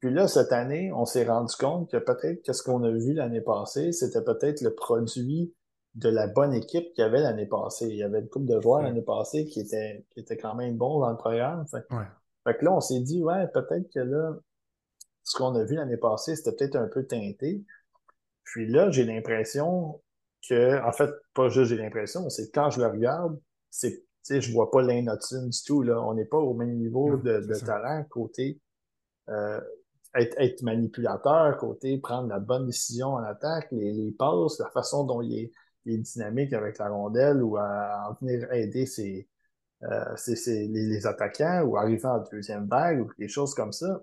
[0.00, 3.14] Puis là, cette année, on s'est rendu compte que peut-être que ce qu'on a vu
[3.14, 5.52] l'année passée, c'était peut-être le produit
[5.94, 7.88] de la bonne équipe qu'il y avait l'année passée.
[7.88, 10.76] Il y avait une couple de joueurs l'année passée qui étaient, qui étaient quand même
[10.76, 11.66] bons dans le programme.
[11.66, 11.84] Fait,
[12.46, 14.36] fait que là, on s'est dit, ouais, peut-être que là,
[15.24, 17.64] ce qu'on a vu l'année passée, c'était peut-être un peu teinté.
[18.44, 20.00] Puis là, j'ai l'impression
[20.48, 23.38] que, en fait, pas juste j'ai l'impression, c'est quand je le regarde,
[23.70, 26.00] c'est, tu sais, je vois pas l'Inotune du tout, là.
[26.00, 28.60] On n'est pas au même niveau de, de talent côté,
[29.28, 29.60] euh,
[30.14, 35.22] être, manipulateur, côté prendre la bonne décision en attaque, les, les passes, la façon dont
[35.22, 35.52] il est,
[35.86, 39.26] dynamique avec la rondelle ou à, venir aider ses,
[39.84, 44.02] euh, les, attaquants ou arriver en deuxième vague ou des choses comme ça.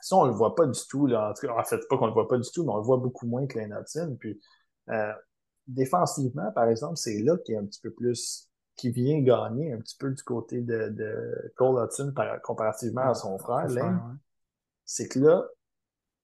[0.00, 1.06] Ça, on le voit pas du tout.
[1.06, 1.34] Là.
[1.50, 3.46] En, fait, pas qu'on le voit pas du tout, mais on le voit beaucoup moins
[3.46, 4.16] que Natine.
[4.18, 4.40] Puis
[4.88, 5.12] euh,
[5.66, 9.78] défensivement, par exemple, c'est là qui est un petit peu plus qui vient gagner un
[9.78, 13.68] petit peu du côté de, de Cole Hudson comparativement à son frère,
[14.92, 15.48] c'est que là,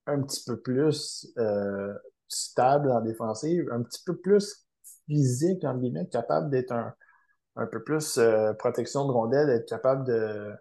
[0.07, 1.95] un petit peu plus euh,
[2.29, 4.67] stable en défensive, un petit peu plus
[5.07, 6.93] physique, en guillemets, capable d'être un,
[7.57, 10.53] un peu plus euh, protection de rondelle, être capable de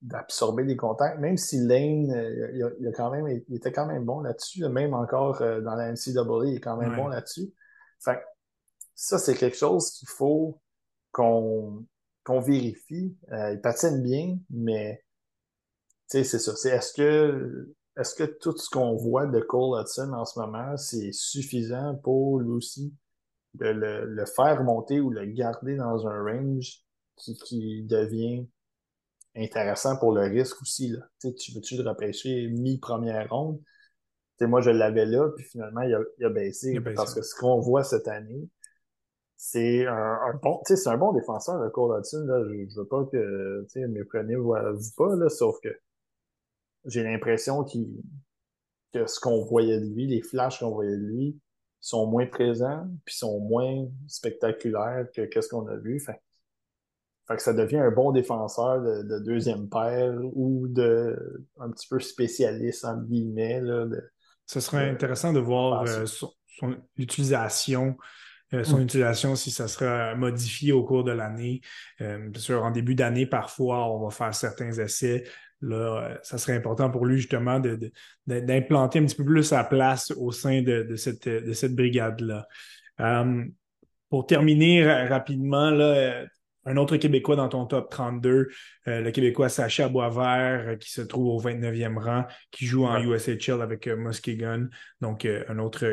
[0.00, 4.06] d'absorber des contacts, même si Lane, euh, il, a, quand même, il était quand même
[4.06, 7.52] bon là-dessus, même encore dans la NCAA, il est quand même bon là-dessus.
[8.02, 8.22] Fait
[8.94, 10.62] ça, c'est quelque chose qu'il faut
[11.12, 11.84] qu'on
[12.24, 13.14] qu'on vérifie.
[13.30, 15.04] il patine bien, mais
[16.10, 16.54] c'est ça.
[16.56, 20.76] C'est est-ce que est-ce que tout ce qu'on voit de Cole Hudson en ce moment,
[20.76, 22.94] c'est suffisant pour lui aussi
[23.54, 26.82] de le, faire monter ou le garder dans un range
[27.16, 28.46] qui, qui devient
[29.36, 30.88] intéressant pour le risque aussi.
[30.88, 31.00] Là?
[31.20, 33.60] tu veux-tu le repêcher mi-première ronde?
[34.36, 37.34] T'sais, moi, je l'avais là, puis finalement, il a, il a, baissé, Parce que ce
[37.34, 38.48] qu'on voit cette année,
[39.36, 42.24] c'est un, un, bon, c'est un bon défenseur, le Cole Hudson.
[42.26, 42.42] Là.
[42.44, 45.68] Je, je veux pas que mes premiers ne voient pas, là, sauf que
[46.86, 47.88] j'ai l'impression qu'il
[48.92, 51.38] que ce qu'on voyait de lui, les flashs qu'on voyait de lui,
[51.80, 56.00] sont moins présents, puis sont moins spectaculaires que qu'est-ce qu'on a vu.
[56.00, 56.20] Fait,
[57.28, 62.00] fait, que ça devient un bon défenseur de, deuxième paire ou de un petit peu
[62.00, 63.60] spécialiste en guillemets.
[63.60, 63.86] Là,
[64.46, 66.32] Ce serait intéressant de voir euh, son,
[66.96, 67.96] utilisation
[68.52, 68.82] euh, son mm.
[68.82, 71.60] utilisation si ça sera modifié au cours de l'année.
[72.00, 75.24] Euh, bien sûr, en début d'année, parfois, on va faire certains essais.
[75.62, 77.60] Là, euh, ça serait important pour lui justement
[78.26, 82.46] d'implanter un petit peu plus sa place au sein de, cette, de cette brigade-là.
[84.08, 86.24] pour terminer rapidement, là,
[86.66, 88.48] un autre Québécois dans ton top 32,
[88.86, 93.86] le Québécois Sacha Boisvert, qui se trouve au 29e rang, qui joue en USHL avec
[93.86, 94.68] Muskegon.
[95.00, 95.86] Donc, un autre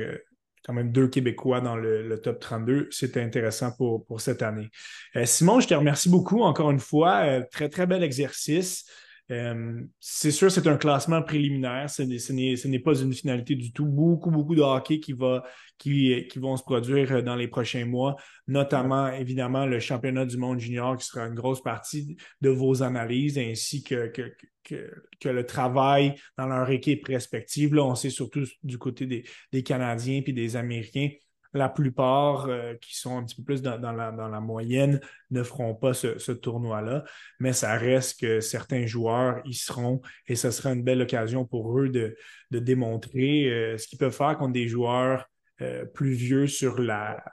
[0.68, 2.89] quand même deux Québécois dans le, top 32.
[2.91, 4.69] C'était intéressant pour, pour cette année.
[5.15, 7.22] Euh, Simon, je te remercie beaucoup encore une fois.
[7.23, 8.85] Euh, très, très bel exercice.
[9.30, 11.90] Euh, c'est sûr, c'est un classement préliminaire.
[11.90, 13.86] Ce n'est pas une finalité du tout.
[13.86, 15.44] Beaucoup, beaucoup de hockey qui, va,
[15.78, 18.16] qui, qui vont se produire dans les prochains mois,
[18.48, 23.38] notamment, évidemment, le championnat du monde junior qui sera une grosse partie de vos analyses
[23.38, 24.34] ainsi que, que,
[24.64, 27.74] que, le travail dans leur équipe respective.
[27.74, 31.10] Là, on sait surtout du côté des, des Canadiens puis des Américains
[31.57, 35.01] la plupart euh, qui sont un petit peu plus dans, la, moyenne
[35.31, 37.03] ne feront pas ce, tournoi-là,
[37.39, 41.79] mais ça reste que certains joueurs y seront et ce sera une belle occasion pour
[41.79, 42.15] eux de,
[42.51, 45.25] démontrer euh, ce qu'ils peuvent faire contre des joueurs
[45.61, 47.23] euh, plus vieux sur la,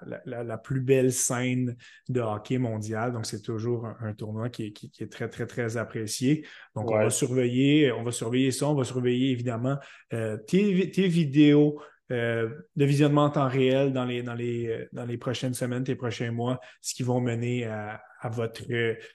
[0.63, 1.77] plus belle scène
[2.09, 3.13] de hockey mondial.
[3.13, 6.47] Donc, c'est toujours un, tournoi qui est, très, très, très apprécié.
[6.75, 9.77] Donc, on va surveiller, on va surveiller ça, on va surveiller évidemment
[10.11, 11.79] tes, tes vidéos
[12.11, 15.85] euh, de visionnement en temps réel dans les, dans, les, euh, dans les prochaines semaines,
[15.85, 18.63] les prochains mois, ce qui vont mener à, votre,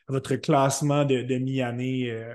[0.07, 2.33] votre classement de, de mi-année euh,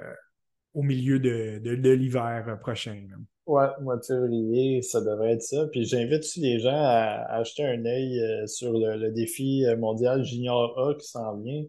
[0.73, 3.05] au milieu de, de, l'hiver prochain.
[3.47, 5.67] Ouais, mois de février, ça devrait être ça.
[5.73, 10.95] Puis j'invite aussi les gens à, acheter un œil sur le, défi mondial Junior A
[10.95, 11.65] qui s'en vient.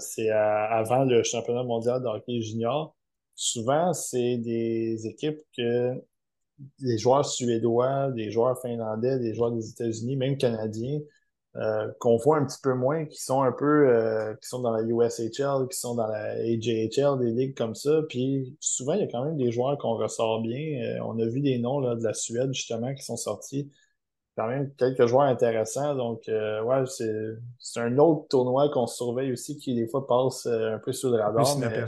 [0.00, 2.94] c'est avant le championnat mondial de hockey junior.
[3.34, 5.94] Souvent, c'est des équipes que
[6.80, 11.00] des joueurs suédois, des joueurs finlandais, des joueurs des États-Unis, même canadiens,
[11.56, 14.72] euh, qu'on voit un petit peu moins, qui sont un peu, euh, qui sont dans
[14.72, 18.02] la USHL, qui sont dans la AJHL, des ligues comme ça.
[18.10, 20.82] Puis souvent, il y a quand même des joueurs qu'on ressort bien.
[20.82, 23.70] Euh, on a vu des noms là, de la Suède, justement, qui sont sortis.
[24.36, 25.94] Quand même quelques joueurs intéressants.
[25.94, 30.92] Donc, ouais, c'est un autre tournoi qu'on surveille aussi, qui des fois passe un peu
[30.92, 31.58] sous le radar.
[31.58, 31.86] Mais,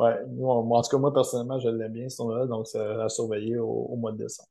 [0.00, 3.58] Ouais, en tout cas, moi, personnellement, je l'aime bien, ce tournoi-là, donc ça a surveillé
[3.58, 4.48] au, mois de décembre.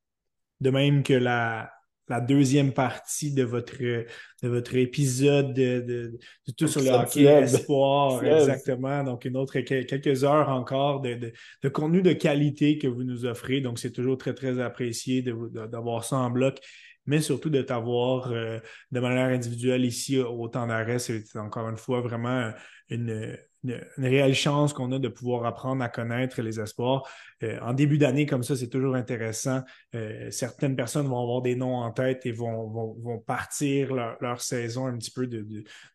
[0.62, 1.72] De même que la,
[2.08, 6.20] la deuxième partie de votre, de votre épisode de, de,
[6.56, 9.04] tout sur le hockey espoir, exactement.
[9.04, 13.60] Donc, une autre quelques heures encore de, de, contenu de qualité que vous nous offrez.
[13.60, 16.60] Donc, c'est toujours très, très apprécié d'avoir ça en bloc
[17.06, 18.60] mais surtout de t'avoir euh,
[18.92, 21.00] de manière individuelle ici au temps d'arrêt.
[21.00, 22.52] C'est encore une fois vraiment
[22.88, 27.04] une, une, réelle chance qu'on a de pouvoir apprendre à connaître les espoirs.
[27.44, 29.62] Euh, en début d'année, comme ça, c'est toujours intéressant.
[29.96, 34.42] Euh, certaines personnes vont avoir des noms en tête et vont, vont, vont partir leur,
[34.42, 35.46] saison un petit peu de,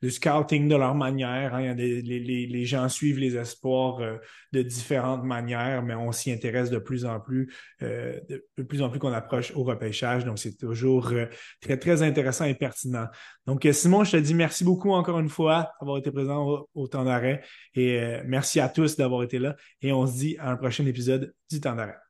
[0.02, 1.54] de, scouting de leur manière.
[1.54, 1.74] Hein.
[1.74, 4.16] les, gens suivent les espoirs euh,
[4.52, 8.98] de différentes manières, mais on s'y intéresse de plus en plus, de, plus en plus
[8.98, 10.24] qu'on approche au repêchage.
[10.24, 11.12] Donc, c'est toujours
[11.60, 13.06] très, très intéressant et pertinent.
[13.46, 17.04] Donc, Simon, je te dis merci beaucoup encore une fois d'avoir été présent au temps
[17.04, 17.42] d'arrêt.
[17.74, 19.56] Et merci à tous d'avoir été là.
[19.82, 22.03] Et on se dit à un prochain épisode du temps d'arrêt.